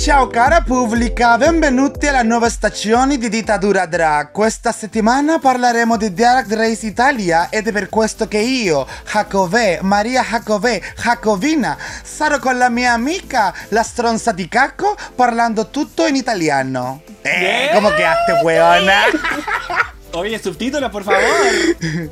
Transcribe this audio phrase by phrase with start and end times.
[0.00, 4.30] Ciao cara pubblica, benvenuti alla nuova stagione di Dittatura Drag.
[4.30, 10.22] Questa settimana parleremo di Drag Race Italia ed è per questo che io, Jacové, Maria
[10.22, 17.02] Jacové, Jacovina, sarò con la mia amica, la stronza di Caco, parlando tutto in italiano.
[17.20, 19.98] Eh, come che haste, weona?
[20.12, 21.20] Oye, subtítulos, por favor.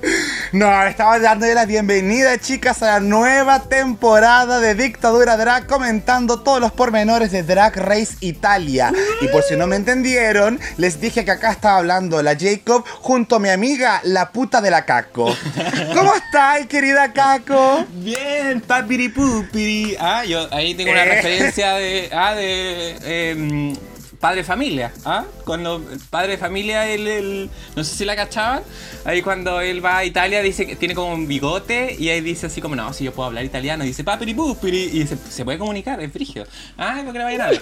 [0.51, 6.59] No, estamos dándole la bienvenida, chicas, a la nueva temporada de Dictadura Drag, comentando todos
[6.59, 8.91] los pormenores de Drag Race Italia.
[9.21, 13.37] Y por si no me entendieron, les dije que acá estaba hablando la Jacob junto
[13.37, 15.37] a mi amiga, la puta de la Caco.
[15.95, 17.85] ¿Cómo estás, querida Caco?
[17.96, 19.96] Bien, papiri pupiri.
[20.01, 21.15] Ah, yo ahí tengo una Eh.
[21.16, 22.09] referencia de.
[22.10, 22.96] Ah, de.
[23.30, 23.77] em,
[24.21, 25.24] Padre Familia, ¿ah?
[25.45, 25.80] Cuando
[26.11, 28.63] Padre Familia, él, él- no sé si la cachaban,
[29.05, 32.46] ahí cuando él va a Italia dice que tiene como un bigote y ahí dice
[32.46, 35.59] así como, no, si yo puedo hablar italiano, dice papiri pupiri y se, se puede
[35.59, 36.45] comunicar, es frigio.
[36.77, 37.61] Ah, porque no vayan a ver.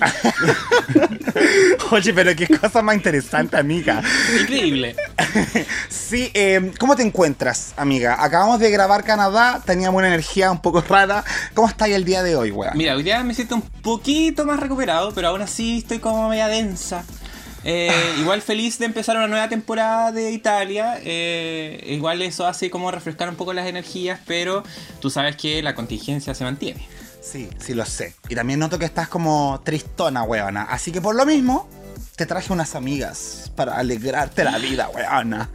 [1.91, 4.03] Oye, pero qué cosa más interesante, amiga.
[4.41, 4.97] Increíble.
[5.89, 8.17] Sí, eh, ¿cómo te encuentras, amiga?
[8.23, 11.25] Acabamos de grabar Canadá, teníamos una energía un poco rara.
[11.55, 12.77] ¿Cómo estás el día de hoy, weón?
[12.77, 16.46] Mira, hoy día me siento un poquito más recuperado, pero aún así estoy como media
[16.49, 17.05] densa.
[17.65, 21.01] Eh, igual feliz de empezar una nueva temporada de Italia.
[21.03, 24.63] eh, igual eso hace como refrescar un poco las energías, pero
[25.01, 26.87] tú sabes que la contingencia se mantiene.
[27.21, 28.15] Sí, sí lo sé.
[28.29, 30.63] Y también noto que estás como tristona, weona.
[30.63, 31.69] Así que por lo mismo,
[32.15, 35.51] te traje unas amigas para alegrarte la vida, weona.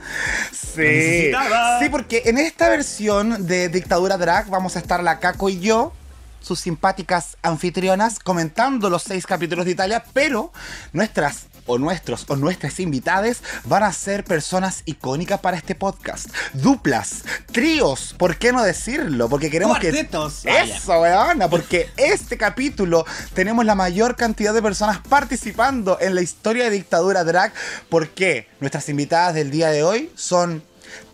[0.51, 1.31] Sí.
[1.79, 5.93] Sí, porque en esta versión de Dictadura Drag vamos a estar la Caco y yo,
[6.41, 10.51] sus simpáticas anfitrionas, comentando los seis capítulos de Italia, pero
[10.91, 16.29] nuestras o nuestros o nuestras invitadas van a ser personas icónicas para este podcast.
[16.53, 19.29] Duplas, tríos, ¿por qué no decirlo?
[19.29, 20.41] Porque queremos Cuartetos.
[20.41, 20.59] que...
[20.59, 26.65] Eso, weona, porque este capítulo tenemos la mayor cantidad de personas participando en la historia
[26.65, 27.53] de Dictadura Drag,
[27.89, 30.63] porque nuestras invitadas del día de hoy son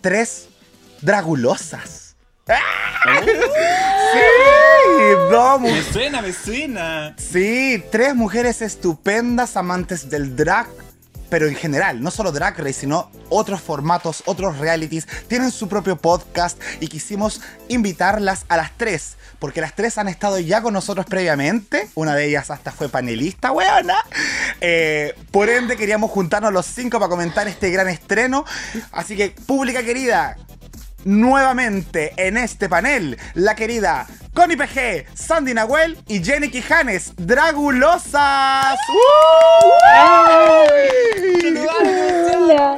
[0.00, 0.48] tres
[1.02, 2.07] dragulosas.
[4.12, 4.20] Sí,
[5.30, 7.14] dos mu- Me suena, me suena.
[7.18, 10.66] Sí, tres mujeres estupendas amantes del drag,
[11.28, 15.96] pero en general, no solo Drag Race, sino otros formatos, otros realities, tienen su propio
[15.96, 21.04] podcast y quisimos invitarlas a las tres, porque las tres han estado ya con nosotros
[21.04, 23.98] previamente, una de ellas hasta fue panelista, weona.
[24.62, 28.46] Eh, por ende, queríamos juntarnos los cinco para comentar este gran estreno,
[28.92, 30.38] así que, pública querida,
[31.08, 38.76] nuevamente en este panel la querida Connie PG, Sandy Nahuel y Jenny Quijanes, Dragulosas.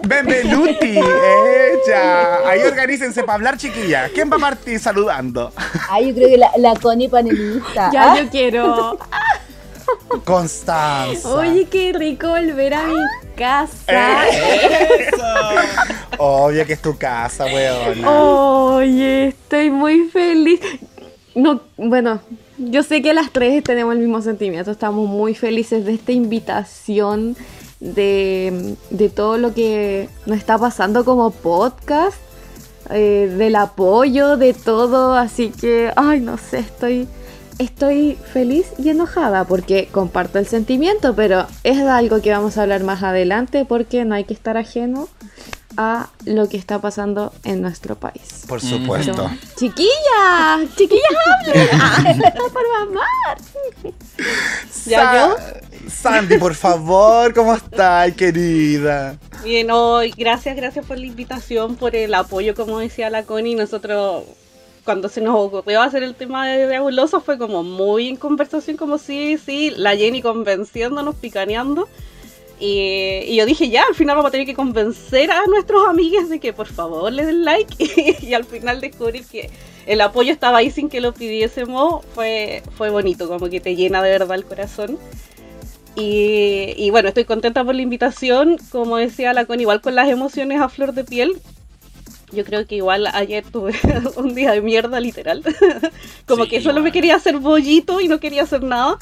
[0.07, 2.49] Benvenuti, ella.
[2.49, 4.09] Ahí organícense para hablar, chiquilla.
[4.15, 5.53] ¿Quién va a partir saludando?
[5.91, 7.91] Ah, yo creo que la, la Connie panelista.
[7.93, 8.99] Ya, Ah, yo quiero.
[10.25, 11.29] Constanza.
[11.29, 12.95] Oye, qué rico volver a mi
[13.41, 14.29] casa.
[14.29, 15.25] Eso.
[16.19, 18.05] Obvio que es tu casa, weón.
[18.05, 20.61] Oye, estoy muy feliz.
[21.35, 22.21] No, bueno,
[22.59, 24.71] yo sé que las tres tenemos el mismo sentimiento.
[24.71, 27.35] Estamos muy felices de esta invitación,
[27.81, 32.19] de, de todo lo que nos está pasando como podcast,
[32.91, 35.15] eh, del apoyo, de todo.
[35.15, 37.09] Así que, ay, no sé, estoy,
[37.61, 42.83] estoy feliz y enojada porque comparto el sentimiento, pero es algo que vamos a hablar
[42.83, 45.09] más adelante porque no hay que estar ajeno
[45.77, 48.45] a lo que está pasando en nuestro país.
[48.49, 49.13] Por supuesto.
[49.13, 51.03] Pero, chiquillas, chiquillas
[51.81, 52.21] hablen
[52.53, 53.95] por mamar.
[54.87, 55.37] ¿Ya yo?
[55.89, 59.19] Sandy, por favor, ¿cómo estás, querida?
[59.45, 63.55] Bien, hoy, gracias, gracias por la invitación, por el apoyo, como decía la Connie.
[63.55, 64.25] Nosotros,
[64.91, 68.99] cuando se nos ocurrió hacer el tema de Draguloso, fue como muy en conversación, como
[68.99, 71.89] sí, sí, la Jenny convenciéndonos, picaneando.
[72.59, 76.29] Y, y yo dije, ya, al final vamos a tener que convencer a nuestros amigos
[76.29, 77.73] de que por favor le den like.
[78.21, 79.49] y al final descubrir que
[79.87, 82.05] el apoyo estaba ahí sin que lo pidiésemos.
[82.13, 84.99] Fue, fue bonito, como que te llena de verdad el corazón.
[85.95, 88.59] Y, y bueno, estoy contenta por la invitación.
[88.73, 91.41] Como decía la con igual con las emociones a flor de piel.
[92.33, 93.75] Yo creo que igual ayer tuve
[94.17, 95.43] un día de mierda, literal.
[96.27, 96.93] Como Sí, que solo me igual.
[96.93, 98.99] quería hacer bollito y no quería hacer nada.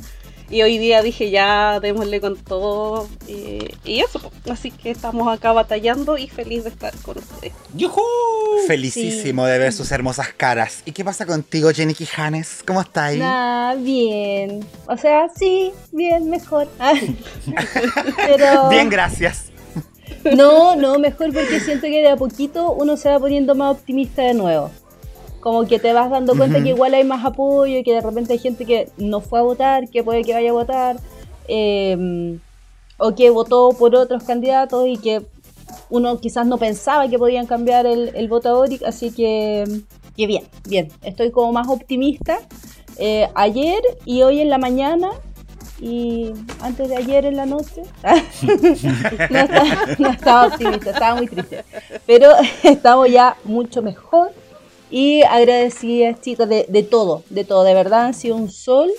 [0.50, 5.52] Y hoy día dije ya démosle con todo eh, y eso, así que estamos acá
[5.52, 7.52] batallando y feliz de estar con ustedes.
[7.74, 8.00] ¡Yujú!
[8.66, 10.80] Felicísimo de ver sus hermosas caras.
[10.86, 12.62] ¿Y qué pasa contigo, Jenny Quijanes?
[12.66, 13.18] ¿Cómo está ahí?
[13.18, 14.66] Nah, bien.
[14.86, 16.66] O sea, sí, bien, mejor.
[16.78, 16.94] Ah.
[18.26, 19.50] Pero Bien, gracias.
[20.36, 24.22] no, no, mejor porque siento que de a poquito uno se va poniendo más optimista
[24.22, 24.70] de nuevo.
[25.40, 28.38] Como que te vas dando cuenta que igual hay más apoyo, que de repente hay
[28.38, 30.96] gente que no fue a votar, que puede que vaya a votar,
[31.46, 32.38] eh,
[32.98, 35.24] o que votó por otros candidatos y que
[35.90, 39.64] uno quizás no pensaba que podían cambiar el, el voto a Boric, así que,
[40.16, 42.40] que bien, bien, estoy como más optimista.
[42.98, 45.10] Eh, ayer y hoy en la mañana
[45.80, 47.82] y antes de ayer en la noche
[48.42, 49.64] no, estaba,
[49.98, 51.64] no estaba optimista, estaba muy triste.
[52.06, 52.32] Pero
[52.62, 54.32] estamos ya mucho mejor
[54.90, 57.62] y agradecidas, chicos, de, de todo, de todo.
[57.64, 58.90] De verdad han sido un sol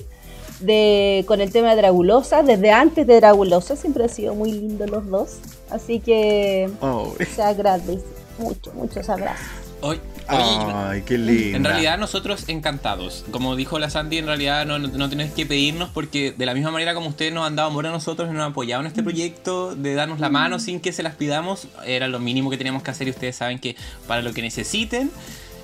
[0.60, 2.44] de, con el tema de Dragulosa.
[2.44, 5.38] Desde antes de Dragulosa siempre han sido muy lindos los dos.
[5.70, 7.14] Así que Oh.
[7.36, 8.04] se agradece
[8.38, 9.46] mucho, muchos abrazos.
[9.82, 10.00] Oye,
[10.30, 11.58] Ay, qué lindo.
[11.58, 13.26] En realidad nosotros encantados.
[13.32, 16.54] Como dijo la Sandy, en realidad no, no, no tenés que pedirnos porque de la
[16.54, 18.88] misma manera como ustedes nos han dado amor a nosotros y nos han apoyado en
[18.88, 22.58] este proyecto, de darnos la mano sin que se las pidamos, era lo mínimo que
[22.58, 23.76] teníamos que hacer y ustedes saben que
[24.08, 25.12] para lo que necesiten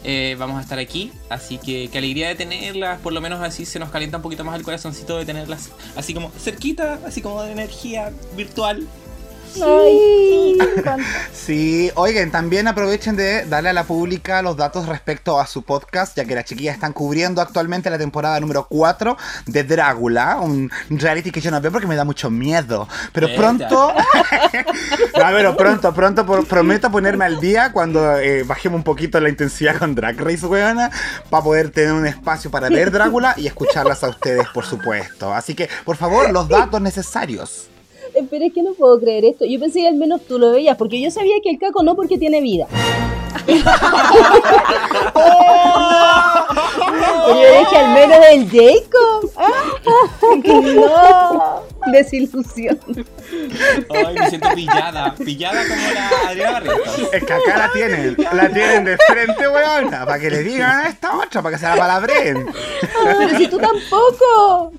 [0.07, 1.11] eh, vamos a estar aquí.
[1.29, 4.43] Así que qué alegría de tenerlas, por lo menos así se nos calienta un poquito
[4.43, 8.87] más el corazoncito de tenerlas así como cerquita, así como de energía virtual.
[9.61, 10.57] Ay.
[11.33, 16.15] Sí, oigan, también aprovechen de darle a la pública los datos respecto a su podcast,
[16.17, 21.31] ya que las chiquillas están cubriendo actualmente la temporada número 4 de Drácula, un reality
[21.31, 22.87] que yo no veo porque me da mucho miedo.
[23.13, 28.83] Pero pronto, no, pero pronto, pronto por- prometo ponerme al día cuando eh, bajemos un
[28.83, 30.89] poquito la intensidad con Drag Race, weona,
[31.29, 35.33] para poder tener un espacio para ver Drácula y escucharlas a ustedes, por supuesto.
[35.33, 37.69] Así que, por favor, los datos necesarios.
[38.29, 39.45] Pero es que no puedo creer esto.
[39.45, 41.95] Yo pensé que al menos tú lo veías, porque yo sabía que el caco no
[41.95, 42.67] porque tiene vida.
[47.25, 49.31] Pero yo dije al menos el Jacob.
[49.35, 49.51] Ah,
[50.45, 52.79] no, desilusión.
[53.93, 56.71] Ay, me siento pillada, pillada como la Adriana.
[57.11, 60.89] Es que acá la tienen, la tienen de frente, weona, para que le digan a
[60.89, 62.45] esta otra, para que se la palabren.
[63.03, 64.73] Pero si tú tampoco.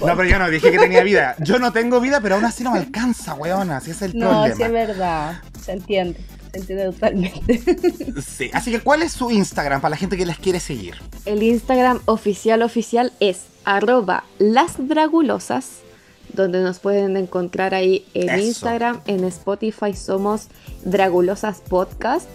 [0.00, 1.34] No, pero yo no dije que tenía vida.
[1.38, 4.18] Yo no tengo vida, pero aún así no me alcanza, weona, si ese es el
[4.20, 4.86] No, sí es problema.
[4.86, 5.40] verdad.
[5.64, 6.20] Se entiende.
[6.52, 8.22] Se entiende totalmente.
[8.22, 10.94] Sí, así que ¿cuál es su Instagram para la gente que les quiere seguir?
[11.26, 15.66] El Instagram oficial oficial es arroba lasdragulosas,
[16.32, 18.44] donde nos pueden encontrar ahí en Eso.
[18.46, 20.48] Instagram, en Spotify somos
[20.84, 22.28] Dragulosas Podcast.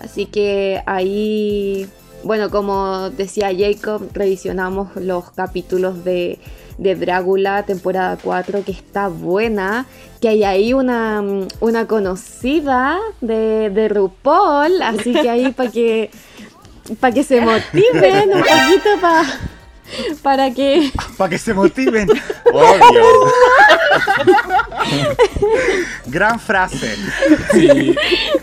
[0.00, 1.88] Así que ahí,
[2.24, 6.40] bueno, como decía Jacob, revisionamos los capítulos de,
[6.78, 9.86] de Drácula, temporada 4, que está buena.
[10.20, 11.22] Que hay ahí una,
[11.60, 16.10] una conocida de, de RuPaul, así que ahí para que,
[17.00, 19.24] para que se motiven un poquito pa-
[20.22, 20.90] para que...
[21.16, 22.08] Para que se motiven.
[22.52, 23.04] Obvio.
[26.06, 26.96] Gran frase.
[27.52, 27.94] Sí.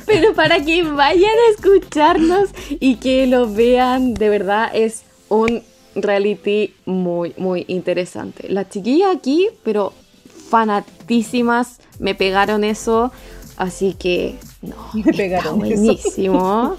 [0.06, 2.50] Pero para que vayan a escucharnos
[2.80, 5.64] y que lo vean, de verdad es un
[5.96, 8.50] reality muy, muy interesante.
[8.50, 9.94] Las chiquillas aquí, pero
[10.50, 13.12] fanatísimas, me pegaron eso,
[13.58, 16.78] así que no, Me está pegaron eso.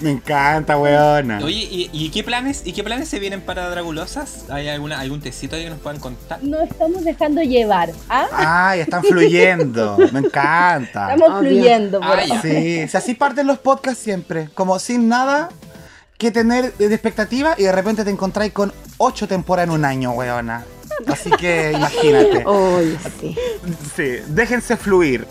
[0.00, 1.38] Me encanta, weona.
[1.44, 4.50] Oye, ¿y, y qué planes y qué planes se vienen para Dragulosas?
[4.50, 6.42] ¿Hay alguna, algún tecito ahí que nos puedan contar?
[6.42, 7.90] Nos estamos dejando llevar.
[8.08, 8.26] ¿ah?
[8.70, 9.96] Ay, están fluyendo.
[10.12, 11.12] Me encanta.
[11.14, 11.50] Estamos Obvio.
[11.50, 12.40] fluyendo por Ah.
[12.42, 15.48] Sí, si así parten los podcasts siempre, como sin nada
[16.18, 20.12] que tener de expectativa y de repente te encontráis con ocho temporadas en un año,
[20.12, 20.64] weona.
[21.06, 22.44] Así que imagínate.
[23.20, 23.36] Sí.
[23.96, 25.26] Sí, déjense fluir.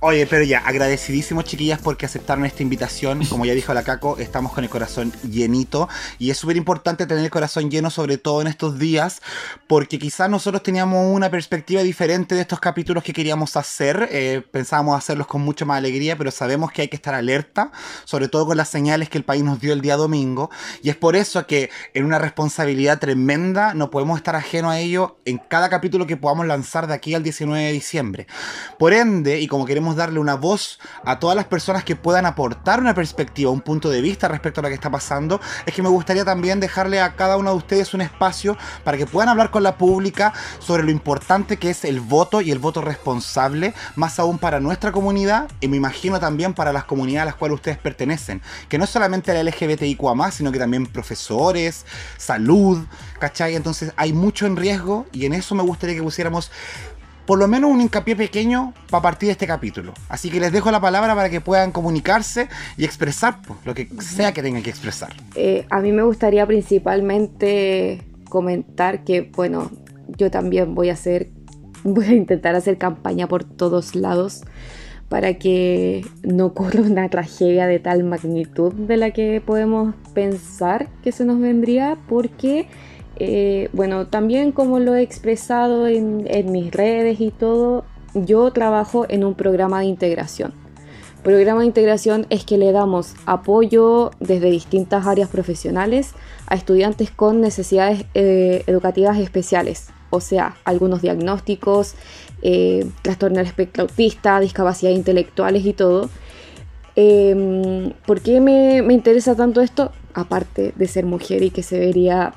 [0.00, 3.24] Oye, pero ya, agradecidísimos chiquillas porque aceptaron esta invitación.
[3.24, 5.88] Como ya dijo la Caco, estamos con el corazón llenito.
[6.18, 9.22] Y es súper importante tener el corazón lleno, sobre todo en estos días,
[9.66, 14.08] porque quizás nosotros teníamos una perspectiva diferente de estos capítulos que queríamos hacer.
[14.12, 17.72] Eh, pensábamos hacerlos con mucha más alegría, pero sabemos que hay que estar alerta,
[18.04, 20.50] sobre todo con las señales que el país nos dio el día domingo.
[20.82, 25.16] Y es por eso que en una responsabilidad tremenda no podemos estar ajeno a ello
[25.24, 28.26] en cada capítulo que podamos lanzar de aquí al 19 de diciembre.
[28.78, 32.80] Por ende, y como queremos darle una voz a todas las personas que puedan aportar
[32.80, 35.88] una perspectiva, un punto de vista respecto a lo que está pasando, es que me
[35.88, 39.62] gustaría también dejarle a cada uno de ustedes un espacio para que puedan hablar con
[39.62, 44.38] la pública sobre lo importante que es el voto y el voto responsable, más aún
[44.38, 48.42] para nuestra comunidad y me imagino también para las comunidades a las cuales ustedes pertenecen,
[48.68, 52.84] que no es solamente la LGBTIQA, sino que también profesores, salud,
[53.18, 53.54] ¿cachai?
[53.56, 56.50] Entonces hay mucho en riesgo y en eso me gustaría que pusiéramos
[57.26, 59.94] por lo menos un hincapié pequeño para partir de este capítulo.
[60.08, 63.88] Así que les dejo la palabra para que puedan comunicarse y expresar pues, lo que
[64.00, 65.12] sea que tengan que expresar.
[65.34, 69.70] Eh, a mí me gustaría principalmente comentar que, bueno,
[70.18, 71.30] yo también voy a hacer,
[71.84, 74.42] voy a intentar hacer campaña por todos lados
[75.08, 81.12] para que no ocurra una tragedia de tal magnitud de la que podemos pensar que
[81.12, 82.66] se nos vendría, porque
[83.16, 89.24] eh, bueno, también como lo he expresado en, mis redes y todo, yo trabajo en
[89.24, 90.52] un programa de integración.
[91.22, 96.12] Programa de integración es que le damos apoyo desde distintas áreas profesionales
[96.46, 101.94] a estudiantes con necesidades eh, educativas especiales, o sea, algunos diagnósticos,
[102.42, 106.10] eh, trastorno del espectro autista, discapacidades intelectuales y todo.
[106.94, 109.92] Em, ¿Por qué me, me interesa tanto esto?
[110.12, 112.34] Aparte de ser mujer y que se vería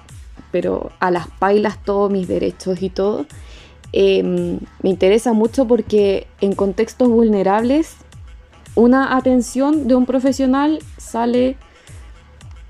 [0.51, 3.25] pero a las pailas todos mis derechos y todo.
[3.93, 7.95] Em, me interesa mucho porque en contextos vulnerables
[8.75, 11.57] una atención de un profesional sale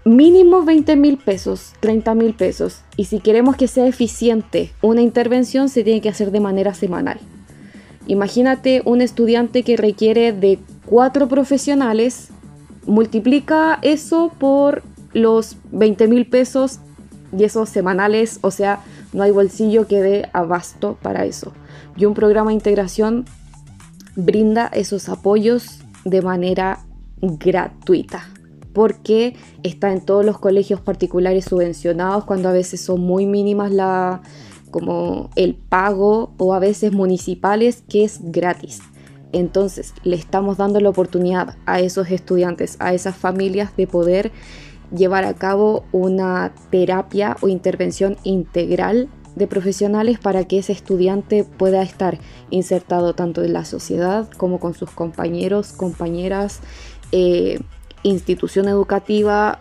[0.05, 2.81] mínimo 20 mil pesos, 30 mil pesos.
[2.95, 7.19] Y si queremos que sea eficiente una intervención se tiene que hacer de manera semanal.
[8.07, 12.29] Imagínate un estudiante que requiere de cuatro profesionales,
[12.85, 16.79] multiplica eso por los 20 mil pesos
[17.35, 21.53] y esos semanales, o sea, no hay bolsillo que dé abasto para eso.
[21.95, 23.25] Y un programa de integración
[24.15, 26.79] brinda esos apoyos de manera
[27.21, 28.27] gratuita
[28.73, 34.21] porque está en todos los colegios particulares subvencionados cuando a veces son muy mínimas la
[34.69, 38.81] como el pago o a veces municipales que es gratis.
[39.31, 44.31] Entonces, le estamos dando la oportunidad a esos estudiantes, a esas familias de poder
[44.95, 51.83] llevar a cabo una terapia o intervención integral de profesionales para que ese estudiante pueda
[51.83, 56.59] estar insertado tanto en la sociedad como con sus compañeros, compañeras,
[57.11, 57.59] eh,
[58.03, 59.59] institución educativa,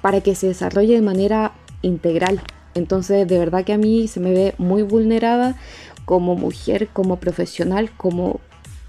[0.00, 2.40] para que se desarrolle de manera integral.
[2.74, 5.56] Entonces, de verdad que a mí se me ve muy vulnerada
[6.04, 8.40] como mujer, como profesional, como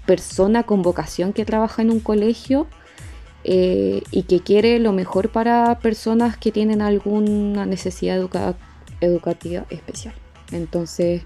[0.06, 2.66] persona con vocación que trabaja en un colegio
[3.44, 8.18] eh, y que quiere lo mejor para personas que tienen alguna necesidad
[9.00, 10.14] educativa especial.
[10.52, 11.22] Entonces,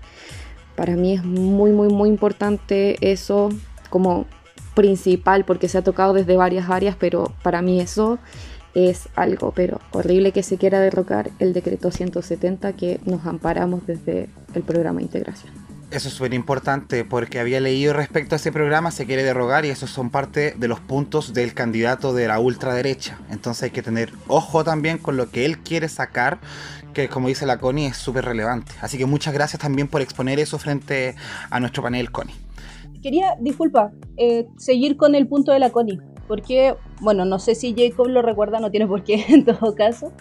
[0.76, 3.50] para mí es muy, muy, muy importante eso
[3.90, 4.26] como
[4.74, 8.18] principal, porque se ha tocado desde varias áreas, pero para mí eso
[8.74, 14.28] es algo, pero horrible que se quiera derrocar el decreto 170 que nos amparamos desde
[14.54, 15.65] el programa de integración.
[15.92, 19.68] Eso es súper importante porque había leído respecto a ese programa, se quiere derogar y
[19.68, 23.20] esos son parte de los puntos del candidato de la ultraderecha.
[23.30, 26.38] Entonces hay que tener ojo también con lo que él quiere sacar,
[26.92, 28.72] que como dice la Connie es súper relevante.
[28.80, 31.14] Así que muchas gracias también por exponer eso frente
[31.50, 32.34] a nuestro panel, Connie.
[33.00, 37.76] Quería, disculpa, eh, seguir con el punto de la Connie, porque, bueno, no sé si
[37.76, 40.12] Jacob lo recuerda, no tiene por qué en todo caso.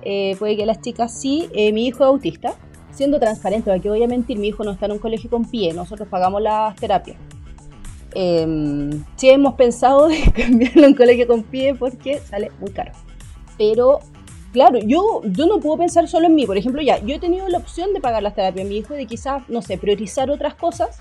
[0.00, 2.54] Eh, puede que las chicas sí, eh, mi hijo es autista
[3.00, 5.72] siendo transparente, porque voy a mentir, mi hijo no está en un colegio con pie,
[5.72, 7.16] nosotros pagamos las terapias.
[8.14, 12.92] Eh, sí hemos pensado de cambiarlo a un colegio con pie porque sale muy caro.
[13.56, 14.00] Pero,
[14.52, 16.44] claro, yo, yo no puedo pensar solo en mí.
[16.44, 18.92] Por ejemplo, ya, yo he tenido la opción de pagar las terapias a mi hijo
[18.92, 20.98] y de quizás, no sé, priorizar otras cosas,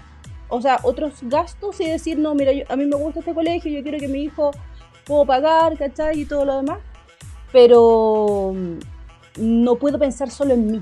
[0.47, 3.83] o sea, otros gastos y decir, no, mira, a mí me gusta este colegio, yo
[3.83, 4.51] quiero que mi hijo
[5.03, 6.21] puedo pagar, ¿cachai?
[6.21, 6.79] Y todo lo demás.
[7.51, 8.53] Pero
[9.37, 10.81] no puedo pensar solo en mí.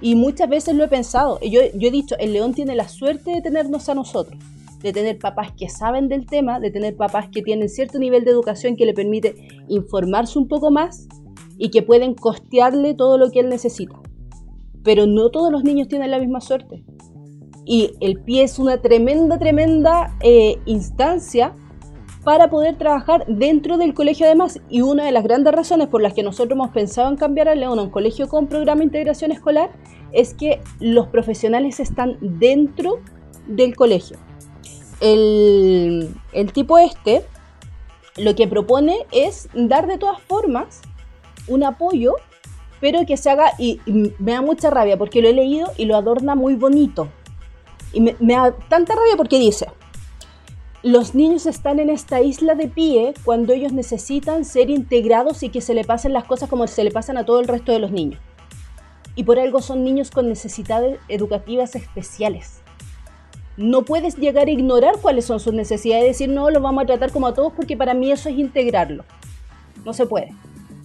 [0.00, 1.40] Y muchas veces lo he pensado.
[1.40, 4.40] Yo, yo he dicho, el león tiene la suerte de tenernos a nosotros,
[4.80, 8.30] de tener papás que saben del tema, de tener papás que tienen cierto nivel de
[8.30, 9.34] educación que le permite
[9.68, 11.08] informarse un poco más
[11.58, 14.00] y que pueden costearle todo lo que él necesita.
[14.84, 16.84] Pero no todos los niños tienen la misma suerte.
[17.64, 21.54] Y el pie es una tremenda, tremenda eh, instancia
[22.24, 24.60] para poder trabajar dentro del colegio además.
[24.68, 27.54] Y una de las grandes razones por las que nosotros hemos pensado en cambiar a
[27.54, 29.70] León a un colegio con programa de integración escolar
[30.12, 33.00] es que los profesionales están dentro
[33.46, 34.18] del colegio.
[35.00, 36.16] El,
[36.52, 37.24] tipo este
[38.16, 40.80] lo que propone es dar de todas formas
[41.46, 42.14] un apoyo,
[42.80, 45.96] pero que se haga, y, me da mucha rabia porque lo he leído y lo
[45.96, 47.08] adorna muy bonito.
[47.92, 49.68] Y me da tanta rabia porque dice,
[50.82, 55.60] los niños están en esta isla de pie cuando ellos necesitan ser integrados y que
[55.60, 57.90] se le pasen las cosas como se le pasan a todo el resto de los
[57.90, 58.20] niños.
[59.16, 62.60] Y por algo son niños con necesidades educativas especiales.
[63.56, 66.86] No puedes llegar a ignorar cuáles son sus necesidades y decir, no, lo vamos a
[66.86, 69.04] tratar como a todos porque para mí eso es integrarlo.
[69.84, 70.32] No se puede.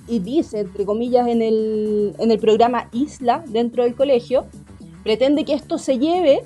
[0.08, 4.48] Y dice, entre comillas, en el, en el programa Isla dentro del colegio,
[5.04, 6.42] pretende que esto se lleve,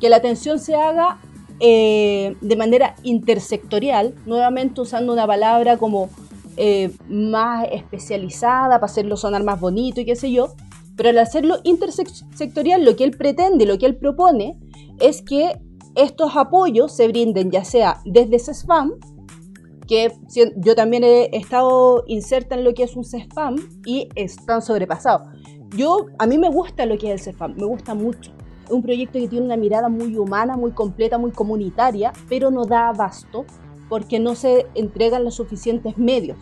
[0.00, 1.18] que la atención se haga
[1.60, 6.08] eh, de manera intersectorial, nuevamente usando una palabra como
[6.56, 10.54] eh, más especializada para hacerlo sonar más bonito y qué sé yo,
[10.96, 14.58] pero al hacerlo intersectorial lo que él pretende, lo que él propone
[15.00, 15.60] es que
[15.96, 18.92] estos apoyos se brinden ya sea desde CESFAM,
[19.86, 20.12] que
[20.56, 25.28] yo también he estado inserta en lo que es un CESFAM y están sobrepasados.
[25.76, 28.32] Yo, a mí me gusta lo que es el CESFAM, me gusta mucho
[28.70, 32.88] un proyecto que tiene una mirada muy humana, muy completa, muy comunitaria, pero no da
[32.88, 33.44] abasto
[33.88, 36.38] porque no se entregan los suficientes medios.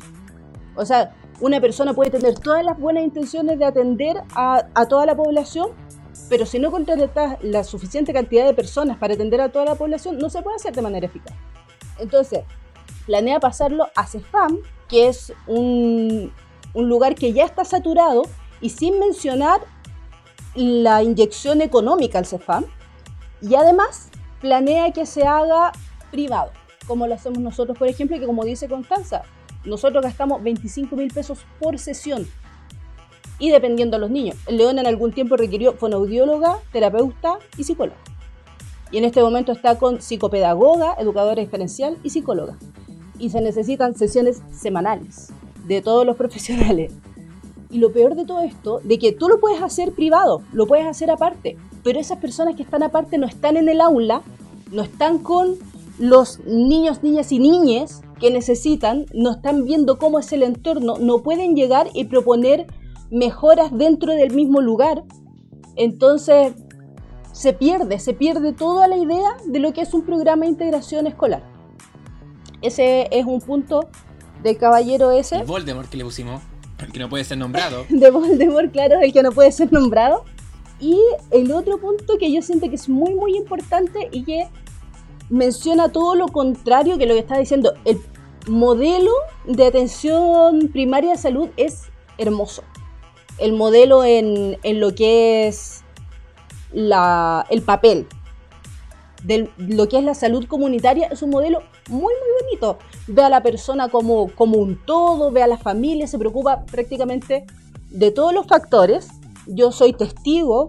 [0.76, 5.16] O sea, una persona puede tener todas las buenas intenciones de atender a, toda la
[5.16, 5.70] población,
[6.28, 10.18] pero si no contratas la suficiente cantidad de personas para atender a toda la población,
[10.18, 11.34] no se puede hacer de manera eficaz.
[11.98, 12.40] Entonces,
[13.06, 14.58] planea pasarlo a CEFAM,
[14.88, 16.32] que es un,
[16.74, 18.22] un lugar que ya está saturado,
[18.60, 19.60] y sin mencionar
[20.58, 22.64] la inyección económica al CEFAM
[23.40, 24.08] y además
[24.40, 25.72] planea que se haga
[26.10, 26.50] privado,
[26.86, 29.22] como lo hacemos nosotros, por ejemplo, que como dice Constanza,
[29.64, 32.26] nosotros gastamos 25 mil pesos por sesión
[33.38, 34.36] y dependiendo de los niños.
[34.48, 37.98] León en algún tiempo requirió fonoaudióloga, terapeuta y psicóloga.
[38.90, 42.56] Y en este momento está con psicopedagoga, educadora diferencial y psicóloga.
[43.18, 45.32] Y se necesitan sesiones semanales
[45.66, 46.92] de todos los profesionales.
[47.70, 50.86] Y lo peor de todo esto, de que tú lo puedes hacer privado, lo puedes
[50.86, 54.22] hacer aparte, pero esas personas que están aparte no están en el aula,
[54.72, 55.56] no están con
[55.98, 61.22] los niños, niñas y niñas que necesitan, no están viendo cómo es el entorno, no
[61.22, 62.66] pueden llegar y proponer
[63.10, 65.04] mejoras dentro del mismo lugar.
[65.76, 66.54] Entonces
[67.32, 71.06] se pierde, se pierde toda la idea de lo que es un programa de integración
[71.06, 71.42] escolar.
[72.62, 73.88] Ese es un punto
[74.42, 75.44] del caballero ese.
[75.44, 76.42] Voldemort que le pusimos.
[76.78, 77.84] El que no puede ser nombrado.
[77.88, 80.24] de Voldemort, claro, el que no puede ser nombrado.
[80.80, 80.98] Y
[81.30, 84.48] el otro punto que yo siento que es muy, muy importante y que
[85.28, 87.74] menciona todo lo contrario que lo que está diciendo.
[87.84, 88.00] El
[88.46, 89.10] modelo
[89.46, 91.86] de atención primaria de salud es
[92.16, 92.62] hermoso.
[93.38, 95.82] El modelo en, en lo que es
[96.72, 98.06] la, el papel
[99.24, 102.78] de lo que es la salud comunitaria es un modelo muy, muy bonito.
[103.08, 107.44] Ve a la persona como, como un todo, ve a la familia, se preocupa prácticamente
[107.90, 109.08] de todos los factores.
[109.46, 110.68] Yo soy testigo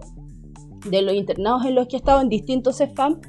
[0.86, 3.20] de los internados en los que he estado en distintos CEFAM,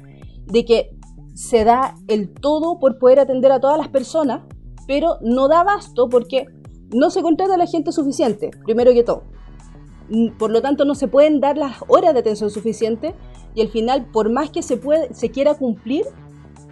[0.46, 0.96] de que
[1.34, 4.42] se da el todo por poder atender a todas las personas,
[4.86, 6.46] pero no da abasto porque
[6.92, 9.24] no se contrata a la gente suficiente, primero que todo.
[10.38, 13.14] Por lo tanto, no se pueden dar las horas de atención suficiente
[13.54, 16.04] y al final, por más que se, puede, se quiera cumplir,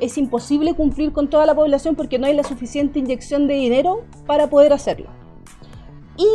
[0.00, 4.04] es imposible cumplir con toda la población porque no hay la suficiente inyección de dinero
[4.26, 5.10] para poder hacerlo.
[6.16, 6.28] Y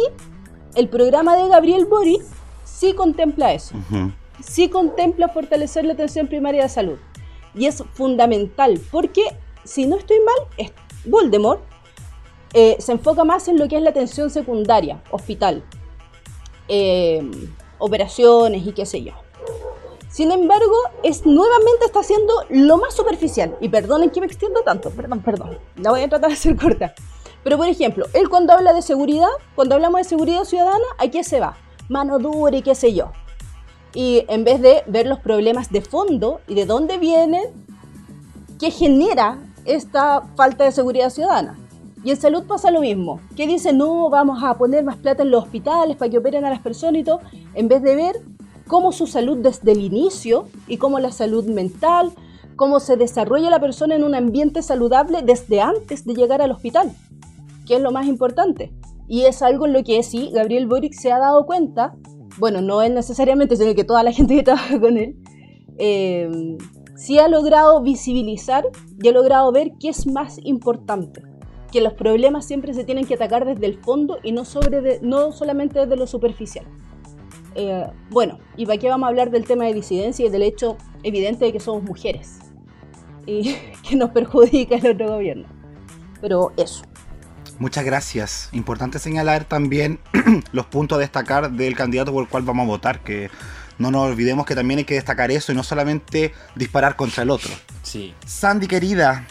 [0.75, 2.21] el programa de Gabriel Boric
[2.63, 3.75] sí contempla eso.
[4.41, 6.97] Sí contempla fortalecer la atención primaria de salud.
[7.55, 9.23] Y es fundamental porque,
[9.63, 10.71] si no estoy mal,
[11.05, 11.61] Voldemort
[12.53, 15.63] eh, se enfoca más en lo que es la atención secundaria, hospital,
[16.67, 17.21] eh,
[17.77, 19.13] operaciones y qué sé yo.
[20.15, 23.57] Sin embargo, es nuevamente está haciendo lo más superficial.
[23.59, 25.57] Y perdonen que me extiendo tanto, perdón, perdón.
[25.75, 26.93] La voy a tratar de hacer corta.
[27.43, 31.25] Pero por ejemplo, él cuando habla de seguridad, cuando hablamos de seguridad ciudadana, ¿a qué
[31.25, 31.57] se va?
[31.89, 33.11] Mano dura y qué sé yo.
[33.93, 37.43] Y en vez de ver los problemas de fondo y de dónde vienen,
[38.57, 41.59] ¿qué genera esta falta de seguridad ciudadana?
[42.05, 45.31] Y en salud pasa lo mismo, que dice, no, vamos a poner más plata en
[45.31, 47.19] los hospitales para que operen a las personas y todo,
[47.53, 48.21] en vez de ver
[48.67, 52.11] cómo su salud desde el inicio y cómo la salud mental,
[52.55, 56.91] cómo se desarrolla la persona en un ambiente saludable desde antes de llegar al hospital,
[57.65, 58.73] que es lo más importante.
[59.07, 61.95] Y es algo en lo que sí, Gabriel Boric se ha dado cuenta,
[62.37, 65.15] bueno, no él necesariamente, sino que toda la gente que trabaja con él,
[65.77, 66.57] eh,
[66.95, 68.65] sí ha logrado visibilizar
[69.01, 71.21] y ha logrado ver qué es más importante.
[71.71, 75.33] Que los problemas siempre se tienen que atacar desde el fondo y no, sobre no
[75.33, 76.65] solamente desde lo superficial.
[77.55, 80.77] Eh, bueno, ¿y para qué vamos a hablar del tema de disidencia y del hecho
[81.03, 82.39] evidente de que somos mujeres?
[83.25, 83.55] Y
[83.87, 85.47] que nos perjudica el otro gobierno.
[86.21, 86.83] Pero eso.
[87.57, 88.49] Muchas gracias.
[88.51, 89.99] Importante señalar también
[90.51, 93.29] los puntos a destacar del candidato por el cual vamos a votar, que
[93.77, 97.29] no nos olvidemos que también hay que destacar eso y no solamente disparar contra el
[97.29, 97.51] otro.
[97.83, 98.13] Sí.
[98.25, 99.25] Sandy querida,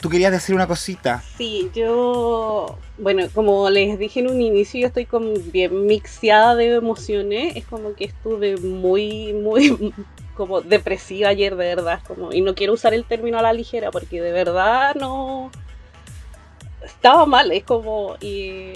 [0.00, 1.22] tú querías decir una cosita.
[1.38, 6.76] Sí, yo, bueno, como les dije en un inicio, yo estoy como bien mixeada de
[6.76, 7.56] emociones.
[7.56, 9.92] Es como que estuve muy, muy
[10.36, 12.00] como depresiva ayer, de verdad.
[12.06, 15.50] Como, y no quiero usar el término a la ligera porque de verdad no...
[16.84, 18.14] Estaba mal, es como...
[18.20, 18.72] Y,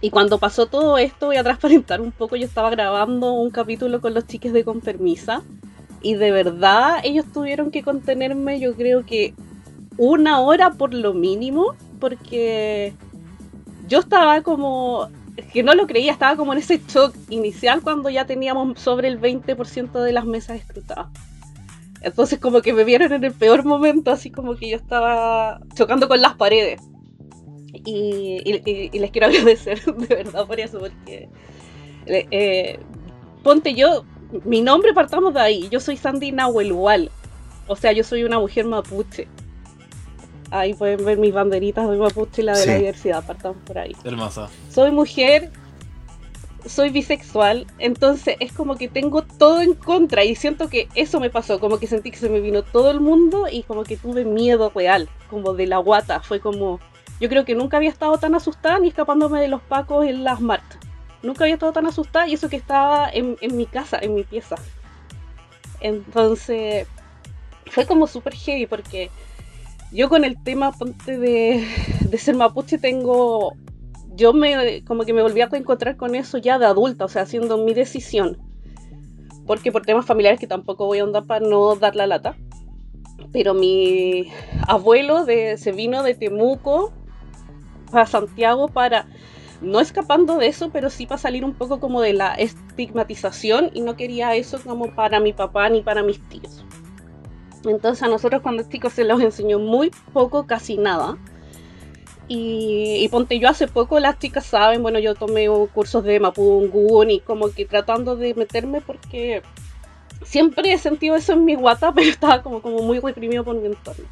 [0.00, 4.00] y cuando pasó todo esto, voy a transparentar un poco, yo estaba grabando un capítulo
[4.00, 5.42] con los chiques de Con Permisa.
[6.00, 9.34] Y de verdad ellos tuvieron que contenerme, yo creo que
[9.96, 12.94] una hora por lo mínimo, porque
[13.88, 15.08] yo estaba como,
[15.52, 19.20] que no lo creía, estaba como en ese shock inicial cuando ya teníamos sobre el
[19.20, 21.08] 20% de las mesas escrutadas.
[22.00, 26.08] Entonces como que me vieron en el peor momento, así como que yo estaba chocando
[26.08, 26.80] con las paredes.
[27.72, 28.42] Y,
[28.92, 31.28] les quiero agradecer de verdad por eso, porque
[32.06, 32.78] eh,
[33.42, 34.04] ponte yo,
[34.44, 37.10] mi nombre partamos de ahí, yo soy Sandy Nahuel
[37.66, 39.26] o sea, yo soy una mujer mapuche.
[40.54, 43.92] Ahí pueden ver mis banderitas de Mapuche y la de la diversidad, partamos por ahí.
[44.04, 44.48] Hermosa.
[44.70, 45.50] Soy mujer,
[46.64, 51.28] soy bisexual, entonces es como que tengo todo en contra y siento que eso me
[51.28, 54.24] pasó, como que sentí que se me vino todo el mundo y como que tuve
[54.24, 56.78] miedo real, como de la guata, fue como,
[57.18, 60.40] yo creo que nunca había estado tan asustada ni escapándome de los pacos en las
[60.40, 60.78] martas.
[61.24, 64.22] Nunca había estado tan asustada y eso que estaba en, en mi casa, en mi
[64.22, 64.54] pieza.
[65.80, 66.86] Entonces,
[67.66, 69.10] fue como súper heavy porque
[69.94, 70.72] yo con el tema
[71.06, 71.64] de,
[72.18, 73.54] ser mapuche tengo
[74.16, 77.22] yo me como que me volví a encontrar con eso ya de adulta, o sea,
[77.22, 78.38] haciendo mi decisión.
[79.46, 82.36] Porque por temas familiares que tampoco voy a andar para no dar la lata.
[83.32, 84.30] Pero mi
[84.68, 86.92] abuelo de, se vino de Temuco
[87.92, 89.06] a Santiago para,
[89.60, 93.80] no escapando de eso, pero sí para salir un poco como de la estigmatización y
[93.80, 96.64] no quería eso como para mi papá ni para mis tíos.
[97.70, 101.16] Entonces a nosotros cuando chicos se los enseñó muy poco, casi nada.
[102.26, 107.20] Y, ponte yo hace poco, las chicas saben, bueno, yo tomé cursos de Mapungun y
[107.20, 109.42] como que tratando de meterme porque
[110.24, 113.66] siempre he sentido eso en mi guata, pero estaba como, como muy reprimido por mi
[113.66, 114.06] entorno.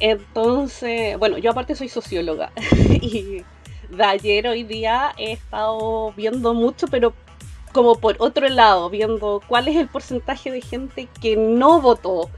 [0.00, 2.50] Entonces, bueno, yo aparte soy socióloga
[3.00, 3.44] y
[3.90, 7.12] de ayer hoy día he estado viendo mucho, pero
[7.72, 12.28] como por otro lado, viendo cuál es el porcentaje de gente que no votó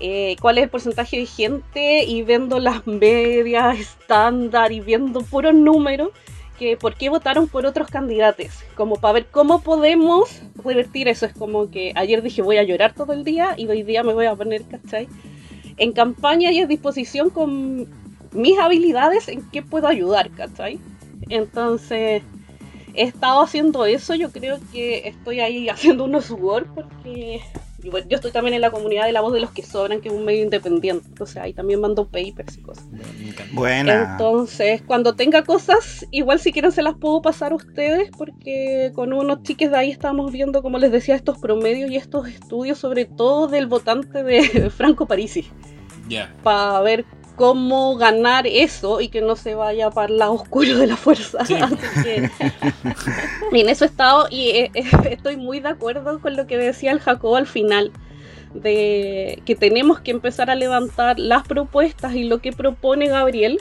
[0.00, 5.54] eh, cuál es el porcentaje de gente y viendo las medias estándar y viendo puros
[5.54, 6.10] números
[6.58, 11.26] que por qué votaron por otros candidatos, como para ver cómo podemos revertir eso.
[11.26, 14.12] Es como que ayer dije voy a llorar todo el día y hoy día me
[14.12, 15.08] voy a poner, ¿cachai?
[15.78, 17.88] En campaña y en disposición con
[18.32, 20.78] mis habilidades en qué puedo ayudar, ¿cachai?
[21.28, 22.22] Entonces
[22.94, 27.40] he estado haciendo eso, yo creo que estoy ahí haciendo unos sudor porque
[27.82, 30.14] yo estoy también en la comunidad de La Voz de los que Sobran, que es
[30.14, 31.22] un medio independiente.
[31.22, 32.86] O sea, ahí también mando papers y cosas.
[33.52, 34.12] Buena.
[34.12, 39.12] Entonces, cuando tenga cosas, igual si quieren se las puedo pasar a ustedes, porque con
[39.12, 43.04] unos chiques de ahí estamos viendo, como les decía, estos promedios y estos estudios, sobre
[43.04, 45.46] todo del votante de Franco Parisi.
[46.08, 46.34] Ya.
[46.42, 47.04] Para ver
[47.40, 51.38] cómo ganar eso y que no se vaya para el lado oscuro de la fuerza.
[53.50, 56.92] en eso he estado y eh, eh, estoy muy de acuerdo con lo que decía
[56.92, 57.92] el Jacob al final,
[58.52, 63.58] de que tenemos que empezar a levantar las propuestas y lo que propone Gabriel.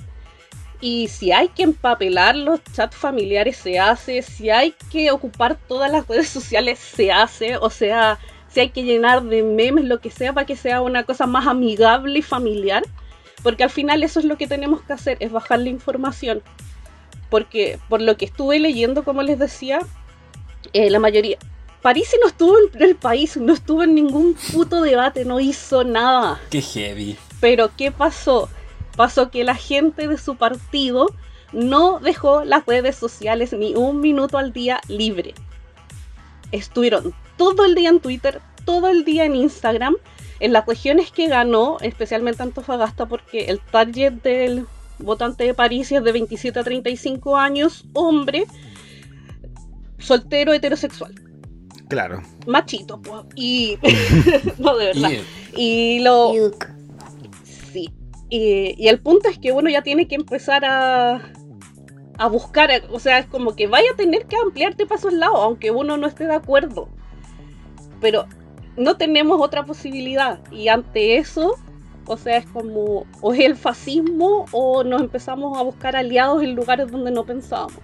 [0.81, 4.21] Y si hay que empapelar los chats familiares, se hace.
[4.23, 7.55] Si hay que ocupar todas las redes sociales, se hace.
[7.55, 11.03] O sea, si hay que llenar de memes, lo que sea, para que sea una
[11.03, 12.83] cosa más amigable y familiar
[13.43, 16.41] porque al final eso es lo que tenemos que hacer, es bajar la información.
[17.29, 19.79] Porque por lo que estuve leyendo, como les decía,
[20.73, 21.37] eh, la mayoría...
[21.81, 26.41] París no estuvo en el país, no estuvo en ningún puto debate, no hizo nada.
[26.49, 27.17] Qué heavy.
[27.39, 28.49] Pero ¿qué pasó?
[28.97, 31.07] Pasó que la gente de su partido
[31.53, 35.33] no dejó las redes sociales ni un minuto al día libre.
[36.51, 39.95] Estuvieron todo el día en Twitter, todo el día en Instagram
[40.39, 44.65] en las regiones que ganó, especialmente Antofagasta, porque el target del
[44.99, 48.45] votante de París es de 27 a 35 años, hombre,
[49.97, 51.13] soltero, heterosexual.
[51.89, 52.21] Claro.
[52.45, 53.23] Machito, pues.
[53.35, 53.77] Y.
[54.59, 55.11] no, de verdad.
[55.55, 56.31] Y lo.
[57.43, 57.91] Sí.
[58.29, 61.31] Y, el punto es que uno ya tiene que empezar a,
[62.17, 65.39] a buscar, o sea, es como que vaya a tener que ampliarte para esos lados,
[65.41, 66.89] aunque uno no esté de acuerdo.
[67.99, 68.27] Pero
[68.79, 70.39] no tenemos otra posibilidad.
[70.51, 71.55] Y ante eso,
[72.07, 76.55] o sea, es como, o es el fascismo o nos empezamos a buscar aliados en
[76.55, 77.79] lugares donde no pensábamos.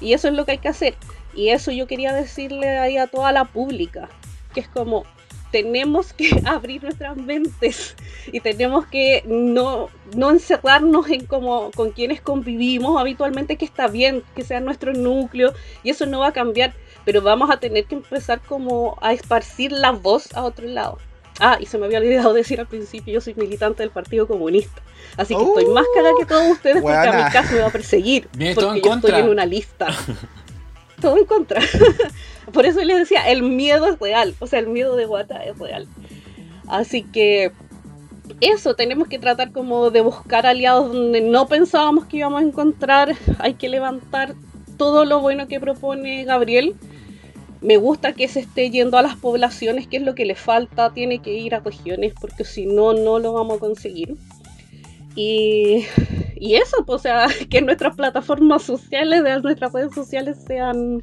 [0.00, 0.94] Y eso es lo que hay que hacer.
[1.34, 4.08] Y eso yo quería decirle ahí a toda la pública,
[4.54, 5.04] que es como,
[5.50, 7.96] tenemos que abrir nuestras mentes
[8.32, 14.22] y tenemos que no, no encerrarnos en como con quienes convivimos habitualmente, que está bien,
[14.36, 16.74] que sea nuestro núcleo y eso no va a cambiar,
[17.08, 20.98] pero vamos a tener que empezar como a esparcir la voz a otro lado.
[21.40, 24.82] Ah, y se me había olvidado decir al principio, yo soy militante del Partido Comunista.
[25.16, 27.24] Así que estoy más cagada que todos ustedes porque a Buena.
[27.24, 28.28] mi caso me va a perseguir.
[28.28, 29.08] Todo porque en yo contra.
[29.08, 29.86] estoy en una lista.
[31.00, 31.62] todo en contra.
[32.52, 34.34] Por eso les decía, el miedo es real.
[34.38, 35.88] O sea, el miedo de Guata es real.
[36.66, 37.52] Así que
[38.42, 43.16] eso, tenemos que tratar como de buscar aliados donde no pensábamos que íbamos a encontrar.
[43.38, 44.34] Hay que levantar
[44.78, 46.74] todo lo bueno que propone Gabriel.
[47.60, 50.92] Me gusta que se esté yendo a las poblaciones, que es lo que le falta.
[50.92, 54.16] Tiene que ir a regiones, porque si no, no lo vamos a conseguir.
[55.14, 55.84] Y,
[56.36, 61.02] y eso, pues, o sea, que nuestras plataformas sociales, nuestras redes sociales sean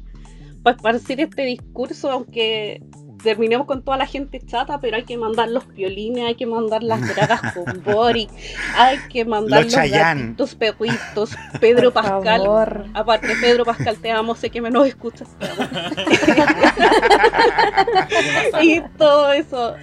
[0.62, 2.82] para esparcir este discurso, aunque
[3.22, 6.82] terminemos con toda la gente chata, pero hay que mandar los violines, hay que mandar
[6.82, 8.30] las dragas con Boric,
[8.76, 12.42] hay que mandar Los los, gatitos perritos, Pedro Por Pascal.
[12.42, 12.84] favor.
[12.94, 15.28] Aparte, Pedro Pascal, te amo, sé que me nos escuchas.
[18.62, 19.74] y todo eso.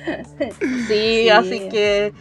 [0.88, 0.90] Sí,
[1.24, 1.30] Sí.
[1.30, 2.14] así que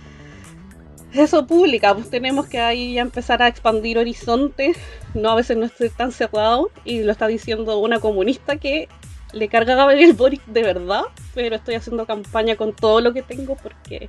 [1.12, 4.79] eso pública, pues tenemos que ahí ya empezar a expandir horizontes,
[5.14, 8.88] no a veces no estoy tan cerrado, y lo está diciendo una comunista que
[9.33, 11.03] le carga a Gabriel Boric de verdad,
[11.35, 14.09] pero estoy haciendo campaña con todo lo que tengo porque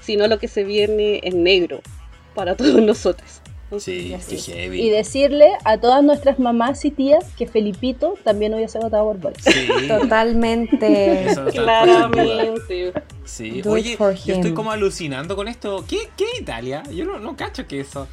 [0.00, 1.80] si no lo que se viene es negro
[2.34, 3.40] para todos nosotros.
[3.78, 4.90] Sí, qué Y heavy.
[4.90, 9.42] decirle a todas nuestras mamás y tías que Felipito también hubiese votado por Boris.
[9.44, 9.66] Sí.
[9.88, 11.26] Totalmente.
[11.52, 12.92] Claramente.
[13.24, 13.62] Sí.
[13.62, 15.84] Do Oye, yo estoy como alucinando con esto.
[15.88, 16.82] ¿Qué, qué Italia?
[16.90, 18.06] Yo no, no cacho que eso.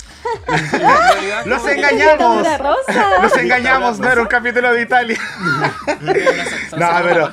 [0.47, 2.47] Realidad, Los engañamos.
[3.21, 5.19] Nos engañamos, no era un capítulo de Italia.
[6.78, 7.32] No, pero-.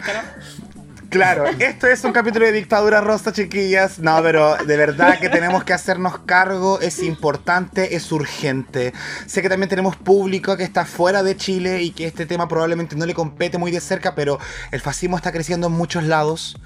[1.11, 3.99] Claro, esto es un capítulo de dictadura rosa, chiquillas.
[3.99, 8.93] No, pero de verdad que tenemos que hacernos cargo, es importante, es urgente.
[9.27, 12.95] Sé que también tenemos público que está fuera de Chile y que este tema probablemente
[12.95, 14.39] no le compete muy de cerca, pero
[14.71, 16.59] el fascismo está creciendo en muchos lados,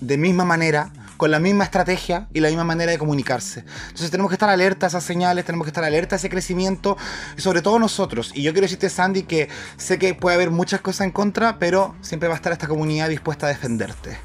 [0.00, 3.64] de misma manera, con la misma estrategia y la misma manera de comunicarse.
[3.88, 6.96] Entonces tenemos que estar alerta a esas señales, tenemos que estar alerta a ese crecimiento,
[7.36, 8.32] y sobre todo nosotros.
[8.34, 11.94] Y yo quiero decirte, Sandy, que sé que puede haber muchas cosas en contra, pero
[12.00, 14.18] siempre va a estar esta comunidad dispuesta a defenderte.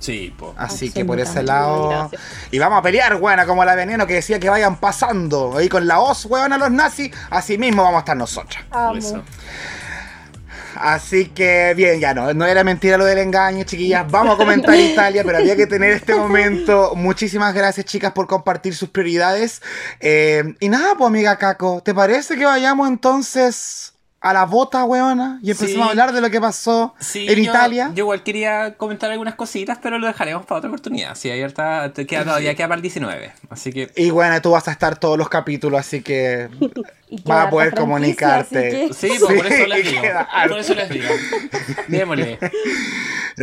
[0.00, 0.54] Sí, po.
[0.58, 1.88] Así que por ese lado.
[1.88, 2.20] Gracias.
[2.50, 5.56] Y vamos a pelear, buena, como la veneno que decía que vayan pasando.
[5.56, 7.10] Ahí con la hoz, weón, a los nazis.
[7.30, 8.64] Así mismo vamos a estar nosotras.
[8.70, 9.22] Amo.
[10.74, 14.10] Así que bien, ya no, no era mentira lo del engaño, chiquillas.
[14.10, 16.94] Vamos a comentar Italia, pero había que tener este momento.
[16.94, 19.62] Muchísimas gracias, chicas, por compartir sus prioridades.
[20.00, 23.93] Eh, y nada, pues, amiga Caco, ¿te parece que vayamos entonces
[24.24, 25.38] a la bota, weona?
[25.42, 25.88] Y empecemos Sí.
[25.88, 27.90] a hablar de lo que pasó Sí, en yo, Italia.
[27.94, 31.14] Yo igual quería comentar algunas cositas, pero lo dejaremos para otra oportunidad.
[31.14, 33.32] Sí, abierta, te queda todavía queda para el 19.
[33.50, 33.90] Así que.
[33.96, 36.48] Y bueno, tú vas a estar todos los capítulos, así que
[37.24, 38.70] vas a poder comunicarte.
[38.88, 40.02] que- Sí, pues, por eso les digo.
[40.02, 41.08] queda Por eso les digo.
[41.88, 42.38] Démosle.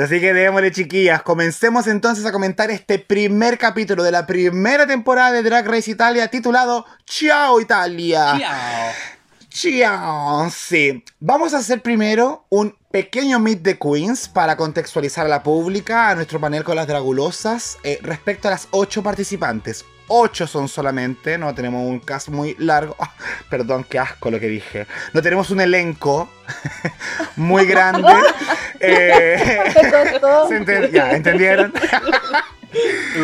[0.02, 1.22] Así que démosle, chiquillas.
[1.22, 6.30] Comencemos entonces a comentar este primer capítulo de la primera temporada de Drag Race Italia
[6.30, 8.36] titulado Ciao Italia.
[8.38, 9.20] Ciao.
[9.52, 11.04] Sí.
[11.20, 16.16] Vamos a hacer primero un pequeño Meet the Queens para contextualizar a la pública, a
[16.16, 19.86] nuestro panel con las dragulosas, eh, respecto a las ocho participantes.
[20.08, 22.96] Ocho son solamente, no tenemos un caso muy largo.
[23.00, 23.14] Ah,
[23.50, 24.86] perdón, qué asco lo que dije.
[25.14, 26.30] No tenemos un elenco
[27.36, 28.08] muy grande.
[28.84, 29.62] Eh.
[29.76, 31.72] ¿se enten- ya, ¿entendieron?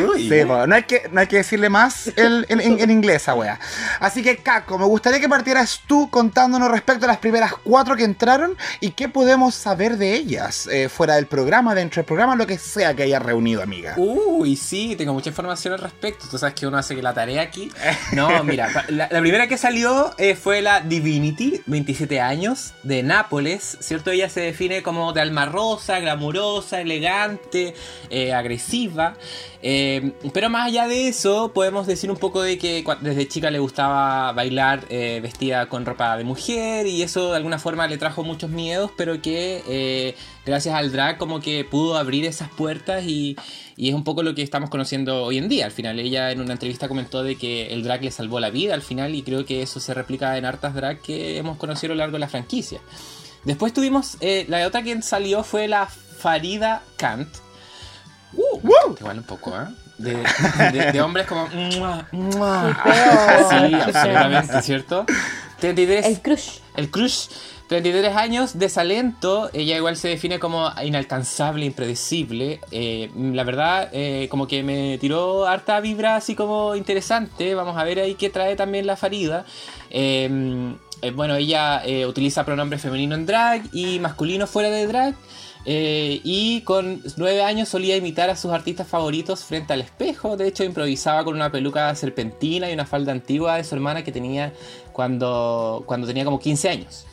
[0.10, 0.28] Uy.
[0.30, 3.26] Sí, po, no, hay que, no hay que decirle más en, en, en- en inglés,
[3.36, 3.60] wea.
[4.00, 8.04] Así que, Caco, me gustaría que partieras tú contándonos respecto a las primeras cuatro que
[8.04, 12.46] entraron y qué podemos saber de ellas, eh, fuera del programa, dentro del programa, lo
[12.46, 13.94] que sea que haya reunido, amiga.
[13.98, 16.26] Uy, sí, tengo mucha información al respecto.
[16.30, 17.72] Tú sabes que uno hace que la tarea aquí.
[18.14, 23.78] No, mira, la, la primera que salió eh, fue la Divinity, 27 años, de Nápoles,
[23.80, 24.12] ¿cierto?
[24.12, 27.74] Ella se define como de alma rosa, glamurosa, elegante,
[28.10, 29.16] eh, agresiva.
[29.64, 33.60] Eh, pero más allá de eso, podemos decir un poco de que desde chica le
[33.60, 38.24] gustaba bailar eh, vestida con ropa de mujer y eso de alguna forma le trajo
[38.24, 43.36] muchos miedos, pero que eh, gracias al drag como que pudo abrir esas puertas y,
[43.78, 45.66] es un poco lo que estamos conociendo hoy en día.
[45.66, 48.74] Al final ella en una entrevista comentó de que el drag le salvó la vida
[48.74, 51.96] al final y creo que eso se replica en hartas drag que hemos conocido a
[51.96, 52.80] lo largo de la franquicia.
[53.44, 57.47] Después tuvimos, la otra que salió fue la Farida Kant.
[58.34, 58.60] Uh,
[59.00, 59.66] Igual un poco, ¿eh?
[59.98, 60.14] De,
[60.72, 61.48] de- de hombres como...
[61.48, 62.08] ¡mua!
[62.12, 62.78] ¡mua!
[62.84, 63.50] Qué feo.
[63.70, 65.06] Sí, absolutamente, ¿cierto?
[65.60, 66.06] 33.
[66.06, 66.50] El crush.
[66.76, 67.28] El crush.
[67.68, 69.50] 33 años, desalento.
[69.54, 72.62] Ella igual se define como inalcanzable, impredecible.
[72.72, 77.56] Eh, la verdad, eh, como que me tiró harta vibra así como interesante.
[77.56, 79.46] Vamos a ver ahí qué trae también la Farida.
[79.90, 80.30] Eh,
[81.02, 85.16] eh, bueno, ella utiliza pronombre femenino en drag y masculino fuera de drag.
[85.70, 90.38] Eh, y con nueve años solía imitar a sus artistas favoritos frente al espejo.
[90.38, 94.14] De hecho, improvisaba con una peluca serpentina y una falda antigua de su hermana que
[94.14, 94.54] tenía
[94.94, 97.06] cuando, cuando tenía como 15 años.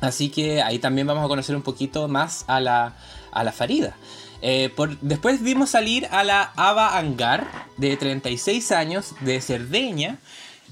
[0.00, 2.96] Así que ahí también vamos a conocer un poquito más a la,
[3.30, 3.96] a la Farida.
[4.42, 7.46] Eh, después vimos salir a la Ava Angar,
[7.76, 10.18] de 36 años, de Cerdeña.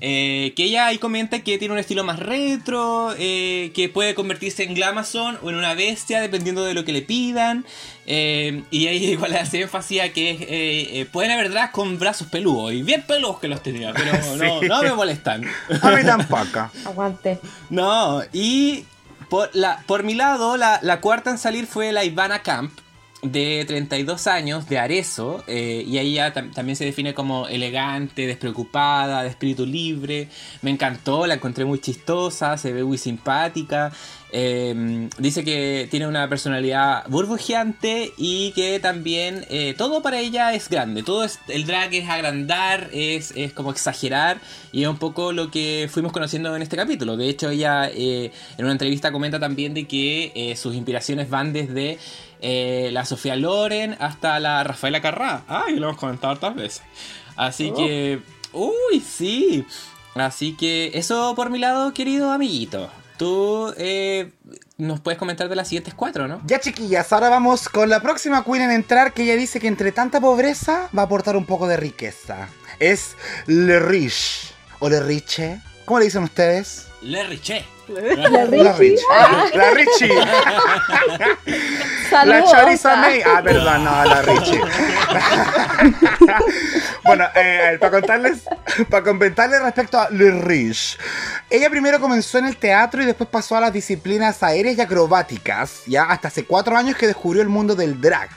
[0.01, 4.65] Eh, que ella ahí comenta que tiene un estilo más retro, eh, que puede convertirse
[4.65, 7.65] en Glamazon o en una bestia dependiendo de lo que le pidan.
[8.07, 11.99] eh, y ahí igual le hace énfasis a que eh, eh, pueden haber drags con
[11.99, 14.67] brazos peludos, y bien peludos que los tenía, pero no, Sí.
[14.69, 15.45] no me molestan.
[15.83, 16.71] A mí tampoco.
[16.85, 17.39] Aguante.
[17.71, 18.85] No, y
[19.31, 22.73] por, la, por mi lado, la, la cuarta en salir fue la Ivana Camp,
[23.25, 29.23] de 32 años, de Arezo, eh, y ya tam- también se define como elegante, despreocupada,
[29.23, 30.29] de espíritu libre.
[30.63, 33.93] Me encantó, la encontré muy chistosa, se ve muy simpática.
[34.37, 40.69] eh, dice que tiene una personalidad burbujeante y que también eh, todo para ella es
[40.69, 41.05] grande.
[41.05, 44.41] Todo es, el drag es agrandar, es, es como exagerar
[44.73, 47.17] y es un poco lo que fuimos conociendo en este capítulo.
[47.17, 51.99] De hecho, ella eh, en una entrevista comenta también de que sus inspiraciones van desde
[52.41, 55.43] eh, la Sofía Loren hasta la Rafaela Carrá.
[55.49, 56.83] Ay, lo hemos comentado hartas veces.
[57.37, 58.21] Así que,
[58.53, 59.67] uy, sí.
[60.15, 62.91] Así que eso por mi lado, querido amiguito.
[63.17, 64.33] Tú eh,
[64.77, 66.41] nos puedes comentar de las siguientes cuatro, ¿no?
[66.47, 69.93] Ya chiquillas, ahora vamos con la próxima queen en entrar que ella dice que entre
[69.93, 72.49] tanta pobreza va a aportar un poco de riqueza.
[72.81, 73.17] Es
[73.47, 75.61] Le Riche o Le Riche.
[75.85, 76.89] ¿Cómo le dicen ustedes?
[77.05, 77.63] Le Riche.
[77.87, 78.73] La La Richie.
[78.73, 79.05] Richie.
[79.55, 80.09] La Richie.
[82.25, 82.45] La.
[82.51, 83.21] Charissa May.
[83.21, 84.59] Ah, perdón, no, la Richie.
[87.05, 88.45] bueno, eh, para contarles,
[88.89, 90.97] para comentarles respecto a Le Riche.
[91.51, 95.83] Ella primero comenzó en el teatro y después pasó a las disciplinas aéreas y acrobáticas,
[95.87, 98.31] ya hasta hace cuatro años que descubrió el mundo del drag.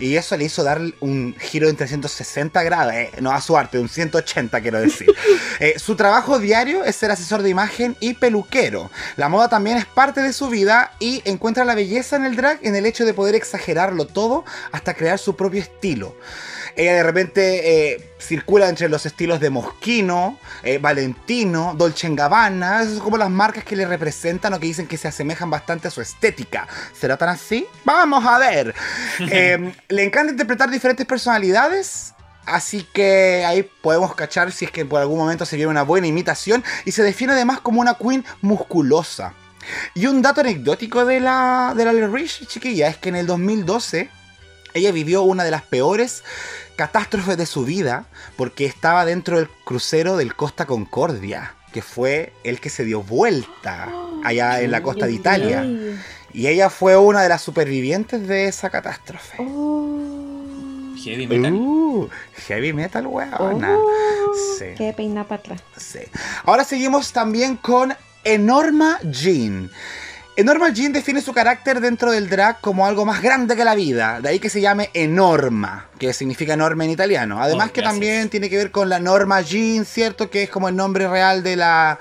[0.00, 3.78] Y eso le hizo dar un giro en 360 grados, eh, no a su arte,
[3.78, 5.08] un 180 quiero decir.
[5.58, 8.90] Eh, su trabajo diario es ser asesor de imagen y peluquero.
[9.16, 12.60] La moda también es parte de su vida y encuentra la belleza en el drag
[12.62, 16.16] en el hecho de poder exagerarlo todo hasta crear su propio estilo.
[16.76, 22.82] Ella de repente eh, circula entre los estilos de Moschino, eh, Valentino, Dolce Gabbana.
[22.82, 25.88] Esas son como las marcas que le representan o que dicen que se asemejan bastante
[25.88, 26.66] a su estética.
[26.98, 27.66] ¿Será tan así?
[27.84, 28.74] Vamos a ver.
[29.32, 32.14] Eh, le encanta interpretar diferentes personalidades.
[32.46, 36.06] Así que ahí podemos cachar si es que por algún momento se viene una buena
[36.06, 36.64] imitación.
[36.84, 39.34] Y se define además como una queen musculosa.
[39.94, 43.26] Y un dato anecdótico de la, de la Lil Rich, chiquilla, es que en el
[43.26, 44.08] 2012
[44.74, 46.22] ella vivió una de las peores
[46.76, 48.06] catástrofes de su vida
[48.36, 53.92] porque estaba dentro del crucero del Costa Concordia, que fue el que se dio vuelta
[54.24, 55.66] allá en la costa de Italia.
[56.32, 59.36] Y ella fue una de las supervivientes de esa catástrofe.
[59.36, 61.52] Heavy metal.
[61.52, 62.08] Uh,
[62.46, 63.76] heavy metal, weona.
[64.58, 64.66] Sí.
[64.76, 65.62] Qué peina para atrás.
[65.76, 66.00] Sí.
[66.44, 69.70] Ahora seguimos también con Enorma Jean.
[70.36, 74.20] Enorma Jean define su carácter dentro del drag como algo más grande que la vida,
[74.20, 77.42] de ahí que se llame Enorma, que significa enorme en italiano.
[77.42, 80.30] Además Oh, que también tiene que ver con la Norma Jean, ¿cierto?
[80.30, 81.98] Que es como el nombre real de la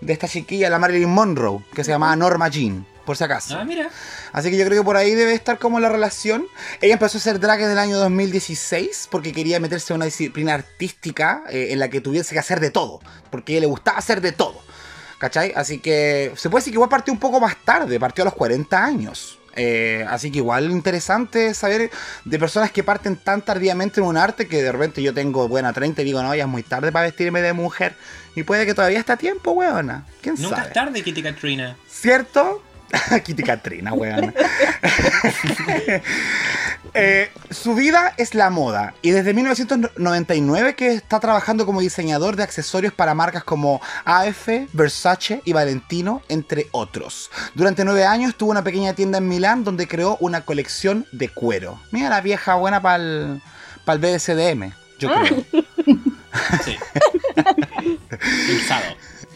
[0.00, 3.56] de esta chiquilla, la Marilyn Monroe, que se llamaba Norma Jean, por si acaso.
[3.58, 3.88] Ah, mira.
[4.32, 6.46] Así que yo creo que por ahí debe estar como la relación.
[6.80, 10.54] Ella empezó a hacer drag en el año 2016 porque quería meterse en una disciplina
[10.54, 13.00] artística eh, en la que tuviese que hacer de todo.
[13.30, 14.60] Porque a ella le gustaba hacer de todo.
[15.20, 15.52] ¿Cachai?
[15.54, 18.34] Así que se puede decir que igual partió un poco más tarde, partió a los
[18.34, 19.38] 40 años.
[19.54, 21.90] Eh, así que igual interesante saber
[22.24, 25.74] de personas que parten tan tardíamente en un arte que de repente yo tengo buena
[25.74, 27.96] 30 y digo, no, ya es muy tarde para vestirme de mujer.
[28.34, 30.06] Y puede que todavía está a tiempo, weona.
[30.22, 30.68] ¿Quién Nunca sabe?
[30.68, 31.76] es tarde, Kitty Katrina.
[31.86, 32.62] ¿Cierto?
[33.24, 34.34] Kitty Katrina, weón.
[36.94, 42.42] Eh, su vida es la moda y desde 1999 que está trabajando como diseñador de
[42.42, 47.30] accesorios para marcas como AF, Versace y Valentino, entre otros.
[47.54, 51.80] Durante nueve años tuvo una pequeña tienda en Milán donde creó una colección de cuero.
[51.92, 53.40] Mira la vieja buena para el
[53.86, 55.44] BSDM, yo creo.
[56.64, 56.76] Sí.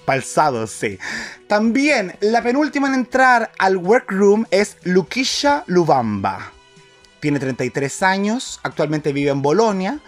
[0.06, 0.66] Pensado.
[0.68, 0.98] Sí.
[1.48, 6.52] También la penúltima en entrar al workroom es Lukisha Lubamba.
[7.24, 9.98] Tiene 33 años, actualmente vive en Bolonia.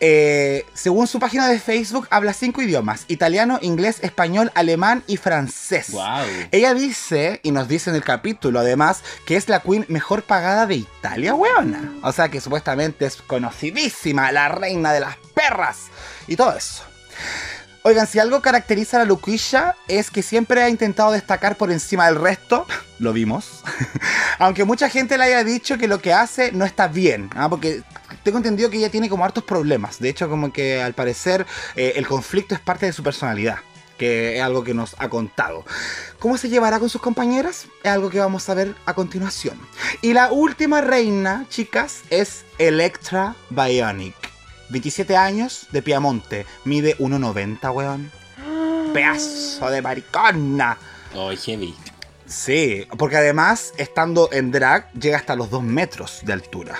[0.00, 5.90] Eh, según su página de Facebook, habla cinco idiomas: italiano, inglés, español, alemán y francés.
[5.90, 6.24] Wow.
[6.52, 10.64] Ella dice, y nos dice en el capítulo además, que es la queen mejor pagada
[10.64, 11.92] de Italia, weona.
[12.02, 15.88] O sea que supuestamente es conocidísima, la reina de las perras
[16.26, 16.82] y todo eso.
[17.86, 22.06] Oigan, si algo caracteriza a la Luquilla es que siempre ha intentado destacar por encima
[22.06, 22.66] del resto,
[22.98, 23.62] lo vimos,
[24.38, 27.50] aunque mucha gente le haya dicho que lo que hace no está bien, ¿ah?
[27.50, 27.82] porque
[28.22, 31.44] tengo entendido que ella tiene como hartos problemas, de hecho como que al parecer
[31.76, 33.58] eh, el conflicto es parte de su personalidad
[33.98, 35.64] que es algo que nos ha contado.
[36.18, 37.66] ¿Cómo se llevará con sus compañeras?
[37.84, 39.56] Es algo que vamos a ver a continuación.
[40.02, 44.23] Y la última reina, chicas, es Electra Bionic.
[44.68, 46.46] 27 años, de Piamonte.
[46.64, 48.10] Mide 1,90, weón.
[48.92, 50.78] Pedazo de maricona.
[51.14, 51.74] Oh, heavy.
[52.26, 56.76] Sí, porque además, estando en drag, llega hasta los 2 metros de altura.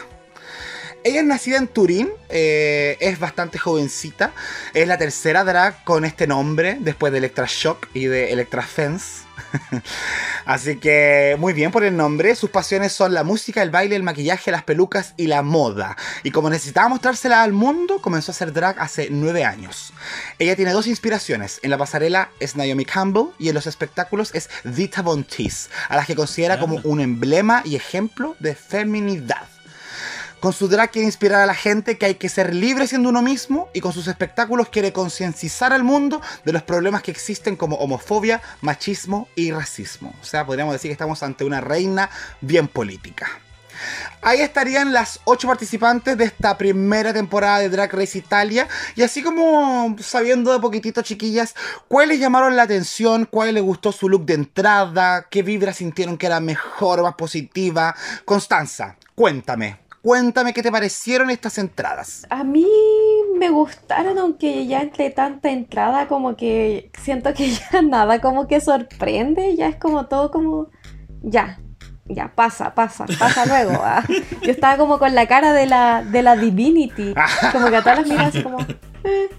[1.04, 4.32] Ella es nacida en Turín, eh, es bastante jovencita.
[4.72, 9.23] Es la tercera drag con este nombre, después de Electra Shock y de Electra Fence.
[10.44, 12.34] Así que muy bien por el nombre.
[12.34, 15.96] Sus pasiones son la música, el baile, el maquillaje, las pelucas y la moda.
[16.22, 19.92] Y como necesitaba mostrársela al mundo, comenzó a hacer drag hace nueve años.
[20.38, 21.60] Ella tiene dos inspiraciones.
[21.62, 25.96] En la pasarela es Naomi Campbell y en los espectáculos es Dita Von Teese, a
[25.96, 29.53] las que considera como un emblema y ejemplo de feminidad.
[30.44, 33.22] Con su drag quiere inspirar a la gente que hay que ser libre siendo uno
[33.22, 37.76] mismo y con sus espectáculos quiere concienciar al mundo de los problemas que existen como
[37.76, 40.14] homofobia, machismo y racismo.
[40.20, 42.10] O sea, podríamos decir que estamos ante una reina
[42.42, 43.26] bien política.
[44.20, 48.68] Ahí estarían las ocho participantes de esta primera temporada de Drag Race Italia.
[48.96, 51.54] Y así como sabiendo de poquitito, chiquillas,
[51.88, 56.26] cuáles llamaron la atención, cuál les gustó su look de entrada, qué vibra sintieron que
[56.26, 57.96] era mejor, más positiva.
[58.26, 62.26] Constanza, cuéntame, Cuéntame qué te parecieron estas entradas.
[62.28, 62.66] A mí
[63.38, 68.60] me gustaron, aunque ya entre tanta entrada, como que siento que ya nada como que
[68.60, 70.68] sorprende, ya es como todo como,
[71.22, 71.58] ya,
[72.04, 73.80] ya, pasa, pasa, pasa luego.
[73.82, 74.04] ah.
[74.42, 77.14] Yo estaba como con la cara de la, de la Divinity,
[77.50, 78.60] como que a todas las miras como...
[79.04, 79.30] eh,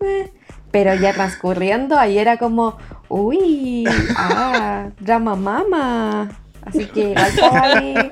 [0.00, 0.32] eh.
[0.72, 2.76] Pero ya transcurriendo, ahí era como,
[3.08, 3.84] uy,
[4.16, 6.41] ah, drama mama.
[6.62, 8.10] Así que igual estaba ahí.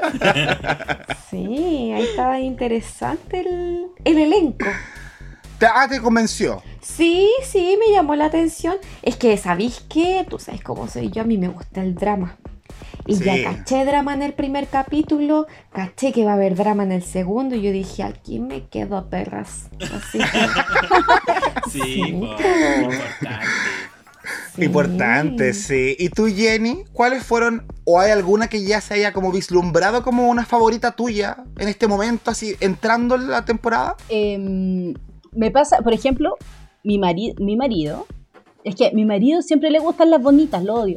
[1.31, 4.67] Sí, ahí estaba interesante el, el elenco.
[5.59, 6.63] ¿Te, ah, te convenció?
[6.81, 8.77] Sí, sí, me llamó la atención.
[9.03, 10.27] Es que, ¿sabéis qué?
[10.29, 12.37] Tú sabes cómo soy yo, a mí me gusta el drama.
[13.07, 13.25] Y Sí.
[13.25, 17.03] ya caché drama en el primer capítulo, caché que va a haber drama en el
[17.03, 19.69] segundo, y yo dije, aquí me quedo perras.
[19.81, 20.25] Así que,
[21.71, 22.01] Sí, Sí.
[22.01, 22.99] importante.
[24.61, 24.67] Sí.
[24.67, 25.97] Importante, sí.
[25.99, 26.85] ¿Y tú, Jenny?
[26.93, 31.37] ¿Cuáles fueron, o hay alguna que ya se haya como vislumbrado como una favorita tuya
[31.59, 33.97] en este momento, así entrando en la temporada?
[34.09, 34.95] Em,
[35.33, 36.37] me pasa, por ejemplo,
[36.85, 38.07] mi, mari- mi marido.
[38.63, 40.97] Es que a mi marido siempre le gustan las bonitas, lo odio.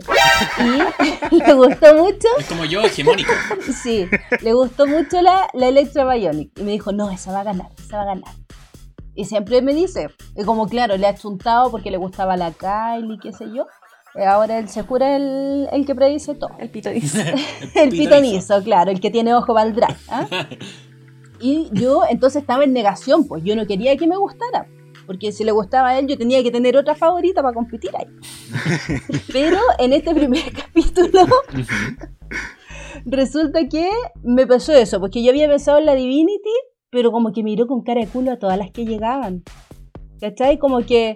[1.31, 3.31] Y le gustó mucho, Es como yo, hegemónico.
[3.83, 4.05] sí,
[4.41, 6.51] le gustó mucho la, la Electra Bionic.
[6.59, 8.33] Y me dijo, no, esa va a ganar, esa va a ganar.
[9.15, 13.19] Y siempre me dice, y como claro, le ha chuntado porque le gustaba la Kylie,
[13.21, 13.65] qué sé yo.
[14.15, 16.49] eh, Ahora él se jura el, el que predice todo.
[16.59, 17.33] El pito dice.
[17.75, 19.95] El pitonizo, claro, el que tiene ojo el drag.
[20.09, 20.27] ¿ah?
[21.39, 24.65] Y yo entonces estaba en negación, pues yo no quería que me gustara.
[25.05, 28.07] Porque si le gustaba a él, yo tenía que tener otra favorita para competir ahí.
[29.33, 31.25] Pero en este primer capítulo,
[33.05, 33.89] resulta que
[34.23, 36.49] me pasó eso, porque yo había pensado en la Divinity,
[36.93, 39.43] pero como que miró con cara de culo a todas las que llegaban.
[40.21, 40.57] ¿Cachai?
[40.59, 41.15] Como que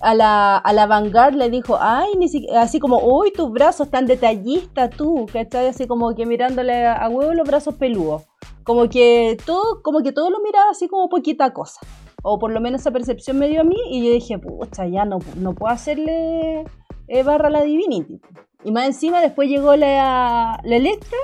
[0.00, 3.90] a la, a la Vanguard le dijo, ay, ni si- así como, uy, tus brazos
[3.90, 5.66] tan detallista tú, ¿cachai?
[5.68, 8.22] Así como que mirándole a huevo los brazos peludos.
[8.64, 11.80] Como que todo, como que todo lo miraba así como poquita cosa.
[12.22, 15.04] O por lo menos esa percepción me dio a mí y yo dije, pucha, ya
[15.04, 16.64] no, no puedo hacerle
[17.08, 18.20] eh, barra a la Divinity.
[18.64, 21.18] Y más encima después llegó la, la Electra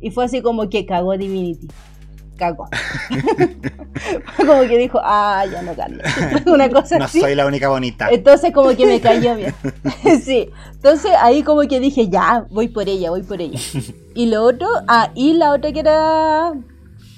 [0.00, 1.68] y fue así como que cagó Divinity.
[2.40, 2.68] Cagó.
[4.36, 5.98] Como que dijo, ah, ya no gano.
[6.46, 7.20] Una cosa No así.
[7.20, 8.08] soy la única bonita.
[8.10, 9.54] Entonces como que me cayó bien.
[10.24, 10.48] sí.
[10.72, 13.58] Entonces ahí como que dije, ya, voy por ella, voy por ella.
[14.14, 16.52] Y lo otro, ah, y la otra que era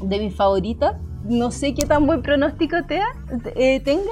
[0.00, 3.00] de mis favoritas, no sé qué tan buen pronóstico te,
[3.54, 4.10] eh, tenga,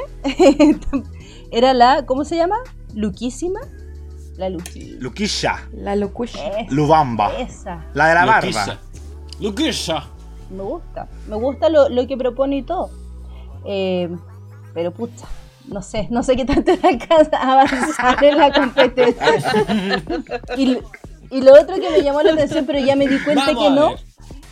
[1.51, 2.57] era la, ¿cómo se llama?
[2.95, 3.59] Luquísima.
[4.37, 4.49] La.
[4.49, 6.45] Luquilla, La locución.
[6.71, 8.79] Lubamba, Esa, la de la barba.
[9.41, 10.05] Luquilla.
[10.51, 11.09] Me gusta.
[11.29, 12.91] Me gusta lo, lo que propone y todo.
[13.65, 14.09] Eh,
[14.75, 15.27] pero pucha,
[15.69, 19.27] no sé, no sé qué tanto le alcanza a avanzar en la competencia.
[20.57, 20.79] y,
[21.31, 23.71] y lo otro que me llamó la atención, pero ya me di cuenta Vamos que
[23.71, 23.95] no,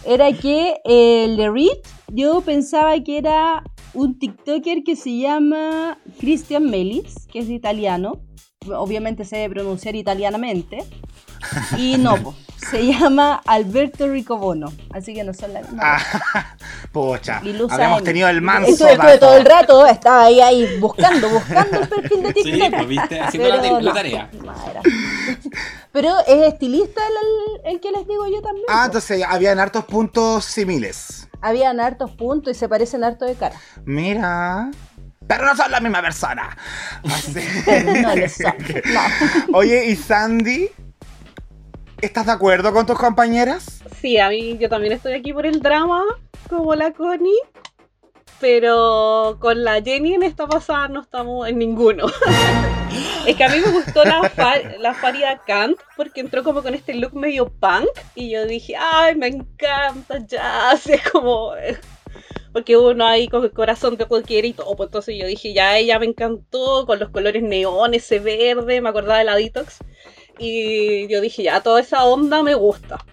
[0.04, 1.78] era que eh, el de Reed,
[2.08, 8.20] yo pensaba que era un TikToker que se llama Christian Melis, que es italiano.
[8.66, 10.78] Obviamente se debe pronunciar italianamente.
[11.76, 12.34] Y no, po,
[12.70, 14.72] se llama Alberto Ricobono.
[14.92, 15.78] Así que no son la misma.
[15.82, 16.56] Ah,
[16.92, 18.04] pocha, habíamos AM.
[18.04, 19.18] tenido el manso Esto dato.
[19.20, 22.70] todo el rato, estaba ahí, ahí buscando, buscando el perfil de Sí, TikTok.
[22.74, 24.30] pues viste, haciendo la, Pero la tarea.
[24.44, 24.52] no.
[25.92, 27.00] Pero es estilista
[27.64, 28.66] el, el que les digo yo también.
[28.68, 28.86] Ah, po.
[28.86, 31.28] entonces habían hartos puntos similes.
[31.40, 33.56] Habían hartos puntos y se parecen harto de cara.
[33.84, 34.70] Mira.
[35.26, 36.56] Pero no son la misma persona.
[37.04, 37.34] Así-
[38.02, 38.54] No lo son.
[39.52, 39.58] No.
[39.58, 40.68] Oye, ¿y Sandy?
[42.00, 43.80] ¿Estás de acuerdo con tus compañeras?
[44.00, 46.04] Sí, a mí yo también estoy aquí por el drama,
[46.48, 47.32] como la Connie.
[48.40, 52.06] Pero con la Jenny en esta pasada no estamos en ninguno.
[53.26, 56.72] es que a mí me gustó la, fa- la Farida Kant porque entró como con
[56.72, 61.52] este look medio punk y yo dije, ay, me encanta ya, así es como...
[62.52, 65.76] Porque uno ahí con el corazón de cualquiera y todo, pues entonces yo dije, ya
[65.76, 69.78] ella me encantó con los colores neones, ese verde, me acordaba de la Detox.
[70.38, 73.04] Y yo dije, ya, toda esa onda me gusta.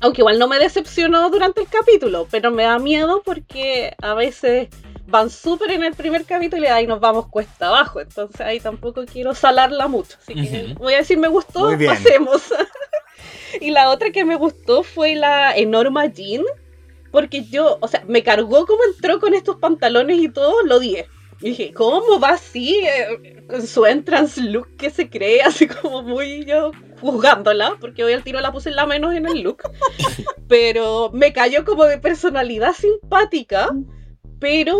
[0.00, 4.68] Aunque igual no me decepcionó durante el capítulo, pero me da miedo porque a veces
[5.06, 8.00] van súper en el primer capítulo y ahí nos vamos cuesta abajo.
[8.00, 10.16] Entonces ahí tampoco quiero salarla mucho.
[10.20, 12.52] Así que voy a decir me gustó, pasemos.
[13.60, 16.44] y la otra que me gustó fue la Enorma Jean.
[17.10, 21.08] Porque yo, o sea, me cargó como entró con estos pantalones y todo, lo odié.
[21.40, 22.80] Y dije, ¿cómo va así?
[22.84, 28.12] eh, con su entrance look que se cree, así como muy yo juzgándola, porque hoy
[28.12, 29.62] al tiro la puse en la menos en el look.
[30.48, 33.68] Pero me cayó como de personalidad simpática,
[34.40, 34.78] pero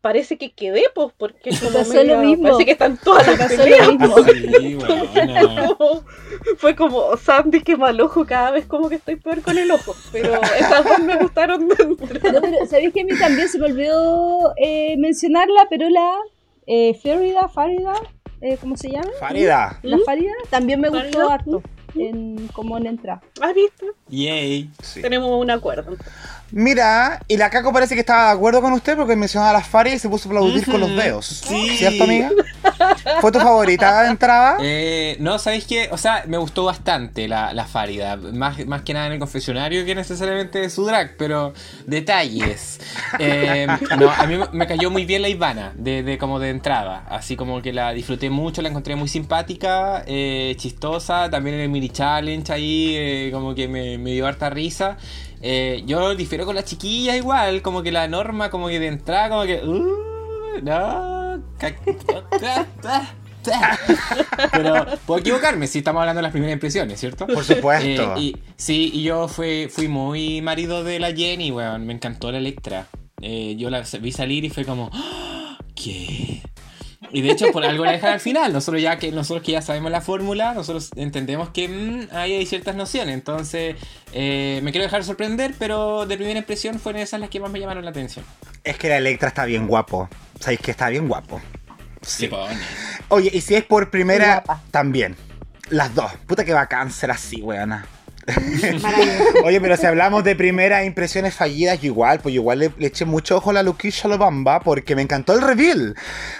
[0.00, 2.42] parece que quedé, pues, porque es como pasó media- lo mismo.
[2.44, 3.86] parece que están todas Me las peleas.
[3.86, 4.16] lo mismo.
[4.24, 5.76] Sí, bueno.
[5.78, 6.04] Como-
[6.58, 9.94] fue como Sandy que mal ojo cada vez como que estoy peor con el ojo
[10.12, 11.96] pero esas dos me gustaron dentro
[12.32, 15.66] No, pero ¿sabéis que a mí también se me olvidó eh, mencionarla?
[15.68, 16.12] Pero la
[16.66, 17.94] eh, Farida, Farida,
[18.40, 19.08] eh, ¿cómo se llama?
[19.18, 19.78] Farida.
[19.82, 21.62] La Farida también me gustó Farida, harto.
[21.96, 23.22] En, como en entrada.
[23.40, 23.86] ¿has visto?
[24.08, 24.70] Yay.
[24.82, 25.00] Sí.
[25.02, 25.96] tenemos un acuerdo
[26.52, 29.66] Mira, y la Caco parece que estaba de acuerdo con usted porque mencionaba a las
[29.66, 31.26] Faria y se puso a aplaudir con los dedos.
[31.26, 31.70] Sí.
[31.76, 32.30] ¿Cierto, amiga?
[33.20, 34.56] ¿Fue tu favorita de entrada?
[34.60, 35.88] Eh, no, ¿sabéis qué?
[35.90, 38.16] O sea, me gustó bastante la, la Farida.
[38.16, 41.52] Más, más que nada en el confesionario que necesariamente de su drag, pero
[41.86, 42.78] detalles.
[43.18, 43.66] Eh,
[43.98, 47.04] no, a mí me- me cayó muy bien la Ivana, de, de como de entrada.
[47.08, 51.28] Así como que la disfruté mucho, la encontré muy simpática, eh, chistosa.
[51.30, 54.96] También en el mini challenge ahí, eh, como que me, me dio harta risa.
[55.42, 59.28] Eh, yo difiero con la chiquilla igual, como que la norma, como que de entrada,
[59.28, 59.62] como que.
[59.64, 61.42] Uh, no.
[64.52, 67.26] Pero puedo equivocarme si estamos hablando de las primeras impresiones, ¿cierto?
[67.26, 68.14] Por supuesto.
[68.16, 71.86] Eh, y, sí, y yo fui, fui muy marido de la Jenny, weón.
[71.86, 72.86] Me encantó la Electra.
[73.22, 76.42] Eh, yo la vi salir y fue como, "Ah, ¿qué?
[77.12, 78.52] Y de hecho, por algo la dejan al final.
[78.52, 82.46] Nosotros ya que nosotros que ya sabemos la fórmula, nosotros entendemos que mm, ahí hay
[82.46, 83.14] ciertas nociones.
[83.14, 83.76] Entonces,
[84.12, 87.60] eh, me quiero dejar sorprender, pero de primera impresión fueron esas las que más me
[87.60, 88.24] llamaron la atención.
[88.64, 90.08] Es que la Electra está bien guapo.
[90.40, 91.40] ¿Sabéis que está bien guapo?
[92.02, 92.30] Sí.
[93.08, 95.16] Oye, y si es por primera, también.
[95.70, 96.12] Las dos.
[96.26, 97.86] Puta que bacán ser así, weona.
[99.44, 102.88] Oye, pero si hablamos de primeras impresiones fallidas, yo igual, pues yo igual le, le
[102.88, 105.94] eché mucho ojo a la Luquisha Lobamba porque me encantó el reveal.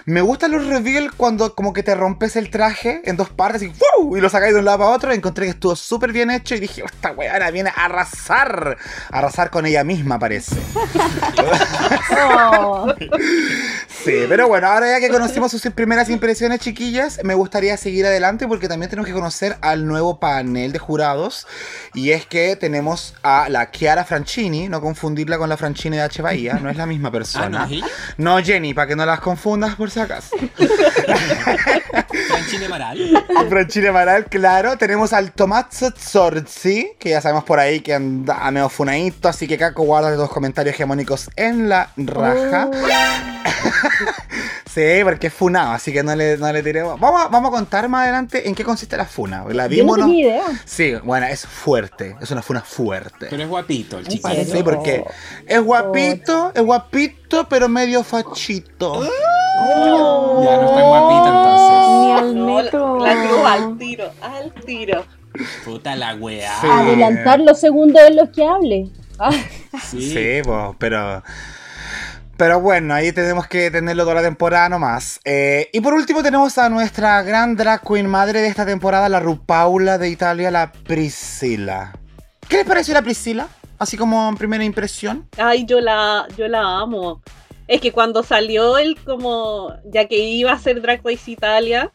[0.05, 3.71] Me gustan los reveal cuando como que te rompes el traje en dos partes y,
[3.71, 4.17] ¡fu!
[4.17, 5.13] y lo sacáis de un lado para otro.
[5.13, 8.77] Encontré que estuvo súper bien hecho y dije, esta weona viene a arrasar.
[9.11, 10.57] A arrasar con ella misma, parece.
[12.19, 12.93] Oh,
[14.05, 18.47] Sí, pero bueno, ahora ya que conocimos sus primeras impresiones, chiquillas, me gustaría seguir adelante
[18.47, 21.47] porque también tenemos que conocer al nuevo panel de jurados.
[21.95, 26.23] Y es que tenemos a la Chiara Franchini, no confundirla con la Franchini de H.
[26.23, 27.67] Bahía, no es la misma Ah, ¿no persona.
[27.71, 27.87] ella?
[28.19, 30.37] No, Jenny, para que no las confundas por si acaso.
[32.29, 33.25] Franchine Maral.
[33.49, 34.77] Franchini Amaral, claro.
[34.77, 39.57] Tenemos al Tomazzo Zorzi, que ya sabemos por ahí que anda medio funadito, así que
[39.59, 42.69] Caco guarda los comentarios hegemónicos en la raja.
[44.77, 47.01] Sí, porque es funado, así que no le, no le tiremos.
[47.01, 49.43] Vamos a, vamos a contar más adelante en qué consiste la funa.
[49.49, 50.05] La yo no vimos, ¿no?
[50.05, 50.45] tenía idea.
[50.67, 52.15] Sí, bueno, es fuerte.
[52.21, 53.29] Es una funa fuerte.
[53.31, 54.29] Pero es guapito el chico.
[54.29, 55.03] Sí, porque
[55.47, 59.03] es guapito, es guapito, pero medio fachito.
[59.03, 59.09] Ya
[60.57, 61.89] no es tan guapito entonces.
[61.89, 62.99] Ni al No, la, metro.
[63.07, 65.05] la cruz al tiro al tiro
[65.65, 66.53] Puta la weá.
[66.61, 66.67] Sí.
[66.71, 68.89] Adelantar los segundos en los que hable.
[69.19, 69.31] Ah,
[69.91, 70.11] Sí.
[70.13, 71.23] Sí, pues, pero.
[72.37, 75.21] Pero bueno, ahí tenemos que tenerlo toda la temporada nomás.
[75.25, 79.21] Eh, y por último tenemos a nuestra gran drag queen madre de esta temporada, la
[79.21, 81.93] Rupaula de Italia, la Priscila.
[82.49, 83.49] ¿Qué les pareció la Priscila?
[83.79, 85.29] Así como en primera impresión.
[85.39, 87.21] ay yo la yo la amo
[87.69, 91.93] Es que cuando salió él como, ya que iba a ser Drag Race Italia,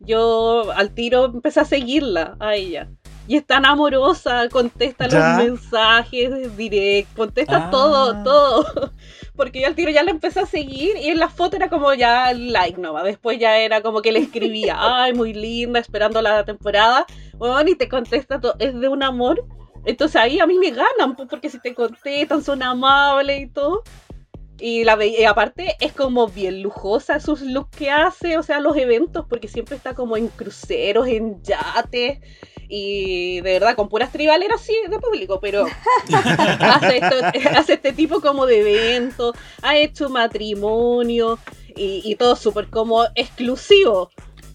[0.00, 2.88] yo al tiro empecé a seguirla a ella.
[3.28, 5.36] Y es tan amorosa, contesta ¿Ya?
[5.36, 7.70] los mensajes direct, contesta Ah.
[7.70, 8.92] todo, todo.
[9.34, 11.92] Porque yo al tiro ya la empecé a seguir y en la foto era como
[11.94, 13.04] ya like nomás.
[13.04, 17.06] Después ya era como que le escribía, ay, muy linda, esperando la temporada.
[17.38, 19.44] Bueno, y te contesta todo, es de un amor.
[19.84, 23.82] Entonces ahí a mí me ganan, pues, porque si te contestan, son amables y todo.
[24.64, 28.60] Y, la ve- y aparte es como bien lujosa sus looks que hace, o sea,
[28.60, 32.20] los eventos, porque siempre está como en cruceros, en yates,
[32.68, 35.66] y de verdad, con puras tribaleras sí de público, pero
[36.60, 41.40] hace, esto- hace este tipo como de eventos, ha hecho matrimonio,
[41.74, 44.10] y, y todo súper como exclusivo,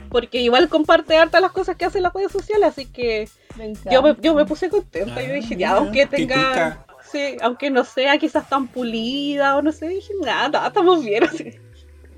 [0.10, 3.28] porque igual comparte harta las cosas que hace en las redes sociales, así que
[3.58, 6.87] Me yo me, yo me puse contenta, yo dije, ya, Ah, aunque qué tenga...
[7.12, 11.24] Sí, aunque no sea quizás tan pulida o no sé, dije, nada, estamos bien.
[11.24, 11.52] Así.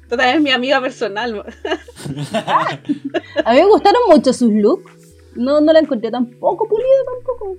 [0.09, 1.43] Total, es mi amiga personal.
[2.33, 4.91] A mí me gustaron mucho sus looks.
[5.35, 7.57] No, no la encontré tampoco pulida tampoco.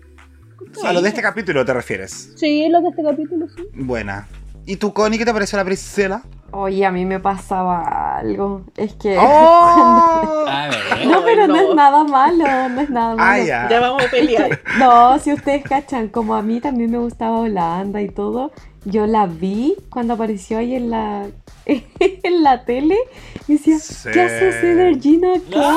[0.85, 2.33] A lo de este capítulo te refieres.
[2.37, 3.63] Sí, lo de este capítulo, sí.
[3.75, 4.29] Buena.
[4.67, 6.23] ¿Y tú, Connie, qué te pareció la Priscila?
[6.53, 8.63] Oye, a mí me pasaba algo.
[8.77, 9.17] Es que.
[9.19, 9.23] ¡Oh!
[10.49, 11.07] A ver.
[11.07, 11.55] No, pero no.
[11.55, 11.61] no.
[11.71, 13.23] es nada malo, no es nada malo.
[13.31, 13.69] Ah, ya.
[13.69, 14.61] Ya vamos a pelear.
[14.79, 18.53] No, si ustedes cachan, como a mí también me gustaba Holanda y todo,
[18.85, 21.27] yo la vi cuando apareció ahí en la
[21.67, 22.97] en la tele
[23.47, 24.09] y decía, Sí.
[24.13, 25.77] ¿qué hace Cedar Gina acá?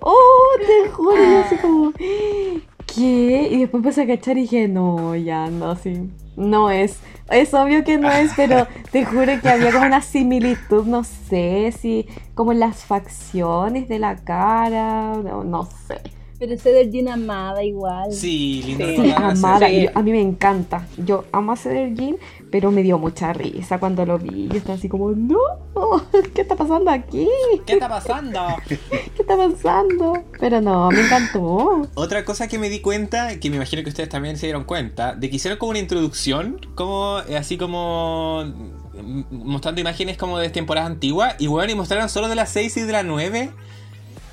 [0.00, 3.48] oh, te juro, yo así como, ¿qué?
[3.50, 6.98] Y después empecé a cachar y dije, no, ya, no, sí, no es.
[7.30, 11.72] Es obvio que no es, pero te juro que había como una similitud, no sé,
[11.76, 16.00] si como en las facciones de la cara, no, no sé.
[16.38, 18.12] Pero Cedar Jean amada igual.
[18.12, 19.84] Sí, ese- amada, Sí.
[19.84, 20.86] yo- a mí me encanta.
[20.98, 22.16] Yo amo a Cedar Jean,
[22.56, 24.48] pero me dio mucha risa cuando lo vi.
[24.48, 25.36] Yo estaba así como, no,
[26.34, 27.28] ¿qué está pasando aquí?
[27.66, 28.40] ¿Qué está pasando?
[28.66, 30.24] ¿Qué está pasando?
[30.40, 31.86] Pero no, me encantó.
[31.92, 35.14] Otra cosa que me di cuenta, que me imagino que ustedes también se dieron cuenta,
[35.14, 40.48] de que hicieron como una introducción, como eh, así como mm, mostrando imágenes como de
[40.48, 43.50] temporadas antiguas, y bueno, y mostraron solo de las 6 y de las 9.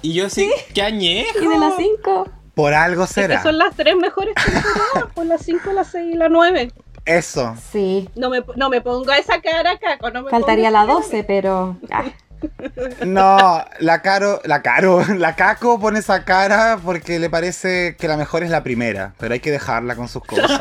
[0.02, 1.42] Y yo sí, qué añejo.
[1.42, 2.30] Y de las 5.
[2.56, 3.44] Por algo Es que será.
[3.44, 6.72] son las tres mejores temporadas, por las 5, las 6 y la 9.
[7.06, 7.56] Eso.
[7.72, 10.10] Sí, No me, no me ponga esa cara, Caco.
[10.12, 11.78] No me faltaría la esa 12, pero.
[11.92, 12.06] ah,
[13.06, 18.18] No, la Caro, la Caro, la Caco pone esa cara porque le parece que la
[18.18, 20.52] mejor es la primera, pero hay que dejarla con sus cosas.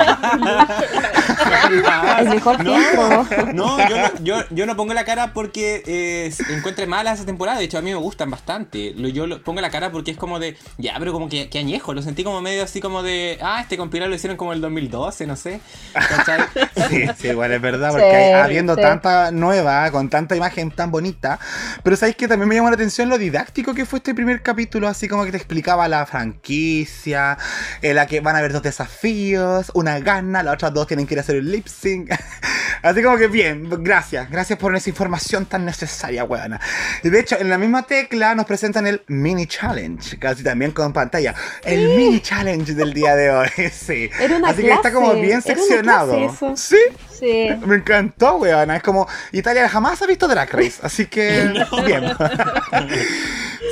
[2.18, 3.26] el mejor No, tiempo.
[3.54, 7.58] no, yo no, yo, yo no pongo la cara porque eh, encuentre mala esa temporada.
[7.58, 8.94] De hecho, a mí me gustan bastante.
[9.12, 11.94] Yo lo- pongo la cara porque es como de, ya, pero como que, que añejo.
[11.94, 15.26] Lo sentí como medio así como de, ah, este compilado lo hicieron como el 2012,
[15.26, 15.60] no sé.
[15.92, 16.40] ¿Cachai?
[16.88, 18.80] Sí, sí, igual es verdad, porque Sí, hay- habiendo sí.
[18.82, 21.38] tanta nueva, con tanta imagen tan bonita,
[21.82, 24.88] pero sabéis que también me llamó la atención lo didáctico que fue este primer capítulo,
[24.88, 27.38] así como que te explicaba la franquicia,
[27.80, 31.14] en la que van a haber dos desafíos, una gana, las otras dos tienen que
[31.14, 32.10] ir a hacer el lip sync.
[32.82, 36.60] Así como que bien, gracias, gracias por esa información tan necesaria, weona.
[37.04, 40.92] Y de hecho, en la misma tecla nos presentan el mini challenge, casi también con
[40.92, 41.34] pantalla.
[41.64, 44.10] El mini challenge del día de hoy, sí.
[44.18, 46.16] Era una Así que está como bien seccionado.
[46.56, 46.76] Sí,
[47.22, 47.48] Sí.
[47.66, 48.76] me encantó, weona.
[48.76, 51.52] Es como Italia jamás ha visto Drag Race, así que
[51.86, 52.04] bien.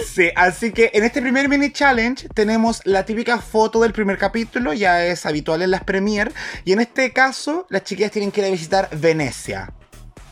[0.06, 4.72] Sí, así que en este primer mini challenge tenemos la típica foto del primer capítulo,
[4.72, 6.32] ya es habitual en las premier,
[6.64, 9.72] y en este caso las chiquillas tienen que ir a visitar Venecia.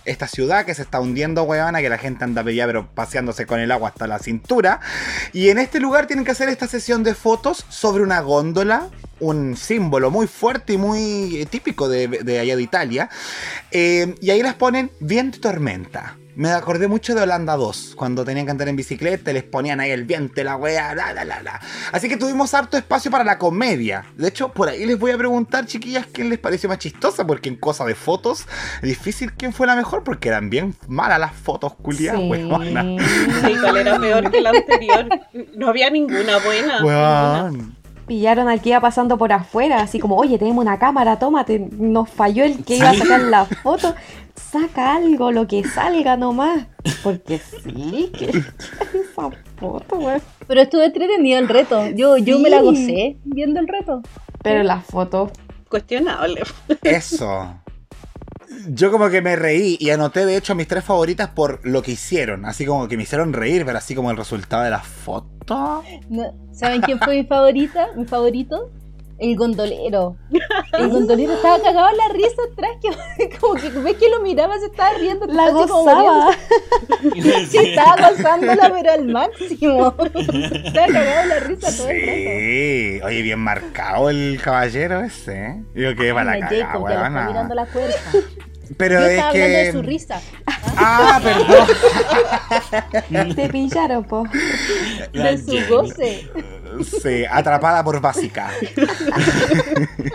[0.08, 3.60] Esta ciudad que se está hundiendo, weona, que la gente anda ya, pero paseándose con
[3.60, 4.80] el agua hasta la cintura.
[5.32, 8.88] Y en este lugar tienen que hacer esta sesión de fotos sobre una góndola,
[9.20, 13.10] un símbolo muy fuerte y muy eh, típico de, de allá de Italia.
[13.70, 16.17] Eh, y ahí las ponen viento y tormenta.
[16.38, 19.90] Me acordé mucho de Holanda 2, cuando tenían que andar en bicicleta, les ponían ahí
[19.90, 21.60] el viento, la wea, la, la, la, la.
[21.90, 24.04] Así que tuvimos harto espacio para la comedia.
[24.16, 27.48] De hecho, por ahí les voy a preguntar, chiquillas, quién les pareció más chistosa, porque
[27.48, 28.46] en cosa de fotos,
[28.82, 32.28] difícil quién fue la mejor, porque eran bien malas las fotos, culiadas, Sí.
[32.30, 32.82] weona.
[33.44, 35.08] Sí, cuál era peor que la anterior.
[35.56, 36.78] No había ninguna buena.
[37.50, 37.74] ninguna.
[38.08, 42.10] Pillaron al que iba pasando por afuera, así como, oye, tenemos una cámara, tómate, nos
[42.10, 43.94] falló el que iba a sacar la foto,
[44.34, 46.66] saca algo, lo que salga nomás.
[47.04, 50.20] Porque sí, que esa foto, güey.
[50.46, 51.88] Pero estuvo entretenido el reto.
[51.90, 54.02] Yo, yo me la gocé viendo el reto.
[54.42, 55.30] Pero la foto,
[55.68, 56.42] Cuestionable.
[56.82, 57.54] Eso.
[58.68, 61.92] Yo como que me reí y anoté de hecho mis tres favoritas por lo que
[61.92, 62.44] hicieron.
[62.44, 65.28] Así como que me hicieron reír, pero así como el resultado de la foto.
[66.08, 67.88] No, ¿Saben quién fue mi favorita?
[67.96, 68.70] Mi favorito.
[69.18, 70.16] El gondolero.
[70.72, 74.58] El gondolero estaba cagado en la risa atrás, que como que ves que lo miraba,
[74.58, 75.26] se estaba riendo.
[75.26, 76.30] La gozaba.
[77.48, 79.94] Sí, estaba gozándola, pero al máximo.
[80.14, 82.12] estaba cagado en la risa todo el rato.
[82.12, 85.64] Sí, oye, bien marcado el caballero ese, ¿eh?
[85.74, 87.94] Digo que para la cagada, mirando la cuerda.
[88.76, 89.86] Pero Yo es estaba hablando de su que.
[89.86, 90.22] risa.
[90.76, 91.68] Ah, perdón.
[93.34, 94.24] Te pillaron, po.
[95.12, 95.66] La De su Jenny.
[95.66, 96.28] goce.
[97.02, 98.50] Sí, atrapada por básica.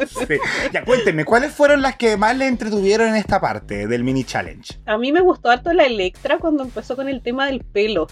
[0.08, 0.40] Sí.
[0.72, 4.80] Ya cuéntenme, ¿cuáles fueron las que más le entretuvieron en esta parte del mini challenge?
[4.86, 8.08] A mí me gustó harto la Electra cuando empezó con el tema del pelo.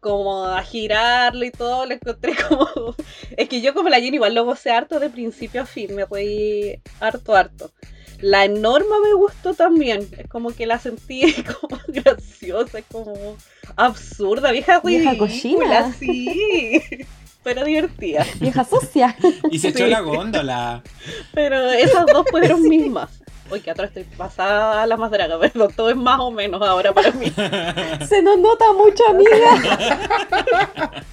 [0.00, 2.94] Como a girarlo y todo, lo encontré como...
[3.36, 6.04] Es que yo como la Jenny igual lo gocé harto de principio a fin, me
[6.04, 7.72] reí harto, harto.
[8.20, 13.36] La Norma me gustó también, es como que la sentí como graciosa, es como
[13.76, 15.92] absurda, vieja Vieja ridícula, cochina.
[15.98, 16.82] sí,
[17.44, 18.26] pero divertida.
[18.40, 19.16] Vieja sucia.
[19.50, 19.90] Y se echó Sí.
[19.90, 20.82] la góndola.
[21.34, 23.10] Pero esas dos fueron mismas.
[23.50, 26.60] Uy, que atrás estoy pasada a la más draga, perdón, todo es más o menos
[26.62, 27.30] ahora para mí.
[28.08, 31.04] Se nos nota mucho, amiga.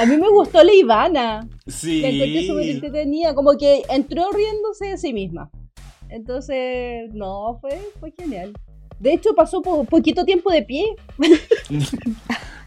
[0.00, 1.48] A mí me gustó la Ivana.
[1.66, 2.00] Sí.
[2.02, 5.50] La encontré súper entretenida, como que entró riéndose de sí misma.
[6.08, 8.52] Entonces, no, fue, fue genial.
[8.98, 10.84] De hecho, pasó po- poquito tiempo de pie.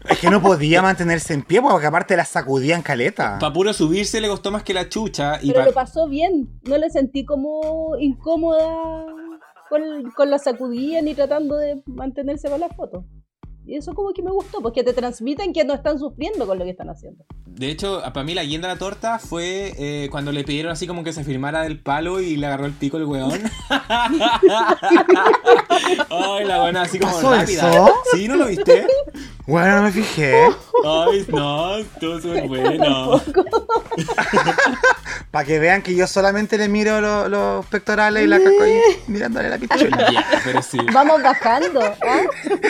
[0.08, 3.38] Es que no podía mantenerse en pie porque aparte la sacudían caleta.
[3.40, 5.40] Para puro subirse le costó más que la chucha.
[5.42, 6.48] Y Pero pa- lo pasó bien.
[6.62, 9.04] No le sentí como incómoda
[9.68, 9.82] con,
[10.14, 13.04] con la sacudida ni tratando de mantenerse para la foto.
[13.66, 16.64] Y eso como que me gustó, porque te transmiten que no están sufriendo con lo
[16.64, 17.24] que están haciendo.
[17.46, 20.86] De hecho, para mí la guinda de la torta fue eh, cuando le pidieron así
[20.86, 23.32] como que se firmara del palo y le agarró el pico el weón.
[26.10, 27.70] Ay, la buena así como ¿Pasó rápida.
[27.70, 27.94] eso?
[28.12, 28.86] Sí, ¿no lo viste?
[29.46, 30.48] Bueno, no me fijé.
[30.84, 33.20] Ay, no, estuvo súper bueno.
[35.30, 38.80] Para que vean que yo solamente le miro lo- los pectorales y la caco ahí
[39.06, 40.24] mirándole la pichula.
[40.44, 40.78] Pero sí.
[40.92, 42.20] Vamos bajando, ¿ah?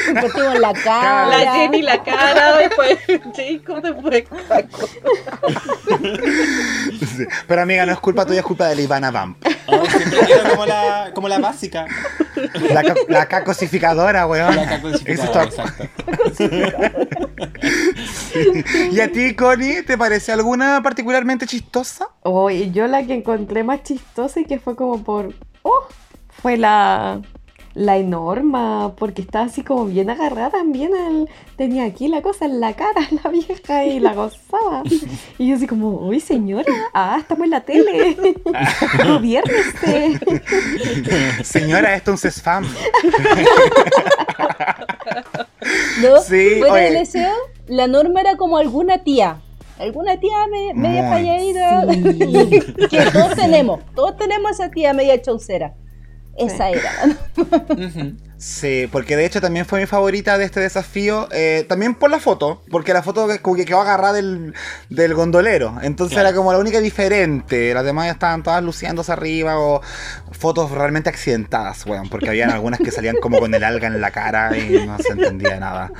[0.08, 1.26] Invertimos la cara.
[1.44, 2.98] La Jenny la cara, después
[3.36, 4.88] Jacob, después Paco.
[7.48, 9.44] Pero amiga, no es culpa tuya, es culpa de la Ivana Vamp.
[9.66, 10.18] Oh, siempre
[10.50, 11.86] como la, como la básica.
[12.72, 14.54] La, ca- la cacosificadora, weón.
[14.56, 15.84] La Eso cacosificadora, exacto.
[18.92, 22.08] ¿Y a ti, Connie, te parece alguna particularmente chistosa?
[22.22, 25.34] Oye, yo la que encontré más chistosa y que fue como por.
[25.62, 25.86] ¡Oh!
[26.28, 27.20] Fue la.
[27.78, 30.94] La enorma, porque estaba así como bien agarrada también.
[30.94, 34.82] al- tenía aquí la cosa en la cara, la vieja, y la gozaba.
[35.36, 36.64] Y yo así como, uy señora,
[36.94, 38.16] ah, estamos en la tele.
[39.06, 40.18] Gobiérnese.
[41.44, 42.64] Señora, esto es un spam.
[46.00, 46.20] ¿No?
[46.22, 47.34] Sí, Fuera del deseo,
[47.68, 49.40] la norma era como alguna tía.
[49.78, 51.86] Alguna tía me- media falladita.
[52.88, 53.80] que todos tenemos.
[53.94, 55.74] Todos tenemos esa tía media chaucera.
[56.38, 56.92] Esa era.
[58.38, 61.28] Sí, porque de hecho también fue mi favorita de este desafío.
[61.32, 64.52] eh, también por la foto, porque la foto que- como que quedó agarrada del,
[64.90, 65.78] del gondolero.
[65.82, 66.28] Entonces Claro.
[66.28, 67.72] era como la única diferente.
[67.72, 69.80] Las demás estaban todas luciéndose arriba o
[70.32, 72.08] fotos realmente accidentadas, weón.
[72.10, 75.12] Porque habían algunas que salían como con el alga en la cara y no se
[75.12, 75.90] entendía nada.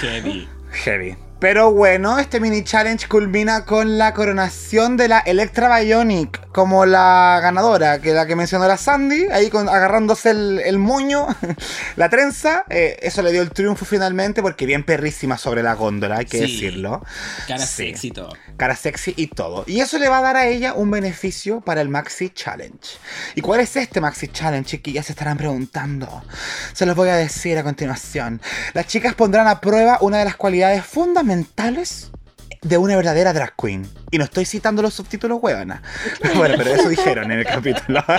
[0.00, 0.48] Heavy.
[0.72, 1.16] Heavy.
[1.48, 7.38] Pero bueno, este mini challenge culmina con la coronación de la Electra Bionic como la
[7.40, 11.28] ganadora, que la que mencionó la Sandy, ahí con, agarrándose el, el moño,
[11.96, 12.64] la trenza.
[12.68, 16.38] eh, eso le dio el triunfo finalmente porque bien perrísima sobre la góndola, hay que
[16.38, 16.52] Sí.
[16.52, 17.04] decirlo.
[17.46, 17.90] Cara Sí.
[17.90, 18.32] sexy y todo.
[18.56, 19.62] Cara sexy y todo.
[19.68, 22.98] Y eso le va a dar a ella un beneficio para el Maxi Challenge.
[23.36, 25.06] ¿Y cuál es este Maxi Challenge, chiquillas?
[25.06, 26.24] Se estarán preguntando.
[26.72, 28.40] Se los voy a decir a continuación.
[28.72, 31.35] Las chicas pondrán a prueba una de las cualidades fundamentales
[32.62, 33.88] de una verdadera drag queen.
[34.10, 35.82] Y no estoy citando los subtítulos, huevona.
[36.36, 38.04] Bueno, pero eso dijeron en el capítulo.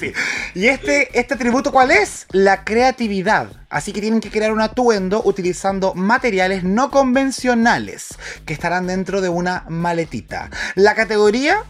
[0.00, 0.12] Sí.
[0.54, 2.26] Y este, este atributo, ¿cuál es?
[2.30, 3.48] La creatividad.
[3.70, 8.08] Así que tienen que crear un atuendo utilizando materiales no convencionales
[8.44, 10.50] que estarán dentro de una maletita.
[10.74, 11.62] La categoría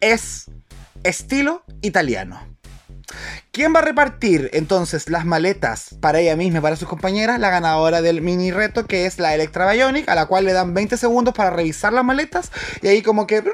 [0.00, 0.46] es
[1.04, 2.40] estilo italiano.
[3.54, 7.38] ¿Quién va a repartir entonces las maletas para ella misma y para sus compañeras?
[7.38, 10.74] La ganadora del mini reto que es la Electra Bionic, a la cual le dan
[10.74, 12.50] 20 segundos para revisar las maletas
[12.82, 13.44] y ahí como que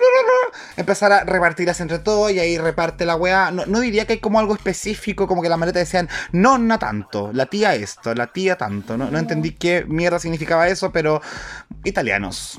[0.78, 3.50] empezar a repartirlas entre todos y ahí reparte la weá.
[3.50, 6.78] No, no diría que hay como algo específico, como que las maletas decían, no, no
[6.78, 8.96] tanto, la tía esto, la tía tanto.
[8.96, 11.20] No, no entendí qué mierda significaba eso, pero
[11.84, 12.58] italianos.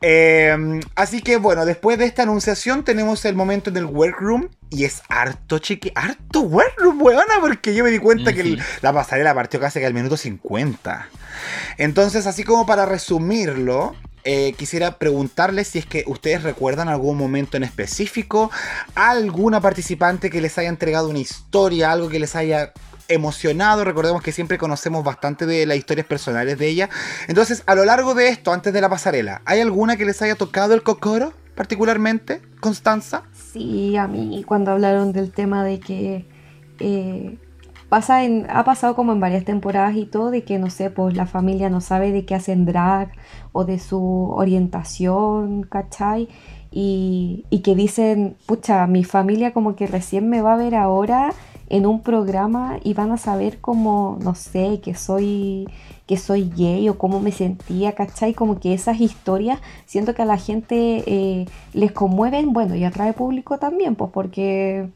[0.00, 4.86] Eh, así que bueno, después de esta anunciación tenemos el momento en el workroom y
[4.86, 6.40] es harto chiqui, harto
[6.98, 8.62] weona, porque yo me di cuenta que el- Ujú.
[8.82, 11.08] la pasarela partió casi que al minuto 50.
[11.78, 13.94] Entonces, así como para resumirlo,
[14.24, 18.50] eh, quisiera preguntarles si es que ustedes recuerdan algún momento en específico,
[18.94, 22.72] alguna participante que les haya entregado una historia, algo que les haya
[23.08, 23.84] emocionado.
[23.84, 26.88] Recordemos que siempre conocemos bastante de las historias personales de ella.
[27.28, 30.36] Entonces, a lo largo de esto, antes de la pasarela, ¿hay alguna que les haya
[30.36, 33.24] tocado el cocoro particularmente, Constanza?
[33.52, 36.26] Sí, a mí cuando hablaron del tema de que
[36.82, 37.38] eh,
[37.88, 41.26] pasa ha pasado como en varias temporadas y todo, de que no sé, pues la
[41.26, 43.12] familia no sabe de qué hacen drag
[43.52, 46.28] o de su orientación, ¿cachai?
[46.70, 51.32] Y, y que dicen, pucha, mi familia como que recién me va a ver ahora
[51.72, 55.66] en un programa y van a saber como, no sé, que soy,
[56.06, 58.34] que soy gay o cómo me sentía, ¿cachai?
[58.34, 63.14] Como que esas historias siento que a la gente eh, les conmueven, bueno, y atrae
[63.14, 64.90] público también, pues porque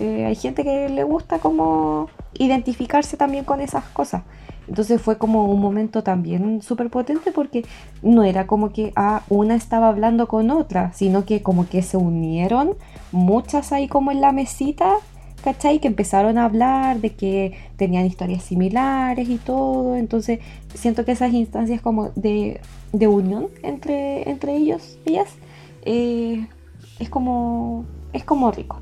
[0.00, 4.22] eh, hay gente que le gusta como identificarse también con esas cosas.
[4.68, 7.64] Entonces fue como un momento también súper potente porque
[8.02, 11.96] no era como que ah, una estaba hablando con otra, sino que como que se
[11.96, 12.74] unieron
[13.10, 14.96] muchas ahí como en la mesita
[15.42, 15.78] ¿cachai?
[15.80, 19.96] Que empezaron a hablar de que tenían historias similares y todo.
[19.96, 20.40] Entonces,
[20.74, 22.60] siento que esas instancias como de,
[22.92, 25.28] unión entre, entre ellos, ellas,
[25.82, 26.46] eh,
[26.98, 28.80] es como es como rico.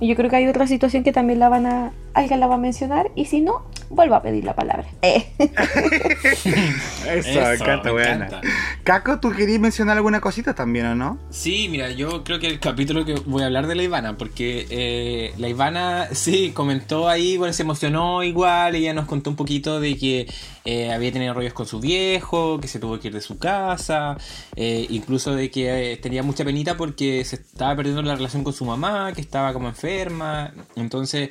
[0.00, 2.54] Y yo creo que hay otra situación que también la van a, alguien la va
[2.54, 4.86] a mencionar, y si no, vuelvo a pedir la palabra.
[5.02, 5.26] Eh.
[5.38, 8.40] Eso, me encanta, buena.
[8.84, 11.18] Caco, ¿tú querías mencionar alguna cosita también o no?
[11.30, 14.66] Sí, mira, yo creo que el capítulo que voy a hablar de la Ivana, porque
[14.70, 19.78] eh, la Ivana, sí, comentó ahí, bueno, se emocionó igual, ella nos contó un poquito
[19.78, 20.26] de que
[20.64, 24.16] eh, había tenido rollos con su viejo, que se tuvo que ir de su casa,
[24.56, 28.64] eh, incluso de que tenía mucha penita porque se estaba perdiendo la relación con su
[28.64, 31.30] mamá, que estaba como enferma, entonces...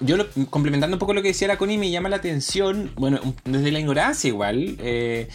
[0.00, 0.16] yo
[0.50, 3.80] complementando un poco lo que decía la Connie, me llama la atención, bueno, desde la
[3.80, 5.28] ignorancia igual, eh,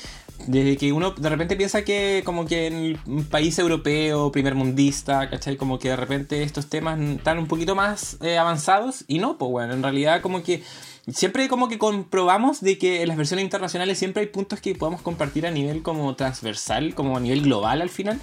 [0.46, 5.30] desde que uno de repente piensa que como que en un país europeo, primer mundista,
[5.30, 5.58] ¿cachai?
[5.58, 9.52] Como que de repente estos temas están un poquito más eh, avanzados y no, pues
[9.52, 10.64] bueno, en realidad como que
[11.12, 15.02] siempre como que comprobamos de que en las versiones internacionales siempre hay puntos que podemos
[15.02, 18.20] compartir a nivel como transversal, como a nivel global al final,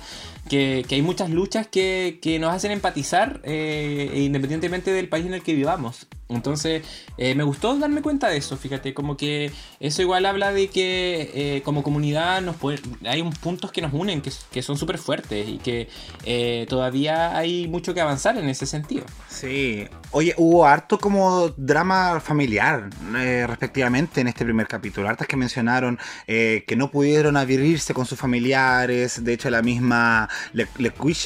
[0.49, 5.55] que, hay muchas luchas que, nos hacen empatizar eh, independientemente del país en el que
[5.55, 6.07] vivamos.
[6.37, 6.83] Entonces,
[7.17, 11.31] eh, me gustó darme cuenta de eso, fíjate, como que eso igual habla de que
[11.35, 12.57] eh, como comunidad nos
[13.05, 15.89] hay un puntos que nos unen, que, son súper fuertes y que
[16.25, 19.05] eh, todavía hay mucho que avanzar en ese sentido.
[19.29, 22.89] Sí, oye, hubo harto como drama familiar,
[23.47, 29.23] respectivamente, en este primer capítulo, hartas que mencionaron que no pudieron abrirse con sus familiares,
[29.25, 30.67] de hecho la misma Le,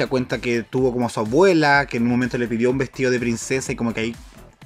[0.09, 3.19] cuenta que tuvo como su abuela, que en un momento le pidió un vestido de
[3.19, 4.17] princesa y como que ahí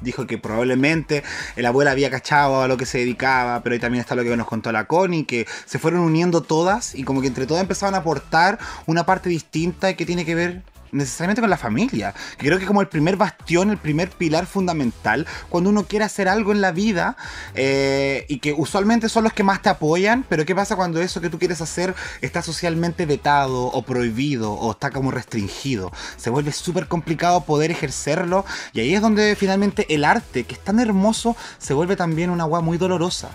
[0.03, 1.23] dijo que probablemente
[1.57, 4.37] el abuela había cachado a lo que se dedicaba, pero ahí también está lo que
[4.37, 7.95] nos contó la Connie, que se fueron uniendo todas y como que entre todas empezaban
[7.95, 12.67] a aportar una parte distinta que tiene que ver necesariamente con la familia, creo que
[12.67, 16.71] como el primer bastión, el primer pilar fundamental cuando uno quiere hacer algo en la
[16.71, 17.17] vida
[17.55, 21.21] eh, y que usualmente son los que más te apoyan, pero ¿qué pasa cuando eso
[21.21, 25.91] que tú quieres hacer está socialmente vetado o prohibido o está como restringido?
[26.17, 30.61] Se vuelve súper complicado poder ejercerlo y ahí es donde finalmente el arte, que es
[30.61, 33.31] tan hermoso, se vuelve también una agua muy dolorosa.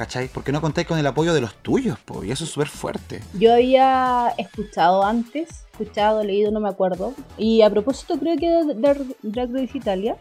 [0.00, 0.28] ¿Cachai?
[0.28, 2.24] Porque no contáis con el apoyo de los tuyos, po?
[2.24, 3.20] y eso es súper fuerte.
[3.34, 7.12] Yo había escuchado antes escuchado, leído, no me acuerdo.
[7.36, 10.16] Y a propósito, creo que de Drag Race Italia,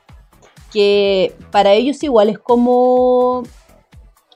[0.73, 3.43] que para ellos igual es como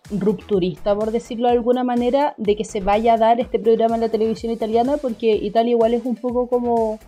[0.10, 4.02] rupturista, por decirlo de alguna manera, de que se vaya a dar este programa en
[4.02, 7.00] la televisión italiana, porque Italia igual es un poco como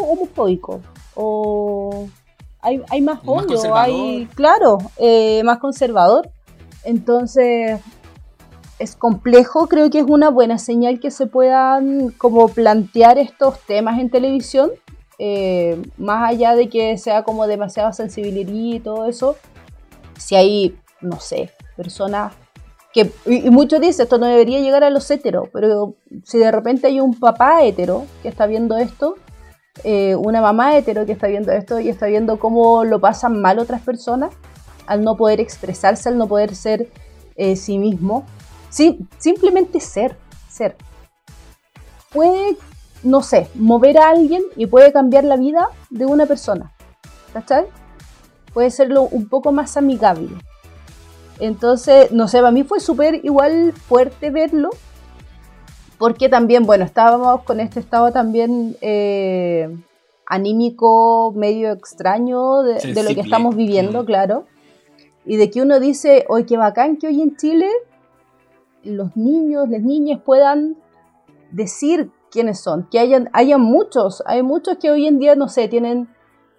[0.00, 0.80] homofóbico.
[1.14, 2.08] O
[2.62, 6.30] hay, hay más odio, hay, claro, eh, más conservador.
[6.84, 7.80] Entonces,
[8.80, 14.00] es complejo, creo que es una buena señal que se puedan como plantear estos temas
[14.00, 14.70] en televisión,
[15.18, 19.36] eh, más allá de que sea como demasiada sensibilidad y todo eso,
[20.18, 22.32] si hay, no sé, personas
[22.94, 26.86] que, y, muchos dicen, esto no debería llegar a los heteros, pero si de repente
[26.86, 29.16] hay un papá hetero que está viendo esto,
[29.84, 33.58] eh, una mamá hetero que está viendo esto y está viendo cómo lo pasan mal
[33.58, 34.30] otras personas
[34.90, 36.88] al no poder expresarse, al no poder ser
[37.36, 38.26] eh, sí mismo,
[38.70, 40.16] Sí, simplemente ser,
[40.48, 40.76] ser.
[42.12, 42.56] Puede,
[43.02, 46.72] no sé, mover a alguien y puede cambiar la vida de una persona.
[47.32, 47.66] ¿Cachai?
[48.54, 50.30] Puede serlo un poco más amigable.
[51.40, 54.70] Entonces, no sé, para mí fue súper igual fuerte verlo.
[55.98, 59.68] Porque también, bueno, estábamos con este estado también eh,
[60.26, 64.06] anímico medio extraño de, lo que estamos viviendo, mm.
[64.06, 64.46] claro.
[65.24, 67.68] Y de que uno dice, hoy qué bacán que hoy en Chile
[68.82, 70.76] los niños, las niñas puedan
[71.50, 75.68] decir quiénes son, que hayan, hayan muchos, hay muchos que hoy en día, no sé,
[75.68, 76.08] tienen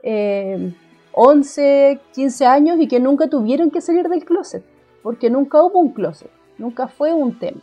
[0.04, 0.74] eh,
[1.14, 4.64] 11, 15 años y que nunca tuvieron que salir del closet,
[5.02, 7.62] porque nunca hubo un closet, nunca fue un tema.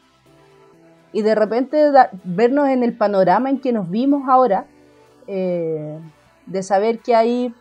[1.12, 1.90] Y de repente
[2.24, 4.66] vernos en el panorama en que nos vimos ahora,
[5.26, 5.98] eh,
[6.46, 7.54] de saber que hay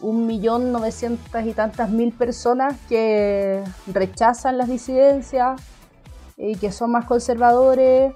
[0.00, 5.60] un millón novecientas y tantas mil personas que rechazan las disidencias
[6.36, 8.14] y que son más conservadores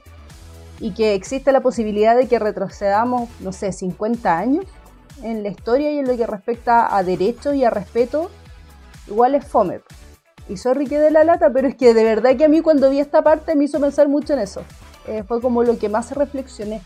[0.79, 4.67] y que existe la posibilidad de que retrocedamos, no sé, 50 años
[5.23, 8.31] en la historia y en lo que respecta a derechos y a respeto,
[9.07, 9.81] igual es fome.
[10.49, 12.91] Y sorry que de la lata, pero es que de verdad que a mí cuando
[12.91, 14.63] vi esta parte me hizo pensar mucho en eso.
[15.07, 16.83] Eh, fue como lo que más reflexioné.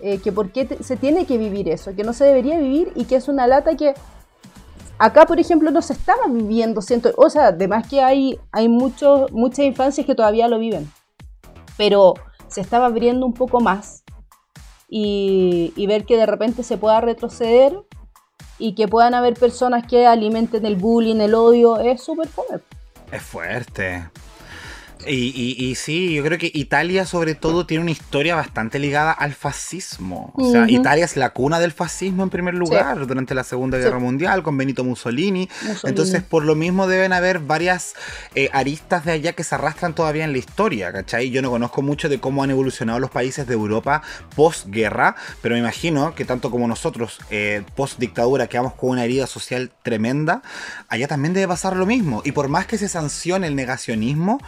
[0.00, 3.04] Eh, que por qué se tiene que vivir eso, que no se debería vivir y
[3.04, 3.94] que es una lata que
[5.04, 6.80] acá, por ejemplo, no se estaba viviendo.
[6.80, 10.90] Siento, o sea, además que hay, hay muchos muchas infancias que todavía lo viven,
[11.76, 12.14] pero
[12.48, 14.02] se estaba abriendo un poco más
[14.88, 17.76] y, ver que de repente se pueda retroceder
[18.58, 22.60] y que puedan haber personas que alimenten el bullying, el odio, es súper fome.
[23.12, 24.08] Es fuerte.
[25.06, 29.12] Y, y- y sí, yo creo que Italia sobre todo tiene una historia bastante ligada
[29.12, 30.32] al fascismo.
[30.34, 30.64] O sea.
[30.68, 33.84] Italia es la cuna del fascismo en primer lugar durante la Segunda Sí.
[33.84, 35.48] Guerra Mundial con Benito Mussolini.
[35.62, 35.78] Mussolini.
[35.84, 37.94] Entonces, por lo mismo deben haber varias
[38.34, 41.30] eh, aristas de allá que se arrastran todavía en la historia, ¿cachai?
[41.30, 44.02] Yo no conozco mucho de cómo han evolucionado los países de Europa
[44.36, 49.70] post-guerra, pero me imagino que tanto como nosotros, eh, post-dictadura, quedamos con una herida social
[49.82, 50.42] tremenda,
[50.88, 52.22] allá también debe pasar lo mismo.
[52.24, 54.40] Y por más que se sancione el negacionismo,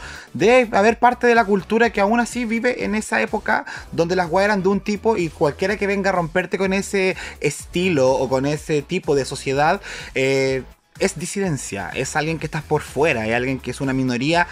[0.47, 4.31] debe haber parte de la cultura que aún así vive en esa época donde las
[4.31, 8.29] weas eran de un tipo y cualquiera que venga a romperte con ese estilo o
[8.29, 9.81] con ese tipo de sociedad,
[10.15, 10.63] eh,
[10.99, 14.47] es disidencia, es alguien que estás por fuera, es alguien que es una minoría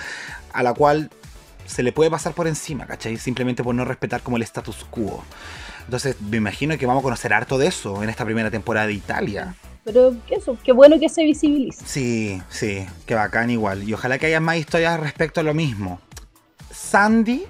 [0.53, 1.11] a la cual
[1.66, 3.16] se le puede pasar por encima, ¿cachai?
[3.16, 5.24] Simplemente por no respetar como el status quo.
[5.84, 8.95] Entonces me imagino que vamos a conocer harto de eso en esta primera temporada de
[8.95, 9.55] Italia.
[9.85, 11.85] Pero que eso, qué bueno que se visibilice.
[11.87, 13.82] Sí, sí, qué bacán igual.
[13.82, 16.01] Y ojalá que haya más historias respecto a lo mismo.
[16.70, 17.45] Sandy,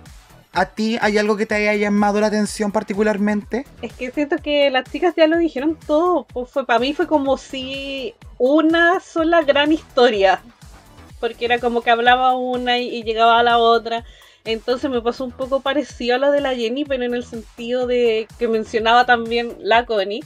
[0.53, 3.65] ¿a ti hay algo que te haya llamado la atención particularmente?
[3.83, 6.27] Es que siento que las chicas ya lo dijeron todo.
[6.27, 10.43] pues fue, para mí fue como si una sola gran historia.
[11.21, 14.05] Porque era como que hablaba una y, y llegaba a la otra.
[14.45, 17.87] Entonces me pasó un poco parecido a lo de la Jenny, pero en el sentido
[17.87, 20.23] de que mencionaba también la Connie,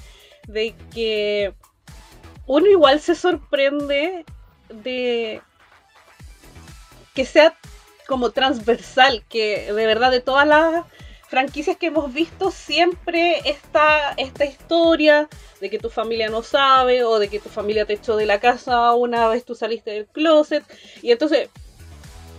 [0.48, 1.54] de que
[2.48, 4.24] uno igual se sorprende
[4.70, 5.40] de
[7.14, 7.54] que sea
[8.08, 10.84] como transversal, que de verdad de todas las
[11.28, 15.28] franquicias que hemos visto siempre está esta historia
[15.60, 18.40] de que tu familia no sabe o de que tu familia te echó de la
[18.40, 20.64] casa una vez tú saliste del closet.
[21.02, 21.50] Y entonces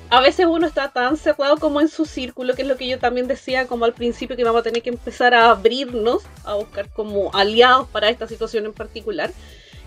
[0.10, 2.98] a veces uno está tan cerrado como en su círculo, que es lo que yo
[2.98, 6.90] también decía como al principio que vamos a tener que empezar a abrirnos, a buscar
[6.90, 9.32] como aliados para esta situación en particular,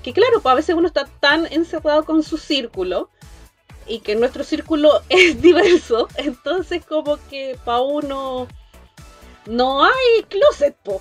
[0.03, 3.11] que claro, pues a veces uno está tan encerrado con su círculo
[3.87, 8.49] y que nuestro círculo es diverso, entonces como que para uno
[9.47, 11.01] no hay closet, po.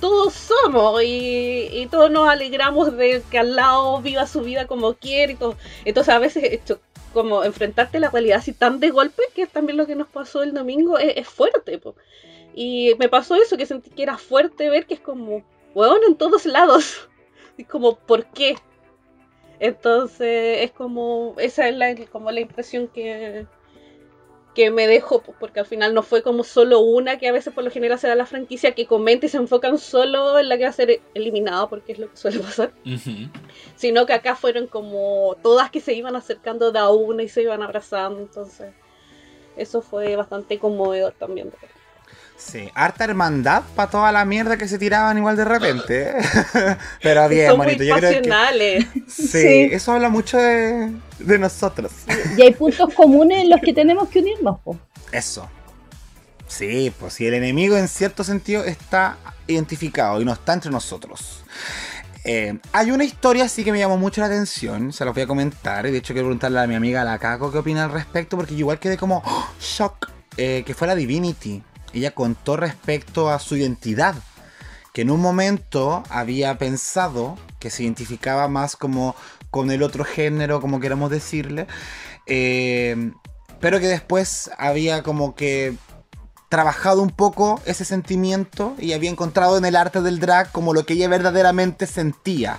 [0.00, 5.34] Todos somos y, todos nos alegramos de que al lado viva su vida como quiere
[5.34, 5.56] y todo.
[5.84, 6.80] Entonces a veces esto,
[7.12, 10.08] como enfrentarte a la realidad así tan de golpe, que es también lo que nos
[10.08, 11.76] pasó el domingo, es, es fuerte.
[11.78, 11.96] po.
[12.54, 16.16] Y me pasó eso, que sentí que era fuerte ver que es como, bueno, en
[16.16, 17.09] todos lados.
[17.60, 18.56] Y como, ¿por qué?
[19.58, 23.46] Entonces es como, esa es la, como la impresión que,
[24.54, 27.52] que me dejó, pues, porque al final no fue como solo una, que a veces
[27.52, 30.56] por lo general se da la franquicia que comenta y se enfocan solo en la
[30.56, 32.72] que va a ser eliminada, porque es lo que suele pasar,
[33.76, 37.42] sino que acá fueron como todas que se iban acercando de a una y se
[37.42, 38.72] iban abrazando, entonces
[39.58, 41.52] eso fue bastante conmovedor también.
[42.42, 46.10] Sí, harta hermandad para toda la mierda que se tiraban igual de repente.
[46.10, 46.76] ¿eh?
[47.02, 47.84] Pero bien, Son muy bonito.
[47.84, 48.86] Yo creo que pasionales.
[49.08, 49.68] sí, Sí.
[49.72, 51.92] eso habla mucho de, de nosotros.
[52.36, 54.58] Y hay puntos comunes en los que tenemos que unirnos.
[54.60, 54.78] po.
[55.12, 55.48] Eso.
[56.48, 61.44] Sí, pues si el enemigo en cierto sentido está identificado y no está entre nosotros.
[62.24, 65.26] Eh, hay una historia sí que me llamó mucho la atención, se la voy a
[65.26, 68.36] comentar, y de hecho quiero preguntarle a mi amiga la Caco qué opina al respecto,
[68.36, 69.48] porque yo igual quedé como ¡oh!
[69.60, 71.62] shock, eh, que fue la Divinity.
[71.92, 74.14] Ella contó respecto a su identidad,
[74.92, 79.14] que en un momento había pensado que se identificaba más como
[79.50, 81.66] con el otro género, como queramos decirle,
[82.26, 83.12] eh,
[83.60, 85.74] pero que después había como que
[86.48, 90.84] trabajado un poco ese sentimiento y había encontrado en el arte del drag como lo
[90.84, 92.58] que ella verdaderamente sentía.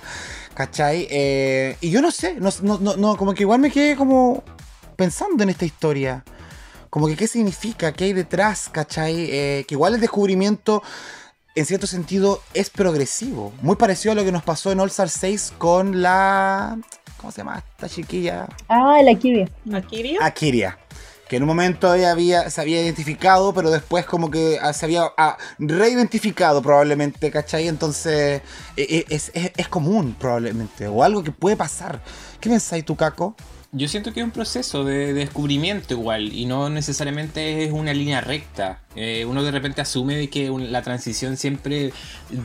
[0.54, 1.06] ¿Cachai?
[1.10, 4.42] Eh, y yo no sé, no, no, no, como que igual me quedé como
[4.96, 6.24] pensando en esta historia.
[6.92, 9.14] Como que qué significa, qué hay detrás, ¿cachai?
[9.30, 10.82] Eh, que igual el descubrimiento
[11.54, 13.54] en cierto sentido es progresivo.
[13.62, 16.76] Muy parecido a lo que nos pasó en All Star 6 con la...
[17.16, 18.46] ¿Cómo se llama esta chiquilla?
[18.68, 19.48] Ah, la Kiria.
[19.72, 20.18] Akiria.
[20.22, 20.78] Akiria.
[21.30, 24.84] Que en un momento ella había, se había identificado, pero después como que ah, se
[24.84, 27.68] había ah, reidentificado probablemente, ¿cachai?
[27.68, 28.42] Entonces
[28.76, 32.02] eh, eh, es, es- es común probablemente, o algo que puede pasar.
[32.38, 33.34] ¿Qué pensáis tú, Caco?
[33.74, 38.20] Yo siento que es un proceso de descubrimiento igual y no necesariamente es una línea
[38.20, 38.82] recta.
[38.96, 41.90] Eh, uno de repente asume que un- la transición siempre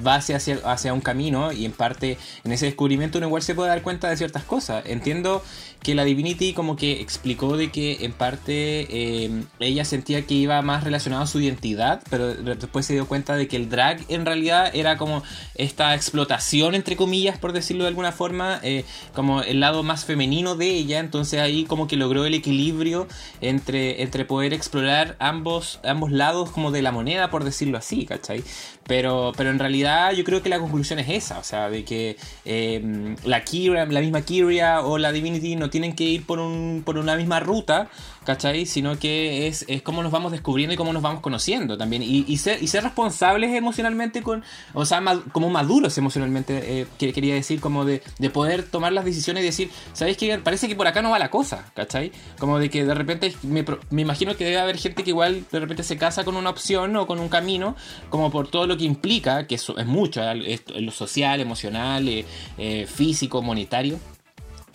[0.08, 3.68] va hacia, hacia un camino y en parte en ese descubrimiento uno igual se puede
[3.68, 4.86] dar cuenta de ciertas cosas.
[4.86, 5.44] Entiendo
[5.82, 10.62] que la Divinity como que explicó de que en parte eh, ella sentía que iba
[10.62, 14.26] más relacionado a su identidad, pero después se dio cuenta de que el drag en
[14.26, 15.24] realidad era como
[15.56, 20.56] esta explotación entre comillas por decirlo de alguna forma, eh, como el lado más femenino
[20.56, 23.08] de ella, entonces ahí como que logró el equilibrio
[23.42, 28.44] entre, entre poder explorar ambos, ambos lados como de la moneda por decirlo así, ¿cachai?
[28.88, 32.18] Pero, pero en realidad yo creo que la conclusión es esa, o sea, de que
[32.46, 36.84] eh, la Kira, la misma Kyria o la Divinity no tienen que ir por, un,
[36.86, 37.90] por una misma ruta,
[38.28, 38.66] ¿cachai?
[38.66, 42.04] Sino que es, es cómo nos vamos descubriendo y cómo nos vamos conociendo también.
[42.04, 45.02] Y, y ser, y ser responsables emocionalmente con, o sea,
[45.32, 49.46] como maduros emocionalmente, eh, que quería decir, como de, de poder tomar las decisiones y
[49.46, 50.38] decir, ¿sabéis qué?
[50.40, 52.12] Parece que por acá no va la cosa, ¿cachai?
[52.38, 55.84] Como de que de repente me, imagino que debe haber gente que igual de repente
[55.84, 57.78] se casa con una opción o con un camino,
[58.10, 62.26] como por todo lo que implica, que eso es mucho, es lo social, emocional, eh,
[62.58, 63.98] eh, físico, monetario.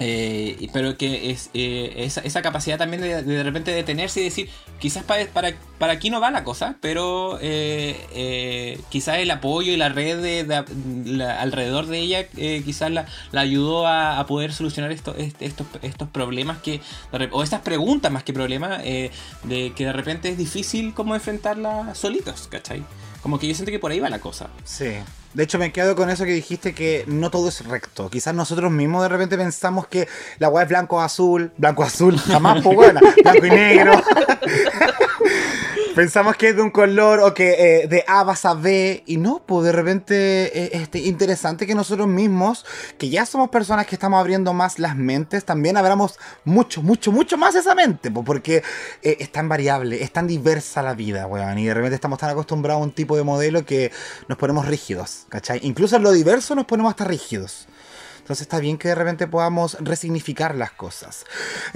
[0.05, 4.51] Eh, pero que eh, esa, esa capacidad también de, de repente detenerse y decir,
[4.81, 9.77] quizás para, para, para aquí no va la cosa, pero eh, quizás el apoyo y
[9.77, 10.47] la red
[11.07, 16.81] la- alrededor de ella quizás la, ayudó a, poder solucionar esto- estos, estos problemas que,
[17.31, 22.49] o estas preguntas más que problemas, de que de repente es difícil como enfrentarlas solitos,
[22.49, 22.83] ¿cachai?
[23.23, 24.49] Como que yo siento que por ahí va la cosa.
[24.65, 24.95] Sí.
[25.35, 28.11] De hecho, me quedo con eso que dijiste que no todo es recto.
[28.11, 30.09] Quizás nosotros mismos de repente pensamos que
[30.39, 31.51] la weá es blanco azul.
[31.57, 33.01] Blanco azul, jamás, pues buena.
[33.23, 33.93] Blanco y negro.
[35.95, 39.03] Pensamos que es de un color o que eh, de A vas a B.
[39.07, 40.15] Y no, pues de repente
[40.59, 42.65] eh, este, interesante que nosotros mismos,
[42.99, 47.37] que ya somos personas que estamos abriendo más las mentes, también abramos mucho, mucho, mucho
[47.37, 48.11] más esa mente.
[48.11, 48.63] pues, porque
[49.03, 51.59] eh, es tan variable, es tan diversa la vida, weón.
[51.59, 53.93] Y de repente estamos tan acostumbrados a un tipo de modelo que
[54.29, 55.61] nos ponemos rígidos, ¿cachai?
[55.63, 57.69] Incluso en lo diverso nos ponemos hasta rígidos.
[58.23, 61.25] Entonces está bien que de repente podamos resignificar las cosas.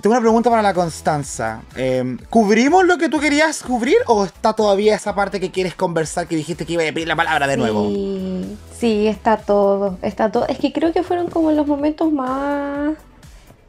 [0.00, 1.62] Tengo una pregunta para la Constanza.
[1.74, 6.28] Eh, ¿Cubrimos lo que tú querías cubrir o está todavía esa parte que quieres conversar
[6.28, 7.88] que dijiste que iba a pedir la palabra de nuevo?
[7.88, 10.46] Sí, sí, está todo, está todo.
[10.46, 12.94] Es que creo que fueron como los momentos más,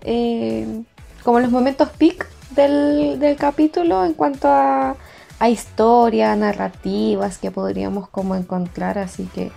[0.01, 0.83] eh,
[1.23, 4.95] como los momentos peak del, del capítulo en cuanto a,
[5.39, 9.51] a historia, narrativas que podríamos como encontrar, así que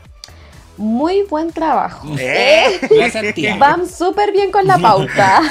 [0.81, 2.09] muy buen trabajo.
[2.18, 2.81] ¿Eh?
[3.35, 3.57] Tía.
[3.57, 5.41] Van súper bien con la pauta.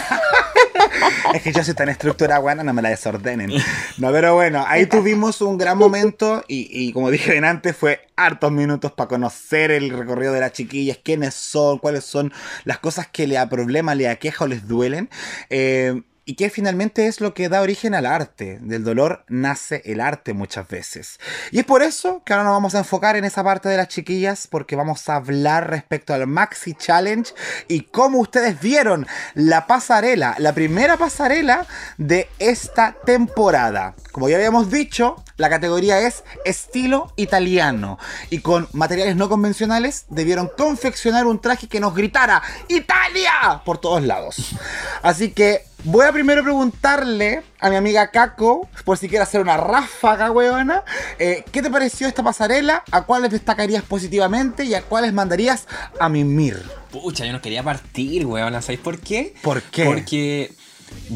[1.34, 3.52] Es que yo soy tan estructurada, buena, no me la desordenen.
[3.98, 8.08] No, pero bueno, ahí tuvimos un gran momento y, y como dije bien antes, fue
[8.16, 13.08] hartos minutos para conocer el recorrido de las chiquillas, quiénes son, cuáles son las cosas
[13.08, 15.10] que le a problema, le aqueja o les duelen.
[15.50, 18.60] Eh, y que finalmente es lo que da origen al arte.
[18.62, 21.20] Del dolor nace el arte muchas veces.
[21.50, 23.88] Y es por eso que ahora nos vamos a enfocar en esa parte de las
[23.88, 27.34] chiquillas, porque vamos a hablar respecto al Maxi Challenge
[27.68, 31.66] y cómo ustedes vieron la pasarela, la primera pasarela
[31.98, 33.96] de esta temporada.
[34.12, 37.98] Como ya habíamos dicho, la categoría es estilo italiano
[38.30, 43.64] y con materiales no convencionales debieron confeccionar un traje que nos gritara ¡Italia!
[43.66, 44.54] por todos lados.
[45.02, 49.58] Así que voy a primero preguntarle a mi amiga Kako, por si quiere hacer una
[49.58, 50.84] ráfaga, weona,
[51.18, 52.84] eh, ¿qué te pareció esta pasarela?
[52.92, 55.68] ¿A cuáles destacarías positivamente y a cuáles mandarías
[56.00, 56.62] a mimir?
[56.92, 58.60] Pucha, yo no quería partir, weón.
[58.62, 59.36] ¿Sabéis por qué?
[59.44, 59.86] ¿Por qué?
[59.86, 60.52] Porque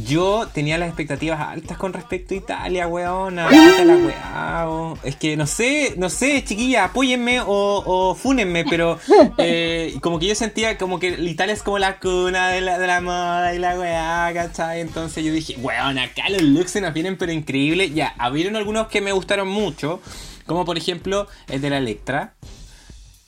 [0.05, 3.47] yo tenía las expectativas altas con respecto a Italia, weona.
[3.47, 8.65] Puta la weá, o- Es que no sé, no sé, chiquilla, apóyenme o, o fúnenme,
[8.65, 8.99] pero
[9.37, 12.87] eh, como que yo sentía como que Italia es como la cuna de la, de
[12.87, 14.81] la moda y la weá, ¿cachai?
[14.81, 17.93] Entonces yo dije, weón, acá los looks se nos vienen pero increíbles.
[17.93, 20.01] Ya, habieron algunos que me gustaron mucho,
[20.47, 22.33] como por ejemplo el de la Electra.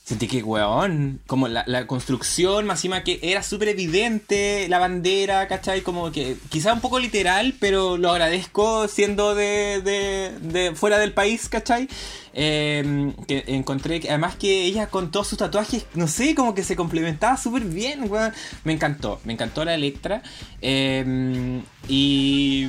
[0.06, 5.48] Sentí que, weón, como la, la construcción, más encima que era súper evidente, la bandera,
[5.48, 5.80] ¿cachai?
[5.80, 11.12] Como que quizá un poco literal, pero lo agradezco siendo de, de, de fuera del
[11.12, 11.88] país, ¿cachai?
[12.34, 16.62] Eh, que encontré, que, además que ella con todos sus tatuajes, no sé, como que
[16.62, 18.32] se complementaba súper bien, weón.
[18.62, 20.22] Me encantó, me encantó la Electra.
[20.62, 22.68] Eh, y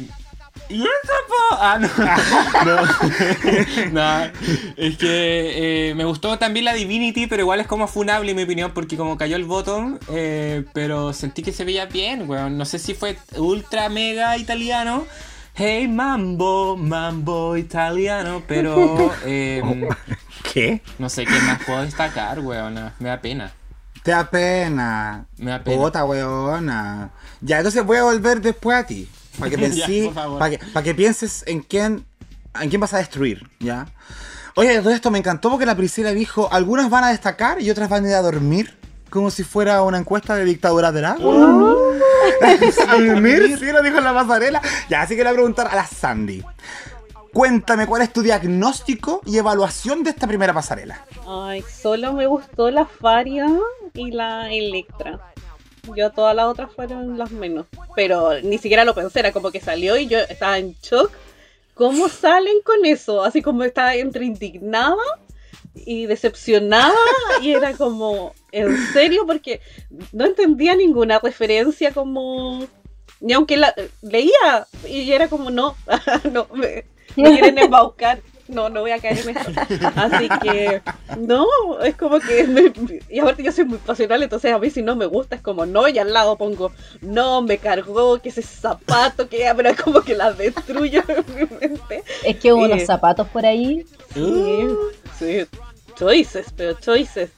[0.70, 1.58] ¿Y eso, po?
[1.60, 1.88] Ah, no.
[2.66, 3.92] no.
[3.92, 4.24] No,
[4.76, 8.44] Es que eh, me gustó también la Divinity, pero igual es como funable en mi
[8.44, 12.58] opinión, porque como cayó el bottom, eh, pero sentí que se veía bien, weón.
[12.58, 15.06] No sé si fue ultra mega italiano.
[15.56, 19.62] Hey, mambo, mambo italiano, pero eh,
[20.54, 20.82] ¿Qué?
[21.00, 22.92] no sé qué más puedo destacar, weón.
[23.00, 23.52] Me da pena.
[24.08, 25.26] Te da pena.
[25.38, 26.06] Me da pena.
[26.06, 27.10] Weona.
[27.42, 29.06] Ya, entonces voy a volver después a ti.
[29.40, 32.06] Para que, Ya, pensí- para que, para que pienses en quién,
[32.60, 33.88] en quién vas a destruir, ¿ya?
[34.56, 37.90] Oye, todo esto me encantó porque la Priscila dijo, algunas van a destacar y otras
[37.90, 38.76] van a ir a dormir.
[39.10, 41.76] Como si fuera una encuesta de dictadura del agua.
[42.90, 44.62] a dormir, sí, lo dijo en la pasarela.
[44.90, 46.44] Ya, así que le voy a preguntar a la Sandy.
[47.32, 51.06] Cuéntame cuál es tu diagnóstico y evaluación de esta primera pasarela.
[51.28, 53.48] Ay, solo me gustó la Faria
[53.94, 55.20] y la Electra.
[55.96, 57.66] Yo todas las otras fueron las menos.
[57.96, 61.12] Pero ni siquiera lo pensé, era como que salió y yo estaba en shock.
[61.74, 63.24] ¿Cómo salen con eso?
[63.24, 64.98] Así como estaba entre indignada
[65.76, 66.96] y decepcionada
[67.42, 69.26] y era como, ¿en serio?
[69.28, 69.62] Porque
[70.12, 72.66] no entendía ninguna referencia como...
[73.20, 75.76] Ni aunque la leía y era como, no,
[76.32, 76.86] no, me,
[77.16, 78.22] quieren embaucar.
[78.48, 79.52] No, no voy a caer en eso.
[79.96, 80.82] Así que,
[81.18, 81.46] no,
[81.84, 82.48] es como que.
[82.48, 82.72] me-
[83.10, 85.66] y aparte, yo soy muy pasional, entonces a mí si no me gusta es como
[85.66, 86.72] no, y al lado pongo
[87.02, 91.58] no, me cargó, que ese zapato, que pero es como que la destruyo en mi
[91.60, 92.04] mente.
[92.24, 92.72] Es que hubo Eh.
[92.74, 93.86] unos zapatos por ahí.
[94.14, 94.68] Sí,
[95.20, 95.46] sí,
[95.96, 97.30] choices, pero choices.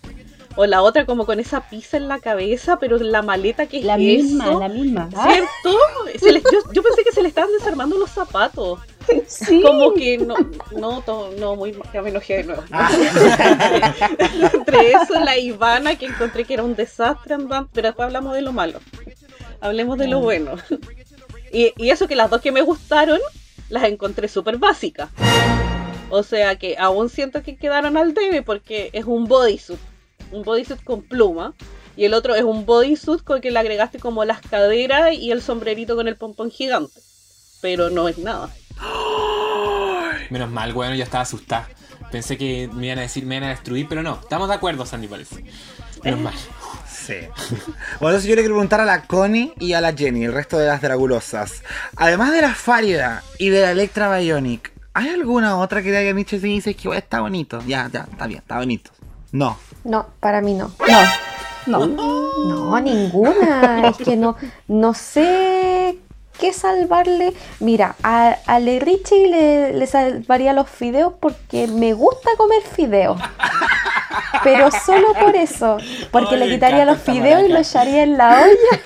[0.56, 3.86] O la otra como con esa pizza en la cabeza, pero la maleta que es
[3.86, 4.60] La misma, eso.
[4.60, 5.10] la misma.
[5.16, 5.80] Ah, ¿Cierto?
[6.20, 8.80] Se les- yo, yo pensé que se le estaban desarmando los zapatos.
[9.28, 9.62] Sí.
[9.62, 10.36] Como que no,
[10.78, 12.64] no, to- no, muy mal, ya me enojé de nuevo.
[12.72, 12.90] Ah.
[14.54, 17.36] Entre eso, la Ivana, que encontré que era un desastre,
[17.74, 18.80] pero después hablamos de lo malo.
[19.62, 20.56] Hablemos de lo bueno.
[21.52, 23.20] Y, y eso que las dos que me gustaron,
[23.70, 25.10] las encontré súper básicas.
[26.12, 29.80] O sea que aún siento que quedaron al debe porque es un bodysuit.
[30.32, 31.54] Un bodysuit con pluma.
[31.98, 35.42] Y el otro es un bodysuit con que le agregaste como las caderas y el
[35.42, 37.00] sombrerito con el pompón gigante.
[37.62, 38.50] Pero no es nada.
[40.30, 41.68] Menos mal, weón, yo estaba asustada.
[42.12, 44.20] Pensé que me iban a decir, me iban a destruir, pero no.
[44.22, 45.44] Estamos de acuerdo, Sandy, parece.
[46.04, 46.34] Menos mal.
[46.88, 47.16] Sí.
[48.00, 50.58] Bueno, entonces yo le quiero preguntar a la Connie y a la Jenny, el resto
[50.60, 51.64] de las dragulosas.
[51.96, 56.14] Además de la Farida y de la Electra Bionic, ¿hay alguna otra que te haya
[56.14, 57.60] dicho y dices que "Bueno, está bonito?
[57.66, 58.92] Ya, ya, está bien, está bonito.
[59.32, 59.58] No.
[59.84, 60.72] No, para mí no.
[61.68, 62.30] No, no.
[62.48, 63.88] No, ninguna.
[63.90, 64.36] es que no,
[64.68, 65.98] no sé
[66.40, 67.34] qué salvarle.
[67.60, 73.20] Mira, a, a Le Richie le, le salvaría los fideos porque me gusta comer fideos.
[74.44, 75.78] Pero solo por eso.
[76.12, 78.82] Porque le quitaría los fideos y los echaría en la olla.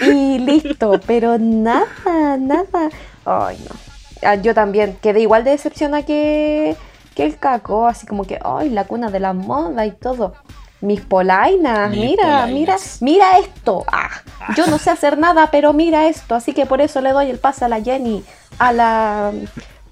[0.12, 1.00] y listo.
[1.06, 2.90] Pero nada, nada.
[3.24, 3.76] Ay, no.
[4.22, 6.76] Ah, Yo también quedé igual de decepcionada que,
[7.14, 7.86] que el caco.
[7.86, 10.34] Así como que, ay, la cuna de la moda y todo.
[10.80, 12.50] Mis polainas, Mis mira, polainas.
[12.52, 13.84] mira, mira esto.
[13.90, 14.10] Ah,
[14.56, 16.34] yo no sé hacer nada, pero mira esto.
[16.34, 18.22] Así que por eso le doy el pase a la Jenny,
[18.58, 19.32] a la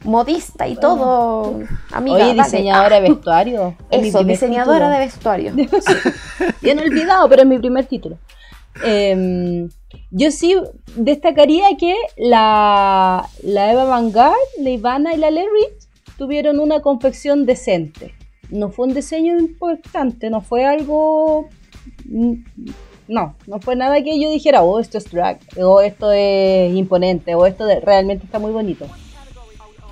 [0.04, 1.60] modista y todo.
[1.92, 3.74] Amiga, Oye, diseñadora Ah, de vestuario.
[3.90, 4.90] Es mi Eso, diseñadora título.
[4.90, 5.52] de vestuario.
[6.62, 8.18] Bien olvidado, pero es mi primer título.
[8.84, 9.68] Em,
[10.10, 10.54] yo sí
[10.94, 15.66] destacaría que la, la Eva Vanguard, la Ivana y la Larry
[16.18, 18.14] tuvieron una confección decente.
[18.51, 21.48] No fue un diseño importante, no fue algo.
[23.09, 27.35] No, no fue nada que yo dijera, oh, esto es drag, o esto es imponente,
[27.35, 28.86] o esto de- realmente está muy bonito.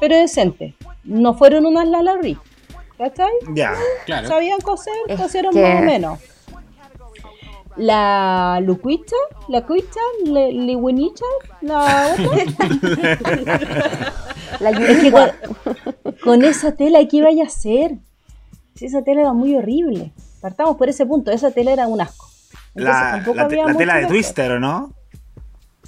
[0.00, 0.74] Pero decente.
[1.04, 2.36] No fueron unas la Larry.
[2.98, 3.30] ¿Cachai?
[3.54, 3.74] Ya.
[4.06, 4.28] Claro.
[4.28, 6.18] sabían coser, Es cosieron que- más o menos.
[7.76, 9.16] La Luquicha,
[9.48, 11.24] la Cuicha, la Liwinicha,
[11.60, 12.44] la otra.
[14.60, 15.32] La Es que Yuriwa.
[16.04, 17.96] con, con esa tela, ¿qué vaya a hacer?
[18.74, 20.12] Si esa tela era muy horrible.
[20.40, 22.26] Partamos por ese punto, esa tela era un asco.
[22.74, 22.84] Entonces,
[23.36, 24.06] La, la te- la tela de.
[24.06, 24.92] Twister, ¿o no?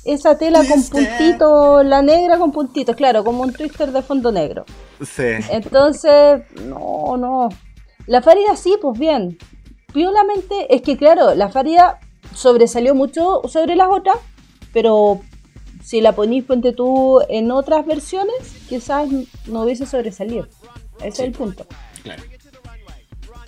[0.04, 4.64] Esa tela con puntitos, la negra con puntitos, claro, como un twister de fondo negro.
[5.04, 5.24] Sí.
[5.50, 7.48] Entonces, no, no.
[8.06, 9.36] La Farida sí, pues bien.
[9.92, 11.98] Piolamente, es que claro, la Farida
[12.34, 14.16] sobresalió mucho sobre las otras,
[14.72, 15.20] pero
[15.82, 18.34] si la ponís ponte tú en otras versiones,
[18.68, 19.08] quizás
[19.46, 20.46] no hubiese sobresalido.
[20.98, 21.66] Ese es el punto.
[22.04, 22.22] Claro.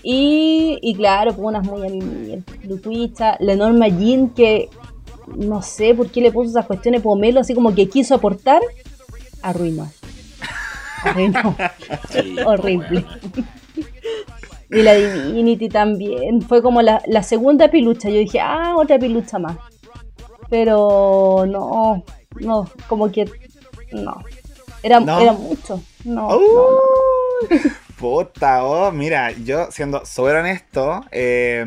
[0.02, 4.68] Y, y claro, pues unas muy a mí, Luquicha, la Norma Jean que
[5.36, 8.62] no sé por qué le puso esas cuestiones pomelo, así como que quiso aportar,
[9.42, 9.90] arruinó.
[11.02, 11.56] Arruinó.
[12.46, 13.04] Horrible.
[14.70, 16.42] Y la Divinity también.
[16.42, 18.10] Fue como la, la segunda pilucha.
[18.10, 19.56] Yo dije, ah, otra pilucha más.
[20.50, 22.04] Pero no,
[22.40, 23.24] no, como que
[23.92, 24.22] no.
[24.82, 25.20] Era, ¿No?
[25.20, 25.80] era mucho.
[26.04, 27.70] No, Uh, no, no.
[27.98, 31.66] Puta, oh, mira, yo siendo súper honesto, eh,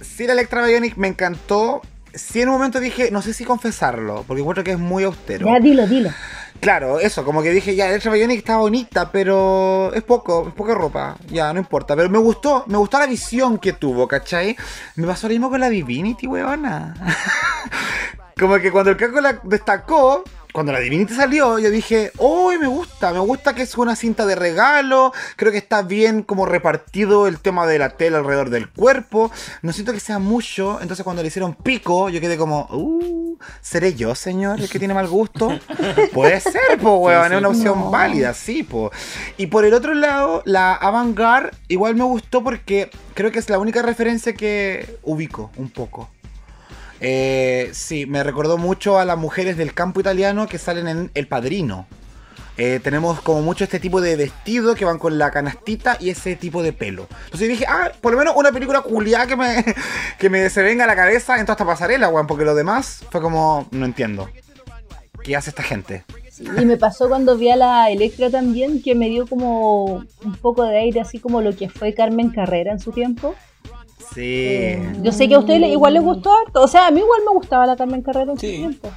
[0.00, 1.82] sí la Electra Bionic me encantó.
[2.12, 5.46] Sí en un momento dije, no sé si confesarlo, porque encuentro que es muy austero.
[5.46, 6.10] Ya, dilo, dilo.
[6.58, 10.74] Claro, eso, como que dije, ya, Electra Bionic está bonita, pero es poco, es poca
[10.74, 11.94] ropa, ya, no importa.
[11.94, 14.56] Pero me gustó, me gustó la visión que tuvo, ¿cachai?
[14.96, 16.94] Me pasó lo mismo con la Divinity, weona.
[18.38, 22.66] como que cuando el Caco la destacó, cuando la Divinity salió, yo dije, ¡oh, me
[22.66, 23.12] gusta!
[23.12, 27.40] Me gusta que es una cinta de regalo, creo que está bien como repartido el
[27.40, 29.30] tema de la tela alrededor del cuerpo,
[29.62, 33.38] no siento que sea mucho, entonces cuando le hicieron pico, yo quedé como, ¡uh!
[33.60, 35.58] ¿Seré yo, señor, el que tiene mal gusto?
[36.12, 38.90] Puede ser, po, weón, es una opción válida, sí, po.
[39.36, 43.58] Y por el otro lado, la Avantgarde igual me gustó porque creo que es la
[43.58, 46.10] única referencia que ubico un poco.
[47.00, 51.26] Eh, sí, me recordó mucho a las mujeres del campo italiano que salen en El
[51.26, 51.86] Padrino.
[52.56, 56.36] Eh, tenemos como mucho este tipo de vestido que van con la canastita y ese
[56.36, 57.08] tipo de pelo.
[57.24, 59.64] Entonces dije, ah, por lo menos una película culiada que me,
[60.18, 63.02] que me se venga a la cabeza en toda esta pasarela, weón, porque lo demás
[63.10, 64.28] fue como, no entiendo.
[65.22, 66.04] ¿Qué hace esta gente?
[66.38, 70.64] Y me pasó cuando vi a la Electra también, que me dio como un poco
[70.64, 73.34] de aire, así como lo que fue Carmen Carrera en su tiempo.
[74.14, 74.76] Sí.
[75.02, 76.62] Yo sé que a ustedes le- igual les gustó harto.
[76.62, 78.46] O sea, a mí igual me gustaba la Carmen Carrera en Sí.
[78.52, 78.90] su tiempo.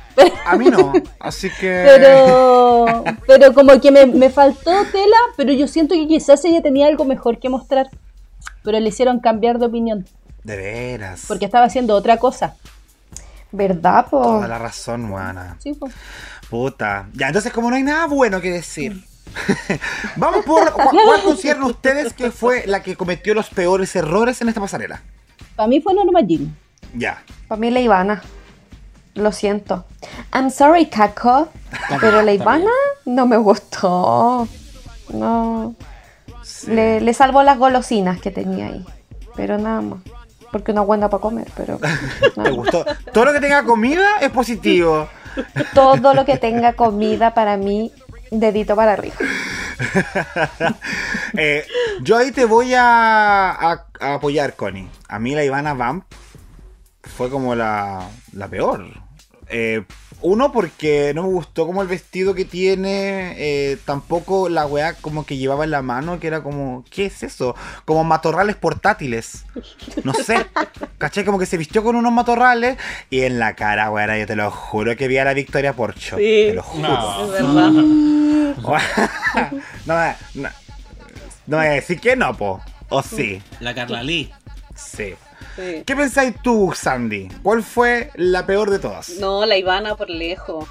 [0.46, 0.92] A mí no.
[1.20, 1.84] Así que.
[1.86, 6.88] Pero, pero como que me, me faltó tela, pero yo siento que quizás ella tenía
[6.88, 7.90] algo mejor que mostrar.
[8.64, 10.06] Pero le hicieron cambiar de opinión,
[10.44, 11.26] De veras.
[11.28, 12.56] porque estaba haciendo otra cosa.
[13.52, 14.22] ¿Verdad, po?
[14.22, 15.58] Toda la razón, Juana.
[15.60, 15.94] Sí, pues.
[16.50, 17.08] Puta.
[17.14, 19.04] Ya, entonces como no hay nada bueno que decir.
[20.16, 20.72] Vamos por.
[20.72, 25.02] ¿cu- ¿Cuál consideran ustedes que fue la que cometió los peores errores en esta pasarela?
[25.56, 26.56] Para mí fue Norma Jean.
[26.96, 27.24] Ya.
[27.48, 28.22] Para mí la Ivana.
[29.16, 29.86] Lo siento.
[30.34, 31.50] I'm sorry, Caco.
[32.02, 32.72] Pero la Ivana
[33.06, 34.48] no me gustó.
[35.10, 35.76] No.
[36.44, 36.72] Sí.
[36.72, 38.86] Le, le salvo las golosinas que tenía ahí.
[39.36, 40.00] Pero nada más.
[40.52, 41.80] Porque una buena para comer, pero.
[42.36, 42.52] más.
[42.52, 42.86] gustó.
[43.12, 45.08] Todo lo que tenga comida es positivo.
[45.74, 47.92] Todo lo que tenga comida para mí,
[48.40, 49.16] dedito para arriba.
[51.36, 51.66] Eh,
[52.04, 54.88] yo ahí te voy a, apoyar, Connie.
[55.08, 56.06] A mí la Ivana Vamp
[57.02, 58.86] fue como la, la peor.
[59.48, 59.84] Eh,
[60.24, 63.34] uno, porque no me gustó como el vestido que tiene.
[63.38, 67.24] eh, tampoco la weá como que llevaba en la mano, que era como, ¿qué es
[67.24, 67.56] eso?
[67.86, 69.45] Como matorrales portátiles.
[70.04, 70.45] No sé.
[70.98, 71.26] ¿Cachai?
[71.26, 72.78] Como que se vistió con unos matorrales
[73.10, 76.18] y en la cara, weá, yo te lo juro que vi a la Victoria Porcho.
[76.18, 76.45] Sí.
[76.48, 76.88] Te lo juro.
[76.88, 77.26] No.
[77.26, 77.72] Es verdad.
[79.86, 80.50] no, me- no,
[81.48, 82.62] no me voy a decir que no, po.
[82.90, 84.32] O sí, La Carla Lee.
[84.76, 85.16] sí.
[85.56, 85.84] Sí.
[85.86, 87.30] ¿Qué pensáis tú, Sandy?
[87.41, 89.10] ¿Cuál fue la peor de todas?
[89.20, 90.68] No, la Ivana por lejos.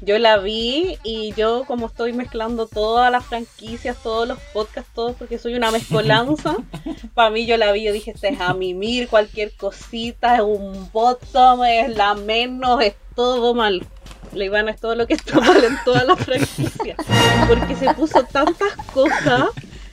[0.00, 5.16] Yo la vi y yo como estoy mezclando todas las franquicias, todos los podcasts, todos
[5.16, 6.56] porque soy una mezcolanza,
[7.14, 10.90] para mí yo la vi, yo dije, este es a mimir, cualquier cosita, es un
[10.92, 13.86] bottom, es la menos, es todo mal.
[14.32, 16.96] La Ivana es todo lo que está mal en todas las franquicias.
[17.48, 19.50] Porque se puso tantas cosas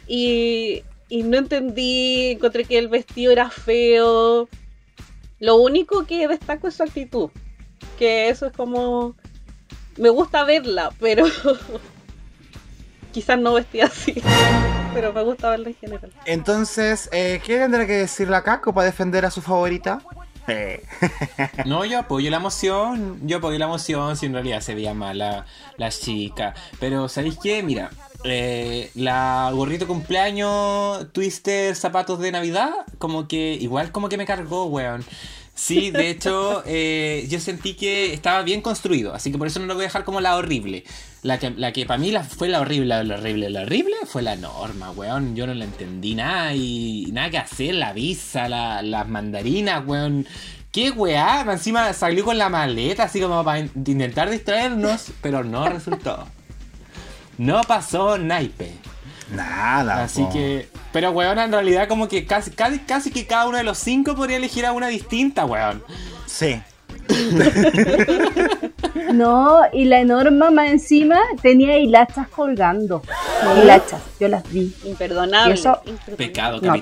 [0.07, 4.47] y, y no entendí, encontré que el vestido era feo.
[5.39, 7.29] Lo único que destaco es su actitud.
[7.99, 9.13] Que eso es como...
[9.97, 11.25] Me gusta verla, pero
[13.11, 14.15] quizás no vestía así.
[14.93, 16.13] Pero me gusta verla en general.
[16.25, 20.01] Entonces, eh, ¿qué tendrá que decir la Caco para defender a su favorita?
[20.47, 20.81] Eh,
[21.65, 23.19] No, yo apoyo la emoción.
[23.23, 26.53] Yo apoyo la emoción si en realidad se veía mal la, la chica.
[26.79, 27.61] Pero, ¿sabéis qué?
[27.63, 27.91] Mira,
[28.23, 34.65] eh, la gorrito cumpleaños, twister, zapatos de Navidad, como que igual como que me cargó,
[34.65, 35.03] weón.
[35.56, 39.65] Sí, de hecho, eh, yo sentí que estaba bien construido, así que por eso no
[39.65, 40.84] lo voy a dejar como la horrible.
[41.23, 44.23] La que, la que para mí la, fue la horrible, la horrible, la horrible fue
[44.23, 45.35] la norma, weón.
[45.35, 50.26] Yo no la entendí nada y nada que hacer, la visa, la- las mandarinas, weón.
[50.72, 51.41] ¿Qué weá?
[51.52, 56.26] Encima salió con la maleta así como para in- intentar distraernos, pero no resultó.
[57.37, 58.71] No pasó naipe.
[59.33, 60.03] nada.
[60.03, 60.31] Así po.
[60.31, 60.69] que.
[60.91, 64.15] Pero weón, en realidad como que casi, casi, casi que cada uno de los cinco
[64.15, 65.83] podría elegir a una distinta, weón.
[66.25, 66.61] Sí.
[69.13, 73.01] No, y la Norma más encima tenía hilachas colgando.
[73.61, 74.73] Hilachas, yo las vi.
[74.85, 75.53] Imperdonable.
[75.53, 75.81] Y eso-.
[76.17, 76.73] Pecado No.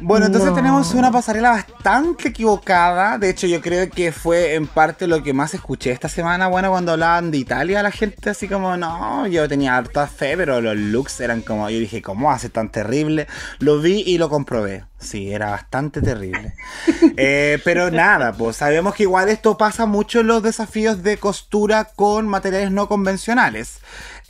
[0.00, 0.56] Bueno, entonces No.
[0.56, 3.18] tenemos una pasarela bastante equivocada.
[3.18, 6.48] De hecho, yo creo que fue en parte lo que más escuché esta semana.
[6.48, 10.60] Bueno, cuando hablaban de Italia, la gente así como, no, yo tenía harta fe, pero
[10.60, 13.26] los looks eran como, yo dije, ¿cómo hace tan terrible?
[13.60, 14.84] Lo vi y lo comprobé.
[14.98, 16.54] Sí, era bastante terrible.
[17.16, 21.84] Eh, pero nada, pues sabemos que igual esto pasa mucho en los desafíos de costura
[21.84, 23.80] con materiales no convencionales.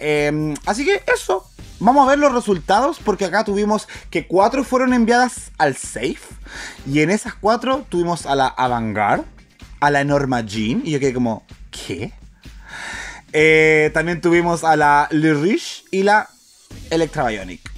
[0.05, 1.49] Eh, así que eso,
[1.79, 6.19] vamos a ver los resultados porque acá tuvimos que cuatro fueron enviadas al safe
[6.91, 9.25] y en esas cuatro tuvimos a la Avantgarde,
[9.79, 12.13] a la Norma Jean y yo quedé como, ¿qué?
[13.33, 16.29] Eh, también tuvimos a la Le Riche y la
[16.91, 17.71] Electra Bionic.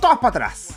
[0.00, 0.68] Todas para atrás.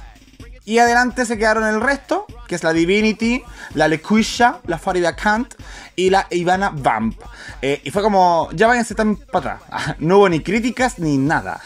[0.65, 3.41] Y adelante se quedaron el resto, que es la Divinity,
[3.73, 5.55] la Lequisha, la Farida Kant
[5.95, 7.19] y la Ivana Vamp.
[7.63, 9.95] Eh, y fue como, ya váyanse también para atrás.
[9.99, 11.59] No hubo ni críticas ni nada.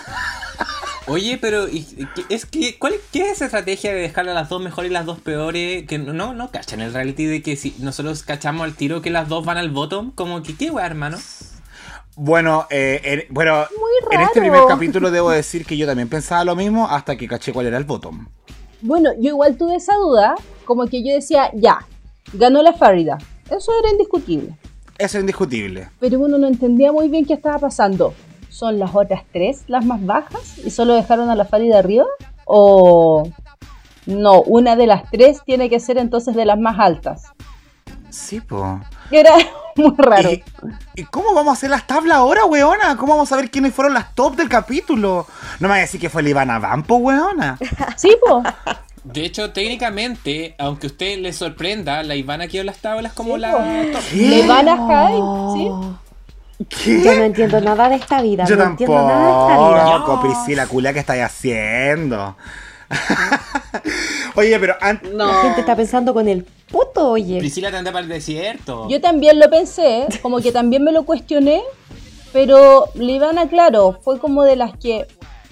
[1.08, 4.34] Oye, pero ¿y- y qué- es que, ¿cuál, ¿qué es esa estrategia de dejar a
[4.34, 5.86] las dos mejores y las dos peores?
[5.88, 9.10] Que no, no, no cachan el reality de que si nosotros cachamos al tiro que
[9.10, 11.18] las dos van al bottom, como que qué weá, hermano.
[12.16, 13.66] Bueno, eh, en, bueno
[14.12, 17.52] en este primer capítulo debo decir que yo también pensaba lo mismo hasta que caché
[17.54, 18.28] cuál era el bottom.
[18.82, 20.36] Bueno, yo igual tuve esa duda,
[20.66, 21.80] como que yo decía, ya,
[22.34, 23.18] ganó la Farida.
[23.50, 24.56] Eso era indiscutible.
[24.98, 25.90] Eso es indiscutible.
[26.00, 28.14] Pero uno no entendía muy bien qué estaba pasando.
[28.50, 32.06] ¿Son las otras tres las más bajas y solo dejaron a la Farida arriba?
[32.46, 33.30] ¿O
[34.06, 37.26] no, una de las tres tiene que ser entonces de las más altas?
[38.10, 38.80] Sí, po.
[39.12, 39.36] Era
[39.82, 40.32] muy raro.
[40.32, 40.44] ¿Y,
[40.96, 42.96] y cómo vamos a hacer las tablas ahora, weona?
[42.98, 45.28] ¿Cómo vamos a ver quiénes fueron las top del capítulo?
[45.60, 47.58] No me vayas a decir que fue la Ivana Vampo, weona.
[47.96, 48.44] Sí, po.
[49.04, 53.36] De hecho, técnicamente, aunque a usted le sorprenda, la Ivana quedó en las tablas como
[53.36, 54.02] Sí, la top.
[54.14, 56.66] Le van a Hyde, ¿sí?
[56.70, 57.04] ¿Qué?
[57.04, 58.46] Yo no entiendo nada de esta vida.
[58.46, 59.92] Yo no entiendo nada de esta vida.
[59.92, 62.36] tampoco, Priscila, culia, ¿qué estáis haciendo?
[64.38, 65.12] Oye, pero antes...
[65.16, 67.40] La gente está pensando con el puto, oye.
[67.40, 68.88] Priscila te anda para el desierto.
[68.88, 71.64] Yo también lo pensé, como que también me lo cuestioné,
[72.32, 75.08] pero Livana, claro, fue como de las que.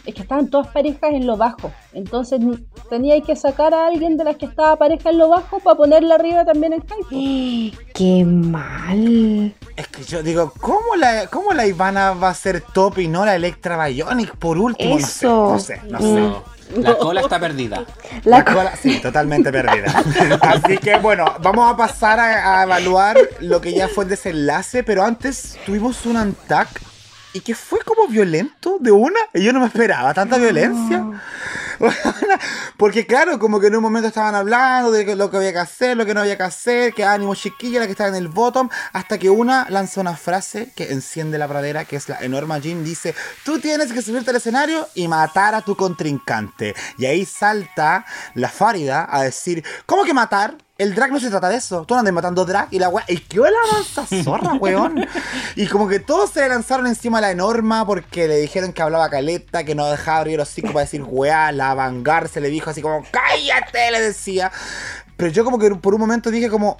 [0.05, 1.71] Es que estaban todas parejas en lo bajo.
[1.95, 2.41] Entonces
[2.89, 6.15] tenía que sacar a alguien de las que estaba pareja en lo bajo para ponerla
[6.15, 7.77] arriba también en hype.
[7.93, 9.55] Qué mal.
[9.77, 13.25] Es que yo digo, ¿cómo la, ¿cómo la Ivana va a ser top y no
[13.25, 14.97] la Electra Bionic por último?
[14.97, 15.53] Eso.
[15.53, 16.41] No sé, no sé, no sé.
[16.75, 17.85] No, la cola está perdida.
[18.23, 19.85] La La cola- sí, totalmente perdida.
[20.41, 24.83] Así que bueno, vamos a pasar a, a evaluar lo que ya fue el desenlace,
[24.83, 26.67] pero antes tuvimos un antac
[27.35, 29.19] y que fue como violento de una.
[29.33, 31.05] Y yo no me esperaba tanta violencia.
[32.77, 35.97] Porque claro, como que en un momento estaban hablando de lo que había que hacer,
[35.97, 38.69] lo que no había que hacer, que ánimo chiquilla, la que estaba en el bottom,
[38.93, 42.85] hasta que una lanza una frase que enciende la pradera, que es la enorme Jean,
[42.85, 43.13] dice,
[43.43, 46.73] tú tienes que subirte al escenario y matar a tu contrincante.
[46.97, 48.05] Y ahí salta
[48.35, 50.55] la Fárida a decir, ¿cómo que matar?
[50.77, 51.85] El drag no se trata de eso.
[51.85, 53.05] Tú andas matando drag y la weá.
[53.07, 55.07] ¿Y qué la lanza zorra, weón?
[55.55, 58.81] Y como que todos se le lanzaron encima a la enorma porque le dijeron que
[58.81, 61.53] hablaba caleta, que no dejaba abrir los hocico para decir weá.
[61.53, 63.91] La vanguard se le dijo así como, ¡cállate!
[63.91, 64.51] Le decía.
[65.15, 66.77] Pero yo como que por un momento dije como,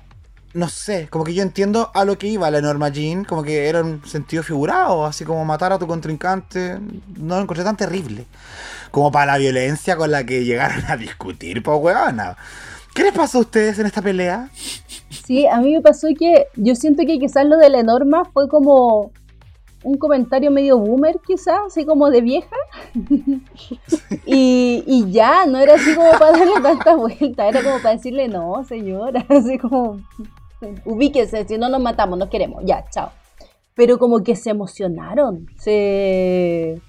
[0.56, 3.70] no sé, como que yo entiendo a lo que iba la Norma Jean, como que
[3.70, 6.80] era un sentido figurado, así como matar a tu contrincante,
[7.18, 8.26] no lo encontré tan terrible.
[8.92, 12.36] Como para la violencia con la que llegaron a discutir, pues weona.
[12.96, 14.50] ¿Qué les pasó a ustedes en esta pelea?
[15.26, 18.48] Sí, a mí me pasó que yo siento que quizás lo de la norma fue
[18.48, 19.12] como
[19.84, 22.56] un comentario medio boomer, quizás, así como de vieja.
[24.26, 28.30] y, y ya, no era así como para darle tanta vuelta, era como para decirle,
[28.30, 30.00] no, señora, así como,
[30.86, 33.12] ubíquese, si no nos matamos, nos queremos, ya, chao.
[33.76, 36.82] Pero como que se emocionaron, se,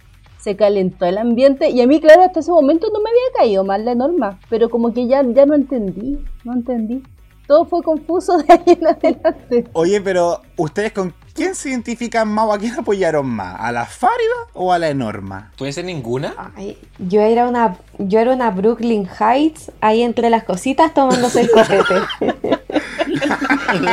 [0.47, 3.65] se calentó el ambiente y a mí, claro, hasta ese momento no me había caído
[3.65, 7.03] mal la norma, pero como que ya, ya no entendí, no entendí.
[7.47, 9.65] Todo fue confuso de ahí en adelante.
[9.73, 13.57] Oye, pero ¿ustedes con quién se identifican más o a quién apoyaron más?
[13.61, 15.53] ¿A la Fárida o a la Enorma?
[15.57, 16.35] ¿Puede ser ninguna?
[16.57, 21.51] Ay, yo era una yo era una Brooklyn Heights ahí entre las cositas tomándose el
[21.51, 21.95] copete.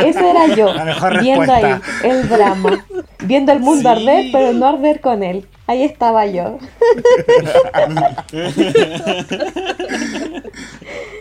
[0.05, 2.85] Ese era yo, La mejor viendo ahí el drama,
[3.23, 3.88] viendo el mundo Sí.
[3.88, 5.47] arder, pero no arder con él.
[5.67, 6.57] Ahí estaba yo.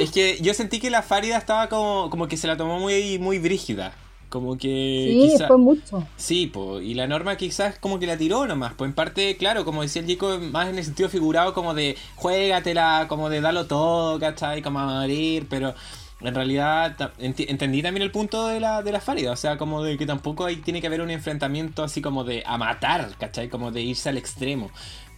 [0.00, 3.18] Es que yo sentí que la Farida estaba como, como que se la tomó muy,
[3.18, 3.92] muy brígida.
[4.28, 4.68] Como que.
[4.68, 6.06] Sí, quizá- fue mucho.
[6.16, 8.74] Sí, po, y la norma quizás como que la tiró nomás.
[8.74, 11.96] Pues en parte, claro, como decía el chico, más en el sentido figurado, como de
[12.16, 14.60] juégatela, como de darlo todo, ¿cachai?
[14.60, 15.74] Como a morir, pero
[16.20, 19.32] en realidad entendí también el punto de la, de la Farida.
[19.32, 22.42] O sea, como de que tampoco ahí tiene que haber un enfrentamiento así como de
[22.46, 23.48] a matar, ¿cachai?
[23.48, 24.70] Como de irse al extremo.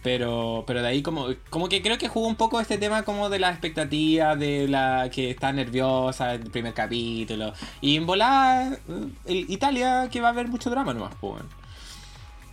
[0.03, 3.29] Pero, pero de ahí como, como que creo que jugó un poco este tema como
[3.29, 7.53] de la expectativa, de la que está nerviosa en el primer capítulo.
[7.81, 8.79] Y en volar,
[9.27, 11.43] Italia que va a haber mucho drama nomás, pues.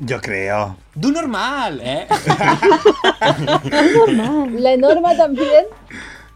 [0.00, 0.76] Yo creo.
[0.94, 2.06] Du normal, ¿eh?
[4.58, 5.64] La norma también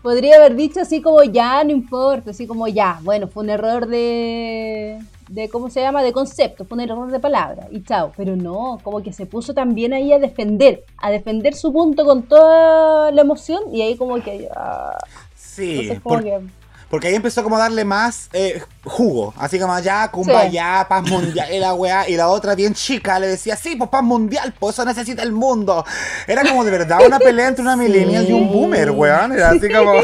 [0.03, 3.87] podría haber dicho así como ya, no importa, así como ya, bueno, fue un error
[3.87, 4.99] de,
[5.33, 6.03] de ¿cómo se llama?
[6.03, 9.93] De concepto, un error de palabra y chao, pero no, como que se puso también
[9.93, 14.49] ahí a defender, a defender su punto con toda la emoción y ahí como que...
[14.55, 14.99] ah,
[15.35, 16.41] Sí, entonces como por- que...
[16.93, 19.33] porque ahí empezó como a darle más eh, jugo.
[19.39, 20.51] Así como ya, cumba, Sí.
[20.51, 22.07] ya, paz mundial, y la weá.
[22.07, 25.33] Y la otra bien chica le decía, sí, pues paz mundial, pues eso necesita el
[25.33, 25.87] mundo.
[26.27, 29.33] Era como de verdad una pelea entre una millennial y un boomer, weón.
[29.33, 29.95] Era así como,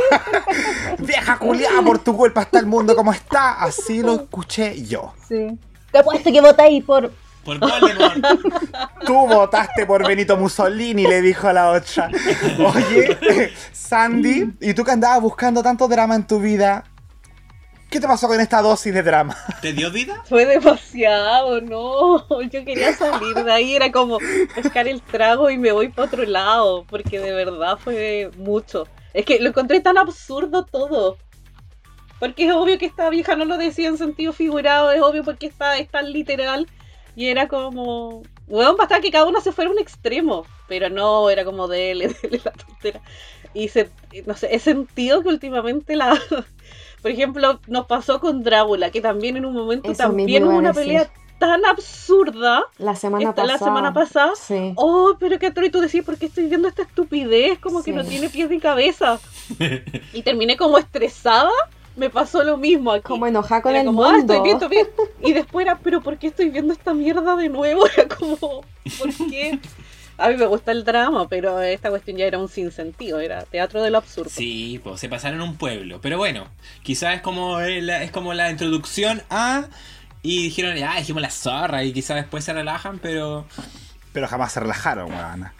[1.00, 3.62] vieja culiada, por tu culpa está el mundo como está.
[3.62, 5.12] Así lo escuché yo.
[5.28, 5.58] Sí.
[5.92, 7.12] Te apuesto que votáis por...
[7.44, 8.16] Por Voldemort.
[9.06, 12.10] Tú votaste por Benito Mussolini, le dijo a la otra.
[12.58, 16.84] Oye, Sandy, ¿y tú que andabas buscando tanto drama en tu vida?
[17.90, 19.34] ¿Qué te pasó con esta dosis de drama?
[19.62, 20.22] ¿Te dio vida?
[20.28, 22.22] Fue demasiado, no.
[22.42, 24.18] Yo quería salir de ahí, era como
[24.54, 28.86] pescar el trago y me voy para otro lado, porque de verdad fue mucho.
[29.14, 31.16] Es que lo encontré tan absurdo todo.
[32.18, 35.46] Porque es obvio que esta vieja no lo decía en sentido figurado, es obvio porque
[35.46, 36.68] está, es tan literal.
[37.18, 40.46] Y era como, weón, bastaba que cada uno se fuera a un extremo.
[40.68, 43.00] Pero no, era como dele, dele la tontera.
[43.54, 43.90] Y se,
[44.24, 46.16] no sé, he sentido que últimamente la,
[47.02, 50.72] por ejemplo, nos pasó con Drácula, que también en un momento Eso también hubo una
[50.72, 52.62] pelea tan absurda.
[52.78, 53.68] La semana Esta- la pasada.
[53.70, 54.32] semana pasada.
[54.36, 54.72] Sí.
[54.76, 57.58] Oh, pero que y tú decís, ¿por qué estoy viendo esta estupidez?
[57.58, 57.96] Como que Sí.
[57.96, 59.18] no tiene pies ni cabeza.
[60.12, 61.50] y terminé como estresada.
[61.98, 63.02] Me pasó lo mismo aquí.
[63.02, 64.32] Como enojada con Era el como, ah, mundo.
[64.34, 64.86] estoy viendo bien.
[65.22, 67.86] Y después era, pero ¿por qué estoy viendo esta mierda de nuevo?
[67.96, 69.58] Era como, ¿por qué?
[70.16, 73.82] A mí me gusta el drama, pero esta cuestión ya era un sinsentido, era teatro
[73.82, 74.30] de lo absurdo.
[74.30, 76.00] Sí, pues se pasaron un pueblo.
[76.00, 76.48] Pero bueno,
[76.82, 79.66] quizás es como, el- es como la introducción a...
[80.22, 81.84] Y dijeron, ah, dijimos la zorra.
[81.84, 83.46] Y quizás después se relajan, pero...
[84.12, 85.50] Pero jamás se relajaron, weón.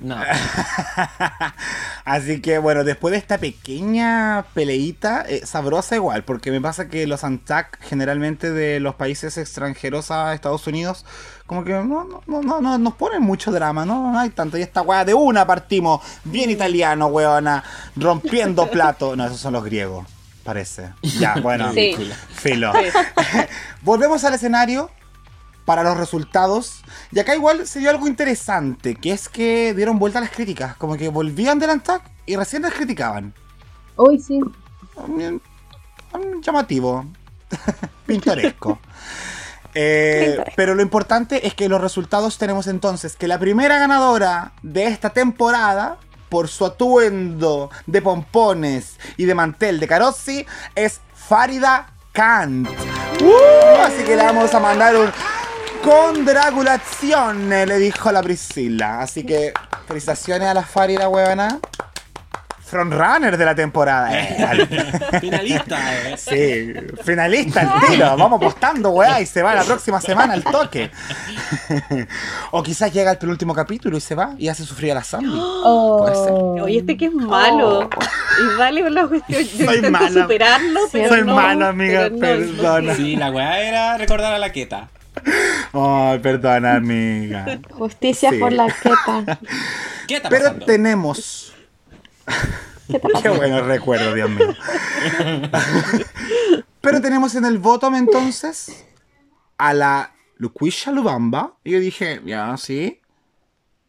[0.00, 0.16] No.
[2.04, 7.06] Así que bueno, después de esta pequeña peleita, eh, sabrosa igual, porque me pasa que
[7.06, 11.06] los ANTAC generalmente de los países extranjeros a Estados Unidos,
[11.46, 14.12] como que no, no, no, no, no nos ponen mucho drama, ¿no?
[14.12, 14.58] No hay tanto.
[14.58, 17.64] Y esta weá de una partimos, bien italiano, weona,
[17.96, 19.16] rompiendo plato.
[19.16, 20.06] No, esos son los griegos,
[20.42, 20.90] parece.
[21.02, 21.96] Ya, bueno, Sí.
[22.34, 22.72] filo.
[22.74, 22.98] Sí.
[23.82, 24.90] Volvemos al escenario
[25.64, 26.82] para los resultados.
[27.12, 30.76] Y acá igual se dio algo interesante, que es que dieron vuelta a las críticas.
[30.76, 33.34] Como que volvían del ANTAC y recién las criticaban.
[33.96, 34.40] Hoy sí.
[35.06, 37.06] Mm, Llamativo.
[38.06, 38.78] Pintoresco.
[39.74, 40.52] Eh, Pintoresco.
[40.56, 45.10] pero lo importante es que los resultados tenemos entonces que la primera ganadora de esta
[45.10, 52.68] temporada por su atuendo de pompones y de mantel de Carozzi es Farida Kant.
[53.20, 55.12] Uh, así que le vamos a mandar un
[55.84, 59.00] congratulazione, le dijo la Priscila.
[59.00, 59.52] Así que
[59.86, 61.58] felicitaciones a la Farida, huevona.
[62.64, 64.08] Frontrunner de la temporada.
[64.18, 64.66] Eh,
[65.20, 66.16] Finalista, eh.
[66.16, 66.74] Sí,
[67.04, 68.16] finalista al tiro.
[68.16, 70.90] Vamos apostando, weá, y se va la próxima semana al toque.
[72.50, 75.28] o quizás llega el penúltimo capítulo y se va y hace sufrir a la Sandy.
[75.98, 76.32] Puede ser.
[76.32, 76.62] Oh.
[76.64, 77.88] Oye, este que es malo.
[78.40, 79.42] Y dale con la cuestión.
[79.42, 80.22] Yo Soy intento mala.
[80.22, 82.94] superarlo, pero Soy no, mala, amiga, pero no, perdona.
[82.96, 84.88] Sí, la weá era recordar a la queta.
[85.72, 87.60] Ay, perdona, amiga.
[87.70, 88.38] Justicia Sí.
[88.38, 89.38] por la queta.
[90.08, 91.54] ¿Qué está Pero tenemos.
[92.26, 93.30] ¿Qué Qué pasa?
[93.30, 94.54] bueno recuerdo, Dios mío.
[96.80, 98.84] Pero tenemos en el bottom entonces
[99.56, 101.54] a la Luquisha Lubamba.
[101.64, 103.00] Y yo dije, ya, sí.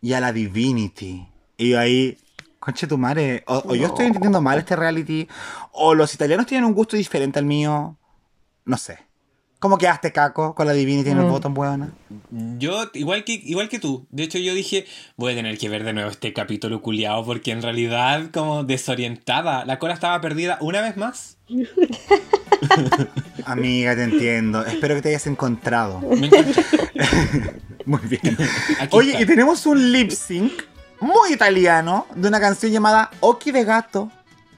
[0.02, 1.28] Y a la Divinity.
[1.58, 2.18] Y yo ahí,
[2.60, 3.44] conche tu madre.
[3.48, 5.28] O, o yo estoy entendiendo mal este reality.
[5.72, 7.98] O los italianos tienen un gusto diferente al mío.
[8.64, 9.00] No sé.
[9.60, 11.30] ¿Cómo quedaste, Caco, con la Divinity en el Mm.
[11.30, 11.90] bottom, weona?
[12.60, 15.84] Yo, igual que, igual que tú, de hecho yo dije, voy a tener que ver
[15.84, 20.82] de nuevo este capítulo culiado porque en realidad como desorientada, la cola estaba perdida una
[20.82, 21.38] vez más.
[23.46, 24.66] Amiga, te entiendo.
[24.66, 26.00] Espero que te hayas encontrado.
[26.02, 26.64] Me encontré.
[27.86, 28.38] Muy bien.
[28.80, 29.22] Aquí Oye, está.
[29.22, 30.52] y tenemos un lip sync
[31.00, 34.12] muy italiano de una canción llamada Occhi de gato.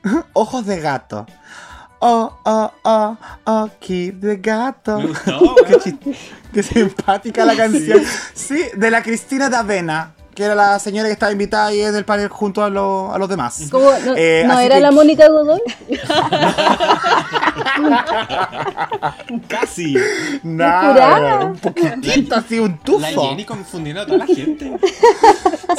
[0.34, 1.26] Ojos de gato.
[2.00, 5.00] Oh, oh, oh, occhi de gato.
[5.00, 6.18] Me gustó, Qué, chis-
[6.54, 8.02] qué simpática la canción.
[8.34, 10.14] Sí, de la Cristina D'Avena.
[10.38, 13.18] Que era la señora que estaba invitada ahí en el panel junto a, lo- a
[13.18, 13.60] los demás.
[13.72, 13.90] ¿Cómo?
[14.06, 15.60] ¿No, Eh, no era que- la Mónica Godoy?
[19.48, 19.96] Casi.
[20.44, 23.30] Nada, un poquitito así, un La tufo.
[23.30, 24.78] Jenny confundiendo a toda la gente.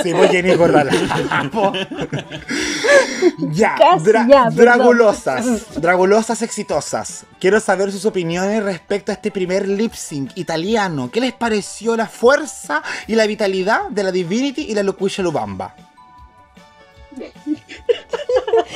[0.03, 0.93] Sí, pues Jenny Gordala.
[3.53, 7.25] ya, Casi, dra- ya, dragulosas, dragulosas exitosas.
[7.41, 11.09] Quiero saber sus opiniones respecto a este primer lip sync italiano.
[11.11, 14.13] ¿Qué les pareció la fuerza y la vitalidad de la
[14.57, 15.75] Y la Locuisha Lubamba?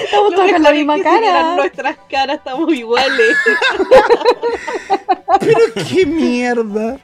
[0.04, 1.56] Estamos Lo todos con la es misma si cara.
[1.56, 3.36] nuestras caras estamos iguales.
[5.40, 5.58] Pero
[5.88, 6.98] qué mierda.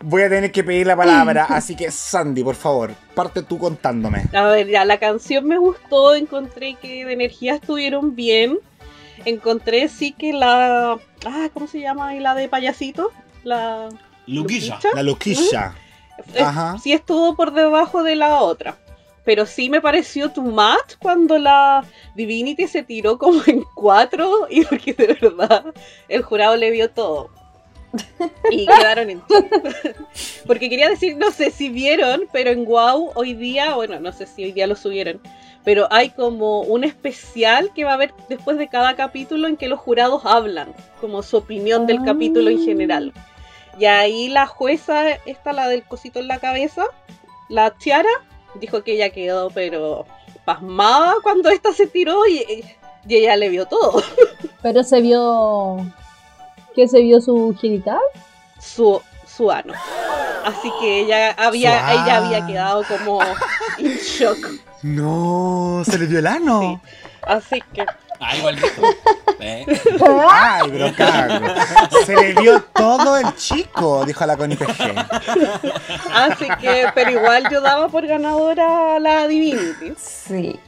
[0.00, 4.24] Voy a tener que pedir la palabra, así que Sandy, por favor, parte tú contándome.
[4.32, 8.58] A ver, ya, la canción me gustó, encontré que de energía estuvieron bien.
[9.24, 10.98] Encontré sí que la...
[11.26, 12.14] Ah, ¿cómo se llama?
[12.14, 13.10] ¿Y la de payasito?
[13.42, 13.88] La...
[14.26, 14.78] Luquilla.
[14.94, 15.74] La Loquisha.
[15.76, 15.87] Eh,
[16.38, 16.76] Ajá.
[16.78, 18.76] sí estuvo por debajo de la otra.
[19.24, 21.84] Pero sí me pareció too much cuando la
[22.14, 25.74] Divinity se tiró como en cuatro y porque de verdad
[26.08, 27.30] el jurado le vio todo.
[28.50, 29.22] Y quedaron en.
[30.46, 34.26] Porque quería decir, no sé si vieron, pero en Wow hoy día, bueno, no sé
[34.26, 35.20] si hoy día lo subieron,
[35.64, 39.68] pero hay como un especial que va a haber después de cada capítulo en que
[39.68, 43.12] los jurados hablan, como su opinión del capítulo en general.
[43.78, 46.84] Y ahí la jueza, esta, la del cosito en la cabeza,
[47.48, 48.08] la Tiara,
[48.54, 50.04] dijo que ella quedó, pero
[50.44, 52.64] pasmada cuando esta se tiró y,
[53.06, 54.02] y ella le vio todo.
[54.62, 55.76] Pero se vio.
[56.74, 58.00] ¿Qué se vio su genital?
[58.60, 59.72] Su, su ano.
[60.44, 63.20] Así que ella había, Su ella había quedado como
[63.78, 64.38] en shock.
[64.82, 66.80] No, se le dio el ano.
[67.22, 67.86] Así que
[68.20, 68.82] Ah, igual dijo.
[69.40, 69.64] Eh,
[70.30, 71.46] Ay, pero cago.
[72.04, 74.94] Se le dio todo el chico, dijo la Connie PG.
[76.12, 79.92] Así que, pero igual yo daba por ganadora a la Divinity.
[79.96, 80.58] Sí.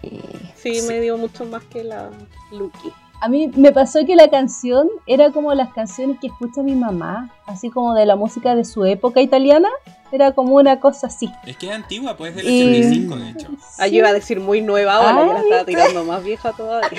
[0.57, 2.11] Sí, me dio mucho más que la
[2.53, 2.93] Lucky.
[3.23, 7.29] A mí me pasó que la canción era como las canciones que escucha mi mamá,
[7.47, 9.69] así como de la música de su época italiana.
[10.13, 11.31] Era como una cosa así.
[11.47, 13.49] es que es antigua, pues del Y- 85, de hecho.
[13.79, 16.99] Ah, yo iba a decir muy nueva ahora, yo la estaba tirando más vieja todavía.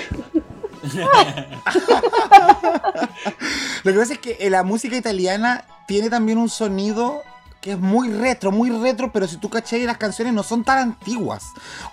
[3.83, 7.21] Lo que pasa es que eh, la música italiana tiene también un sonido
[7.61, 10.79] que es muy retro, muy retro, pero si tú cachai, las canciones no son tan
[10.79, 11.43] antiguas.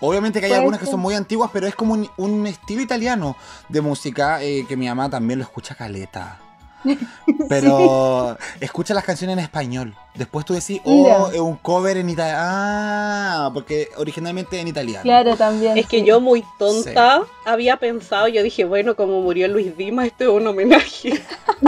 [0.01, 3.37] Obviamente que hay algunas que son muy antiguas, pero es como un, un estilo italiano
[3.69, 6.39] de música eh, que mi mamá también lo escucha caleta.
[7.49, 9.95] Pero escucha las canciones en español.
[10.15, 12.41] Después tú decís, oh, es un cover en italiano.
[12.43, 15.03] Ah, porque originalmente en italiano.
[15.03, 15.79] Claro, también.
[15.79, 16.05] Es que sí.
[16.05, 20.47] yo muy tonta había pensado, yo dije, bueno, como murió Luis Dimas, esto es un
[20.47, 21.21] homenaje.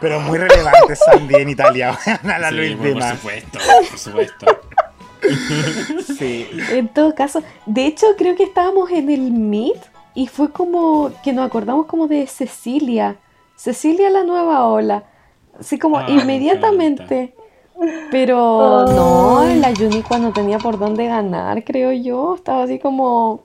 [0.00, 1.98] Pero muy relevante Sandy en Italia.
[2.24, 3.18] a la Sí, Luis por Dimas.
[3.18, 3.58] supuesto,
[3.90, 4.46] por supuesto.
[6.18, 6.48] Sí.
[6.70, 11.32] En todo caso, de hecho creo que estábamos en el Meet y fue como que
[11.32, 13.16] nos acordamos como de Cecilia.
[13.56, 15.04] Cecilia la nueva ola.
[15.58, 17.34] Así como Ah, me inmediatamente.
[18.10, 18.84] Pero Oh.
[19.44, 22.34] no, la Yuniqua no tenía por dónde ganar, creo yo.
[22.36, 23.42] Estaba así como.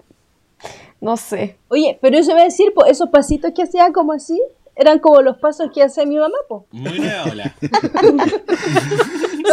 [0.99, 1.57] No sé.
[1.69, 4.41] Oye, pero eso iba a decir, pues esos pasitos que hacía como así,
[4.76, 6.64] eran como los pasos que hace mi mamá, pues.
[6.72, 7.56] Muy nueva ola.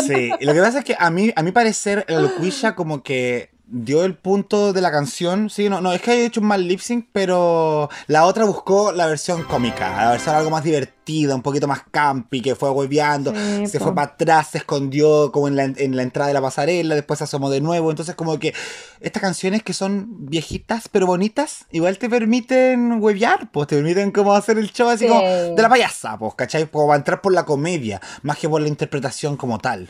[0.07, 3.03] Sí, y lo que pasa es que a mí, a mi parecer, el Locuisha como
[3.03, 5.49] que dio el punto de la canción.
[5.49, 8.93] Sí, no, no, es que haya hecho un mal lip sync, pero la otra buscó
[8.93, 13.32] la versión cómica, la versión algo más divertida, un poquito más campi, que fue hueveando,
[13.35, 13.86] Sí, se po.
[13.86, 17.19] fue para atrás, se escondió como en la, en la entrada de la pasarela, después
[17.19, 17.91] se asomó de nuevo.
[17.91, 18.55] Entonces, como que
[19.01, 24.35] estas canciones que son viejitas pero bonitas, igual te permiten huevear, pues te permiten como
[24.35, 25.09] hacer el show así Sí.
[25.09, 26.66] como de la payasa, pues, ¿cachai?
[26.70, 29.89] Como para entrar por la comedia, más que por la interpretación como tal.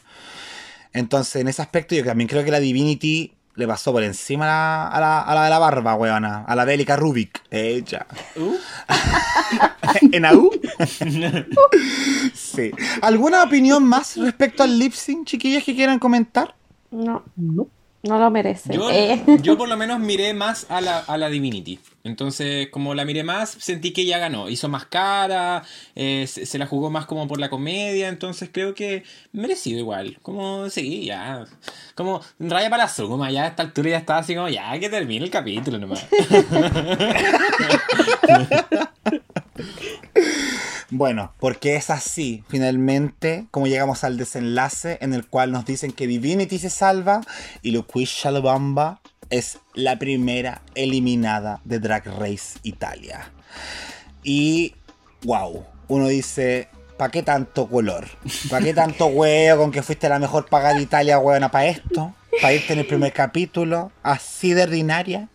[0.92, 4.48] Entonces, en ese aspecto, yo también creo que la Divinity le pasó por encima a
[4.48, 6.44] la, a la, a la de la barba, weona.
[6.46, 7.42] A la Bélica Rubik.
[7.50, 8.06] Ella.
[8.36, 8.54] Uh,
[10.12, 10.50] ¿En AU?
[12.34, 12.70] sí.
[13.02, 16.54] ¿Alguna opinión más respecto al lip sync, chiquillas, que quieran comentar?
[16.90, 17.22] No.
[17.36, 18.74] No lo merece.
[18.74, 19.22] Yo, Eh.
[19.40, 21.78] yo por lo menos miré más a la, a la Divinity.
[22.04, 24.50] Entonces, como la miré más, sentí que ella ganó.
[24.50, 25.64] Hizo más cara,
[25.94, 28.08] eh, se, la jugó más como por la comedia.
[28.08, 30.18] Entonces creo que merecido igual.
[30.20, 31.46] Como, sí, ya.
[31.94, 33.30] Como raya para la suma.
[33.30, 36.06] Ya a esta altura ya estaba así como, ya que termine el capítulo nomás.
[40.96, 46.06] Bueno, porque es así, finalmente, como llegamos al desenlace en el cual nos dicen que
[46.06, 47.22] Divinity se salva
[47.62, 49.00] y Luquisha Lobamba
[49.34, 53.32] es la primera eliminada de Drag Race Italia.
[54.22, 54.76] Y,
[55.24, 58.06] wow, uno dice, ¿Para qué tanto color?
[58.48, 62.14] ¿Para qué tanto huevo con que fuiste la mejor pagada de Italia, huevona, para esto?
[62.40, 65.28] Para irte en el primer capítulo, así de ordinaria.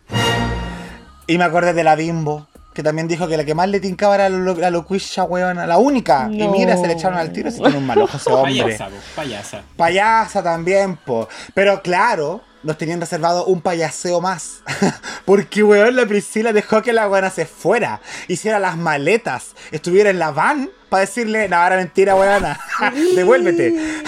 [1.26, 4.14] Y me acordé de la Bimbo, que también dijo que la que más le tincaba
[4.14, 6.30] era la, locuilla, huevona, la única.
[6.32, 8.62] Y mira, se le echaron al tiro, se tiene un mal ojo ese hombre.
[8.62, 9.62] Payasa, po, payasa.
[9.76, 11.28] Payasa también, po.
[11.52, 14.62] Pero claro, nos tenían reservado un payaseo más.
[15.24, 20.18] Porque, weón, la Priscila dejó que la buena se fuera, hiciera las maletas, estuviera en
[20.18, 22.58] la van para decirle, no, era mentira, weona.
[23.14, 24.02] Devuélvete.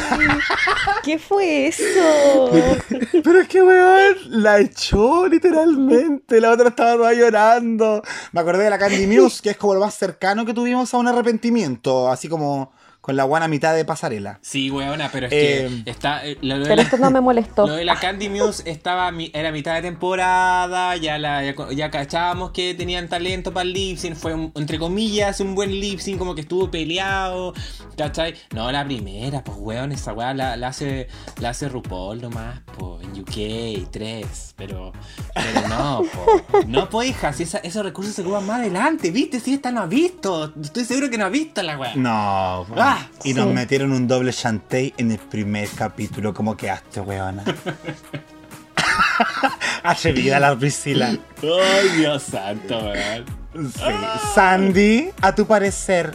[1.04, 2.50] ¿Qué fue eso?
[3.24, 6.40] Pero es que, weón, la echó literalmente.
[6.40, 8.02] La otra estaba toda llorando.
[8.32, 10.96] Me acordé de la Candy Muse, que es como lo más cercano que tuvimos a
[10.98, 12.10] un arrepentimiento.
[12.10, 12.72] Así como
[13.02, 14.38] con la buena mitad de pasarela.
[14.42, 16.24] Sí, weona, pero es Eh, que está.
[16.24, 17.66] eh, lo, de Pero la- esto no me molestó.
[17.66, 22.52] lo de la Candy Muse estaba era mitad de temporada, ya la ya, ya cachábamos
[22.52, 26.16] que tenían talento para el lip sync, fue un- entre comillas un buen lip sync,
[26.18, 27.52] como que estuvo peleado,
[27.96, 28.34] ¿cachai?
[28.54, 31.08] No, la primera, pues weón, esa weá la, la hace
[31.40, 34.92] la hace RuPaul nomás, pues en UK 3, pero
[35.34, 36.62] pero no, po.
[36.68, 39.40] no pues hija, si esa- esos recursos se ocupan más adelante, ¿viste?
[39.40, 41.94] Si esta no ha visto, estoy seguro que no ha visto la weá.
[41.96, 42.64] No.
[42.68, 42.74] po.
[42.94, 43.54] Ah, y nos sí.
[43.54, 46.34] metieron un doble chantey en el primer capítulo.
[46.34, 47.42] ¿Cómo quedaste, weona?
[49.82, 51.16] Atrevida la Priscila.
[51.42, 53.24] Ay, Dios santo, weón.
[53.72, 53.80] Sí.
[54.34, 56.12] Sandy, a tu parecer,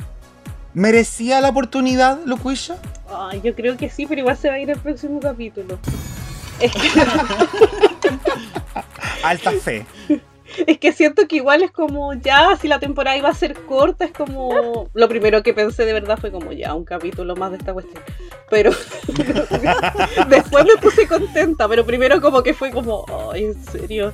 [0.74, 2.78] ¿merecía la oportunidad, Locuilla?
[3.12, 5.80] Ay, yo creo que sí, pero igual se va a ir el próximo capítulo.
[6.60, 6.90] Es que,
[9.24, 9.86] Alta fe.
[10.68, 14.06] es que siento que igual es como ya, si la temporada iba a ser corta,
[14.06, 14.90] es como.
[14.94, 18.02] Lo primero que pensé de verdad fue como ya, un capítulo más de esta cuestión.
[18.50, 18.72] Pero
[20.30, 24.14] después me puse contenta, pero primero como que fue como, ay, en serio.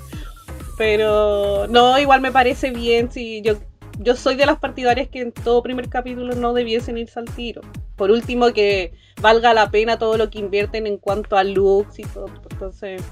[0.77, 3.55] Pero no, igual me parece bien si yo.
[3.99, 7.61] Yo soy de las partidarias que en todo primer capítulo no debiesen irse al tiro.
[7.95, 8.91] Por último, que
[9.21, 12.25] valga la pena todo lo que invierten en cuanto a looks y todo.
[12.49, 13.03] Entonces,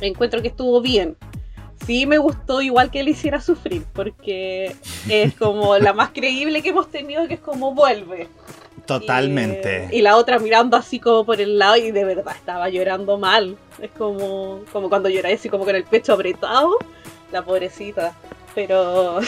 [0.00, 1.16] encuentro que estuvo bien.
[1.86, 4.74] Sí me gustó igual que él hiciera sufrir, porque
[5.08, 8.28] es como la más creíble que hemos tenido, que es como vuelve.
[8.86, 9.88] Totalmente.
[9.92, 13.18] Y, y la otra mirando así como por el lado y de verdad estaba llorando
[13.18, 13.56] mal.
[13.80, 16.76] Es como, como cuando llora así como con el pecho apretado,
[17.32, 18.14] la pobrecita.
[18.54, 19.20] Pero,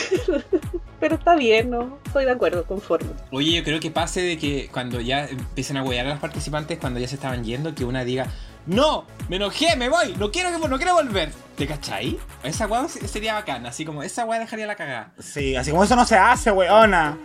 [1.00, 1.98] pero está bien, ¿no?
[2.04, 3.10] Estoy de acuerdo, conforme.
[3.30, 6.78] Oye, yo creo que pase de que cuando ya empiecen a huear a los participantes,
[6.78, 8.26] cuando ya se estaban yendo, que una diga,
[8.66, 11.32] no, me enojé, me voy, no quiero, que, no quiero volver.
[11.56, 12.18] ¿Te cachai?
[12.42, 15.12] Esa weá sería bacana, así como esa weá dejaría la cagada.
[15.18, 17.18] Sí, así como eso no se hace, weona.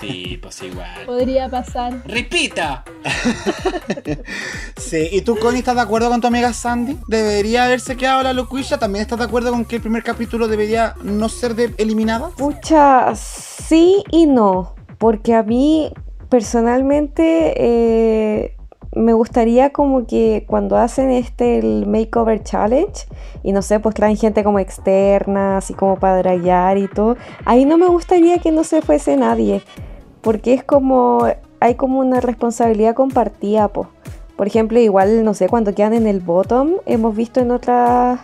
[0.00, 1.04] Sí, pues igual.
[1.06, 2.02] Podría pasar.
[2.06, 2.84] ¡Repita!
[4.76, 6.98] Sí, ¿y tú, Connie, estás de acuerdo con tu amiga Sandy?
[7.06, 8.78] ¿Debería haberse quedado la Locuilla?
[8.78, 12.28] ¿También estás de acuerdo con que el primer capítulo debería no ser de eliminada?
[12.36, 15.92] Pucha, sí y no, porque a mí
[16.28, 18.56] personalmente eh,
[18.94, 23.06] me gustaría como que cuando hacen este el makeover challenge
[23.42, 27.64] y no sé, pues traen gente como externa, así como para draguear y todo, ahí
[27.64, 29.62] no me gustaría que no se fuese nadie,
[30.20, 31.26] porque es como,
[31.60, 33.88] hay como una responsabilidad compartida, po.
[34.36, 38.20] Por ejemplo, igual, no sé, cuando quedan en el bottom, hemos visto en otras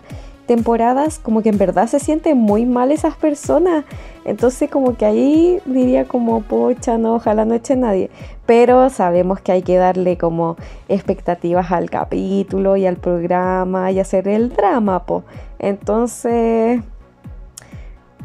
[0.48, 3.84] temporadas como que en verdad se sienten muy mal esas personas.
[4.24, 8.10] Entonces como que ahí diría como, pocha, no, ojalá no eche nadie.
[8.46, 10.56] Pero sabemos que hay que darle como
[10.88, 15.22] expectativas al capítulo y al programa y hacer el drama, po.
[15.58, 16.80] Entonces,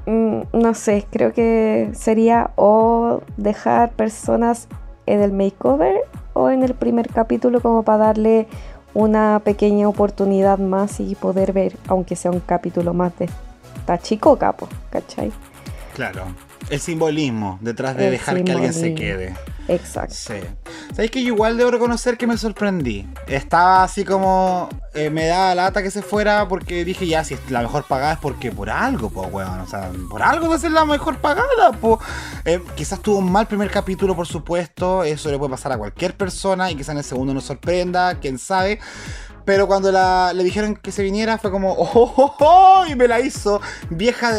[0.05, 4.69] mm, no sé, creo que sería o dejar personas
[5.05, 8.47] en el makeover o en el primer capítulo como para darle
[8.93, 13.29] una pequeña oportunidad más y poder ver, aunque sea un capítulo más de
[13.75, 15.31] esta chico capo, ¿cachai?
[15.95, 16.25] Claro.
[16.69, 19.35] El simbolismo detrás de El dejar que alguien se quede.
[19.67, 20.13] Exacto.
[20.15, 20.33] Sí.
[20.91, 23.07] ¿Sabéis que yo igual debo reconocer que me sorprendí?
[23.27, 24.69] Estaba así como.
[24.93, 28.13] eh, me daba lata que se fuera porque dije, ya, si es la mejor pagada
[28.13, 29.61] es porque por algo, pues, weón.
[29.61, 31.99] O sea, por algo va a ser la mejor pagada, pues.
[32.75, 35.03] quizás tuvo un mal primer capítulo, por supuesto.
[35.03, 38.37] Eso le puede pasar a cualquier persona y quizás en el segundo nos sorprenda, quién
[38.37, 38.79] sabe.
[39.45, 42.95] Pero cuando la, le dijeron que se viniera fue como, oh, oh, oh, oh", y
[42.95, 43.59] me la hizo
[43.89, 44.31] vieja,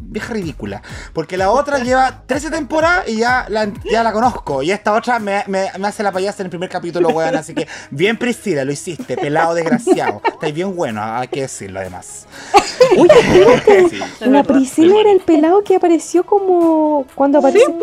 [0.00, 0.82] vieja ridícula.
[1.12, 4.62] Porque la otra lleva 13 temporadas y ya la, ya la conozco.
[4.62, 7.36] Y esta otra me, me- me hace la payasa en el primer capítulo, weón.
[7.36, 10.20] Así que bien Priscila, lo hiciste, pelado desgraciado.
[10.24, 12.26] Estáis bien bueno, hay que decirlo además.
[12.96, 13.08] Uy,
[13.54, 13.98] espérate, Sí.
[14.26, 17.74] la Priscila era el pelado que apareció como cuando apareció.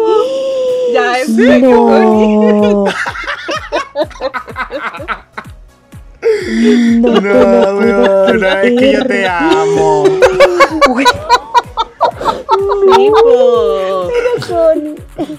[0.93, 2.85] Ya, en serio.
[7.01, 7.21] No.
[7.21, 10.03] No, No, weón, es que yo te amo.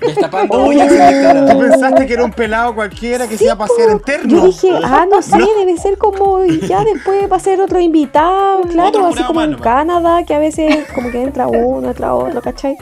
[0.00, 1.46] Destapando ollas en cara.
[1.46, 4.30] ¿Tú pensaste que era un pelado cualquiera que se iba a pasear en terno?
[4.30, 8.62] Yo dije, ah, no sé, debe ser como ya después va a ser otro invitado,
[8.62, 9.54] claro, Otro así jurado como en.
[9.54, 12.76] Canadá, que a veces como que entra uno, entra otro, ¿cachai?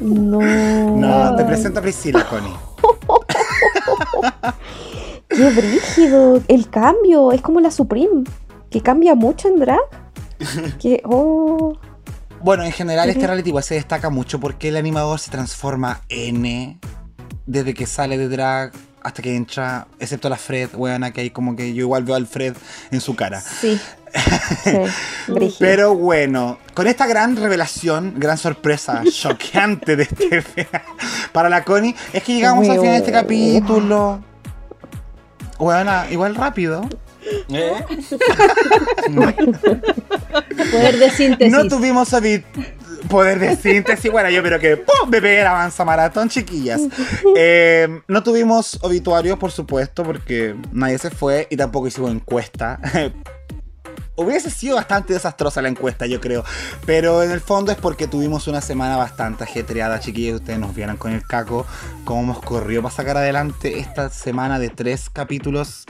[0.00, 0.40] No.
[0.40, 2.54] No, te presento a Priscila, Connie.
[5.30, 6.42] Qué brígido.
[6.48, 8.24] El cambio es como la Supreme,
[8.70, 9.80] que cambia mucho en drag.
[10.80, 11.78] Que, oh.
[12.42, 16.78] Bueno, en general este reality se destaca mucho porque el animador se transforma N
[17.46, 21.56] desde que sale de drag hasta que entra, excepto la Fred, weona, que ahí como
[21.56, 22.54] que yo igual veo al Fred
[22.90, 23.40] en su cara.
[23.40, 23.78] Sí.
[24.64, 25.56] Sí, brígido.
[25.60, 30.44] Pero bueno, con esta gran revelación, gran sorpresa choqueante de este
[31.32, 34.20] para la Connie, es que llegamos al final de este capítulo.
[35.60, 36.88] Weona, igual rápido.
[37.50, 37.84] ¿Eh?
[40.72, 41.52] Poder de síntesis.
[41.52, 42.12] No tuvimos
[43.08, 44.10] poder de síntesis.
[44.10, 45.10] Bueno, yo creo que ¡pum!
[45.10, 46.80] bebé avanza maratón, chiquillas.
[47.36, 52.80] Eh, no tuvimos obituarios, por supuesto, porque nadie se fue y tampoco hicimos encuesta.
[54.16, 56.44] Hubiese sido bastante desastrosa la encuesta, yo creo.
[56.84, 60.40] Pero en el fondo es porque tuvimos una semana bastante ajetreada, chiquillos.
[60.40, 61.66] Ustedes nos vieron con el caco
[62.04, 65.86] cómo hemos corrido para sacar adelante esta semana de tres capítulos.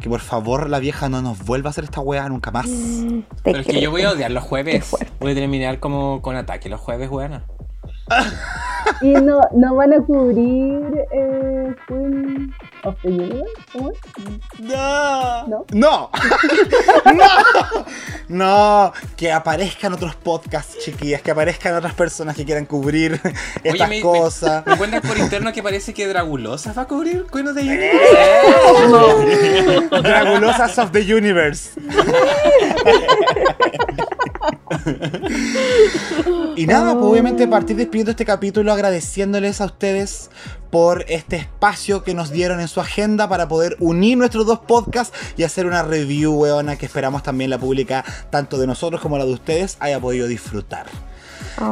[0.00, 2.66] Que por favor la vieja no nos vuelva a hacer esta wea nunca más.
[2.66, 4.94] Te Pero es que yo voy a odiar los jueves.
[5.18, 7.44] Voy a terminar como con ataque los jueves, buena.
[9.00, 11.74] Y no, no van a cubrir eh,
[12.84, 14.00] of the Universe.
[14.58, 15.46] No.
[15.46, 15.64] ¿No?
[15.72, 16.10] No.
[17.14, 17.26] no.
[18.28, 18.92] No.
[19.16, 21.22] Que aparezcan otros podcasts, chiquillas.
[21.22, 23.20] Que aparezcan otras personas que quieran cubrir
[23.62, 24.66] estas me, me- cosas.
[24.66, 27.92] Me, cuentan por interno que parece que Dragulosa va a cubrir Queen of the Eh.
[28.84, 30.02] Universe.
[30.02, 31.70] Dragulosas of the Universe.
[36.56, 40.30] y nada, pues obviamente partir despidiendo este capítulo agradeciéndoles a ustedes
[40.72, 45.14] por este espacio que nos dieron en su agenda para poder unir nuestros dos podcasts
[45.36, 49.26] y hacer una review, weona, que esperamos también la pública, tanto de nosotros como la
[49.26, 50.86] de ustedes, haya podido disfrutar.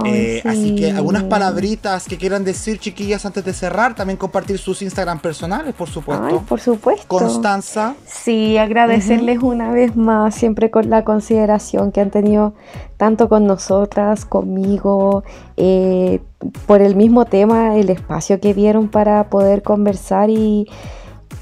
[0.05, 4.83] Eh, Así que algunas palabritas que quieran decir, chiquillas, antes de cerrar, también compartir sus
[4.83, 6.25] Instagram personales, por supuesto.
[6.25, 7.07] Ay, por supuesto.
[7.09, 7.95] Constanza.
[8.07, 12.55] Sí, agradecerles una vez más, siempre con la consideración que han tenido
[12.97, 15.25] tanto con nosotras, conmigo,
[15.57, 16.21] eh,
[16.67, 20.69] por el mismo tema, el espacio que dieron para poder conversar y,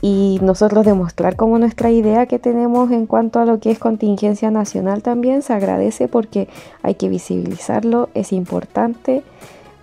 [0.00, 4.50] y nosotros demostrar como nuestra idea que tenemos en cuanto a lo que es contingencia
[4.50, 6.48] nacional también se agradece porque
[6.82, 9.22] hay que visibilizarlo, es importante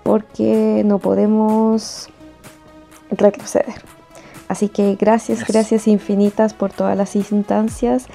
[0.03, 2.09] porque no podemos
[3.11, 3.75] retroceder.
[4.47, 8.05] Así que gracias, gracias infinitas por todas las instancias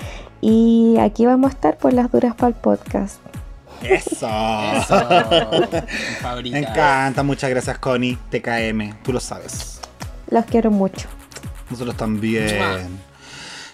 [0.40, 3.20] y aquí vamos a estar por las duras para el podcast.
[3.82, 4.28] Eso.
[4.76, 5.08] Eso.
[6.50, 9.80] Me encanta, muchas gracias Connie, TKM, tú lo sabes.
[10.30, 11.08] Los quiero mucho.
[11.70, 13.00] Nosotros también.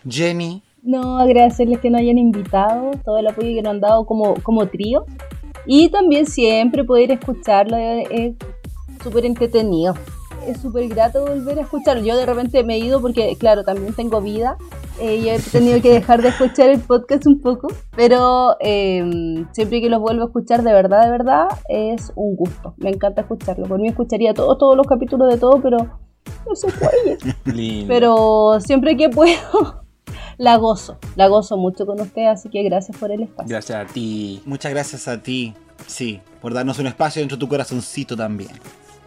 [0.09, 4.35] Jenny, No, agradecerles que nos hayan invitado, todo el apoyo que nos han dado como,
[4.43, 5.05] como trío.
[5.67, 8.35] Y también siempre poder escucharlo es es
[9.03, 9.95] súper entretenido.
[10.47, 12.05] Es súper grato volver a escucharlo.
[12.05, 14.57] Yo de repente me he ido porque, claro, también tengo vida
[15.01, 17.67] eh, y he tenido que dejar de escuchar el podcast un poco.
[17.97, 22.75] Pero eh, siempre que los vuelvo a escuchar, de verdad, de verdad, es un gusto.
[22.77, 23.67] Me encanta escucharlo.
[23.67, 25.79] Por mí escucharía todos, todos los capítulos de todo, pero
[26.47, 27.19] no se puede.
[27.45, 27.89] Lindo.
[27.89, 29.85] Pero siempre que puedo,
[30.39, 30.99] la gozo.
[31.17, 33.49] La gozo mucho con usted, así que gracias por el espacio.
[33.49, 34.43] Gracias a ti.
[34.45, 35.55] muchas gracias a ti,
[35.87, 38.51] sí, por darnos un espacio dentro de tu corazoncito también.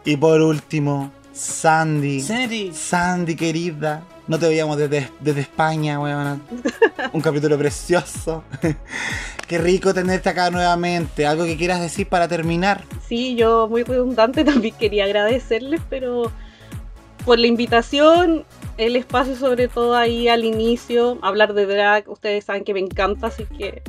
[0.06, 2.22] Y por último, Sandy.
[2.22, 2.72] Sandy.
[2.74, 4.04] Sandy, querida.
[4.28, 6.42] No te veíamos desde, desde España, weón.
[7.14, 8.44] Un capítulo precioso.
[9.48, 11.26] Qué rico tenerte acá nuevamente.
[11.26, 12.84] ¿Algo que quieras decir para terminar?
[13.08, 16.32] Sí, yo muy redundante también quería agradecerles, pero
[17.30, 18.44] por la invitación,
[18.80, 23.28] el espacio sobre todo ahí al inicio, hablar de drag, ustedes saben que me encanta,
[23.28, 23.84] así que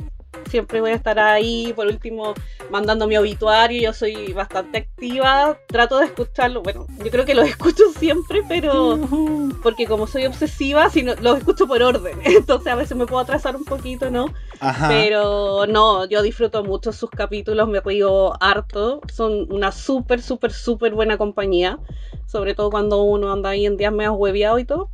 [0.49, 2.33] siempre voy a estar ahí, por último,
[2.69, 7.47] mandando mi obituario, yo soy bastante activa, trato de escucharlo, bueno, yo creo que los
[7.49, 8.99] escucho siempre, pero
[9.63, 13.21] porque como soy obsesiva, si no, los escucho por orden, entonces a veces me puedo
[13.21, 14.27] atrasar un poquito, ¿no?
[14.59, 14.87] Ajá.
[14.89, 19.01] Pero no, yo disfruto mucho sus capítulos, me río harto.
[19.11, 21.79] Son una súper, súper, súper buena compañía.
[22.25, 24.91] Sobre todo cuando uno anda ahí en días medio hueviado y todo.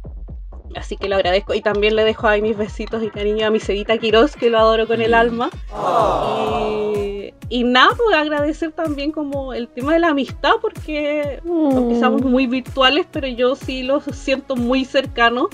[0.75, 1.53] Así que lo agradezco.
[1.53, 4.59] Y también le dejo ahí mis besitos y cariño a mi Cevita Quiroz, que lo
[4.59, 5.49] adoro con el alma.
[6.37, 12.21] Y, y nada, pues agradecer también como el tema de la amistad, porque aunque seamos
[12.21, 15.47] muy virtuales, pero yo sí los siento muy cercanos.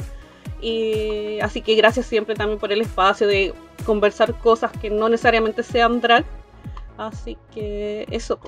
[0.62, 3.54] Y así que gracias siempre también por el espacio de
[3.86, 6.26] conversar cosas que no necesariamente sean drag.
[6.98, 8.40] Así que eso.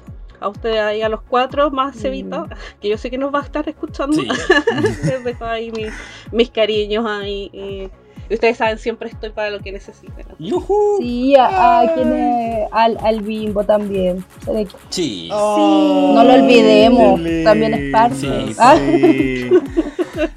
[0.45, 1.99] A ustedes ahí, a los cuatro, más Mm.
[1.99, 2.47] Cevita,
[2.79, 4.15] que yo sé que nos va a estar escuchando.
[4.21, 4.27] Sí.
[5.05, 5.91] Les dejo ahí mis,
[6.31, 7.49] mis cariños ahí.
[7.51, 7.89] y
[8.33, 10.25] ustedes saben, siempre estoy para lo que necesiten.
[10.39, 10.97] ¡Yujú!
[10.99, 14.25] Sí, a, a quienes, al, al bimbo también.
[14.51, 15.29] Le- Sí.
[15.31, 18.15] No lo olvidemos, también es parte.
[18.15, 19.49] Sí, Ah, sí.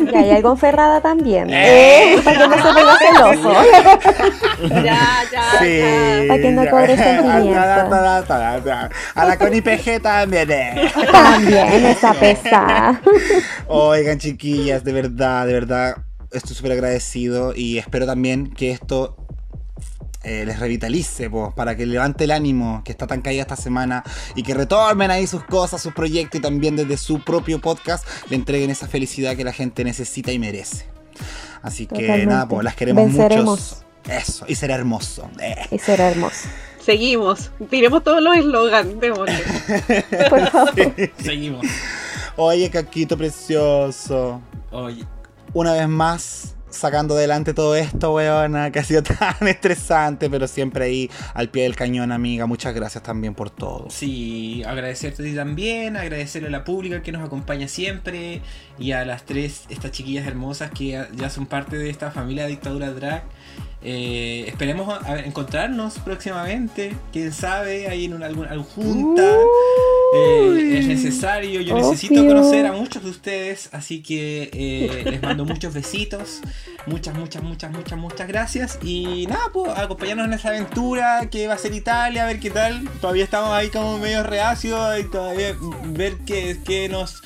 [0.01, 1.49] Y hay algo en Ferrada también.
[1.53, 2.17] Eh.
[2.25, 3.53] Para que no se ponga celoso.
[4.85, 4.99] Ya,
[5.33, 5.79] ya, Sí.
[5.79, 6.25] ya.
[6.29, 7.53] Para que no cobre sentimiento.
[7.61, 8.91] Ta, ta, ta, ta, ta.
[9.15, 10.51] A la Connie PG también.
[10.51, 10.91] eh.
[11.13, 13.01] También esa pesada.
[13.69, 15.97] Oigan, chiquillas, de verdad, de verdad,
[16.31, 19.17] estoy súper agradecido y espero también que esto
[20.25, 24.03] eh, les revitalice, po, para que levante el ánimo que está tan caída esta semana
[24.35, 28.37] y que retomen ahí sus cosas, sus proyectos y también desde su propio podcast le
[28.37, 30.87] entreguen esa felicidad que la gente necesita y merece.
[31.63, 32.27] Así que Totalmente.
[32.27, 33.59] nada, pues las queremos mucho.
[34.09, 35.29] Eso, y será hermoso.
[35.41, 35.55] Eh.
[35.71, 36.49] Y será hermoso.
[36.81, 37.51] Seguimos.
[37.69, 38.99] Tiremos todos los eslogans.
[39.01, 39.39] démosle.
[40.31, 40.75] Por favor.
[41.23, 41.67] Seguimos.
[42.37, 44.41] Oye, Caquito precioso.
[44.71, 45.05] Oye,
[45.55, 50.85] una vez más sacando adelante todo esto, weona, que ha sido tan estresante, pero siempre
[50.85, 52.45] ahí al pie del cañón, amiga.
[52.45, 53.87] Muchas gracias también por todo.
[53.91, 58.43] Sí, agradecerte a ti también, agradecerle a la pública que nos acompaña siempre
[58.79, 62.51] y a las tres, estas chiquillas hermosas que ya- son parte de esta familia de
[62.51, 63.23] Dictadura Drag.
[63.81, 69.23] Eh, esperemos a- a encontrarnos próximamente, quién sabe, ahí en una, alguna alguna junta.
[70.15, 75.45] Eh, es necesario, yo necesito conocer a muchos de ustedes, así que eh, les mando
[75.45, 76.41] muchos besitos,
[76.87, 81.55] muchas, muchas, muchas, muchas, muchas gracias y nada, pues acompañarnos en esa aventura que va
[81.55, 85.55] a ser Italia, a ver qué tal, todavía estamos ahí como medio reacios y todavía
[85.85, 87.23] ver qué, qué nos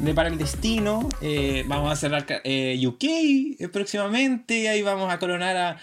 [0.00, 5.56] depara el destino, Eh, vamos a cerrar eh, UK eh, próximamente, ahí vamos a coronar
[5.56, 5.76] a,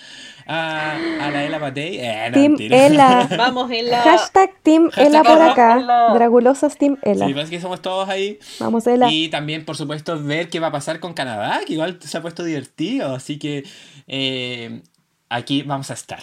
[0.48, 0.92] a,
[1.26, 2.86] a la Ela Patey, eh, no, Team mentira.
[2.86, 3.28] Ela.
[3.38, 4.02] Vamos en la.
[4.02, 5.52] Hashtag Team Hashtag Ela por Ela.
[5.52, 5.78] acá.
[5.80, 6.14] Ela.
[6.14, 7.26] Dragulosas Team Sí, Ela.
[7.34, 8.40] parece que somos todos ahí.
[8.60, 9.12] Vamos Ela.
[9.12, 12.22] Y también, por supuesto, ver qué va a pasar con Canadá, que igual se ha
[12.22, 13.14] puesto divertido.
[13.16, 13.64] Así que
[14.08, 14.82] eh,
[15.30, 16.20] aquí vamos a estar.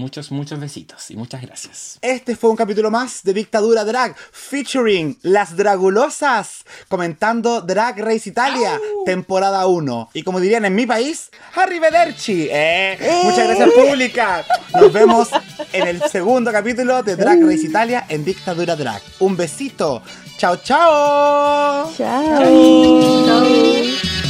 [0.00, 1.98] Muchos, muchos besitos y muchas gracias.
[2.00, 8.80] Este fue un capítulo más de Dictadura Drag, featuring Las Dragulosas, comentando Drag Race Italia,
[9.04, 10.08] temporada 1.
[10.14, 12.48] Y como dirían en mi país, Arrivederci.
[12.50, 14.46] Eh, Muchas gracias, pública.
[14.72, 15.28] Nos vemos
[15.70, 19.02] en el segundo capítulo de Drag Race Italia en Dictadura Drag.
[19.18, 20.02] Un besito.
[20.38, 21.92] Chao, chao.
[21.94, 22.36] Chao.
[22.38, 24.29] Tre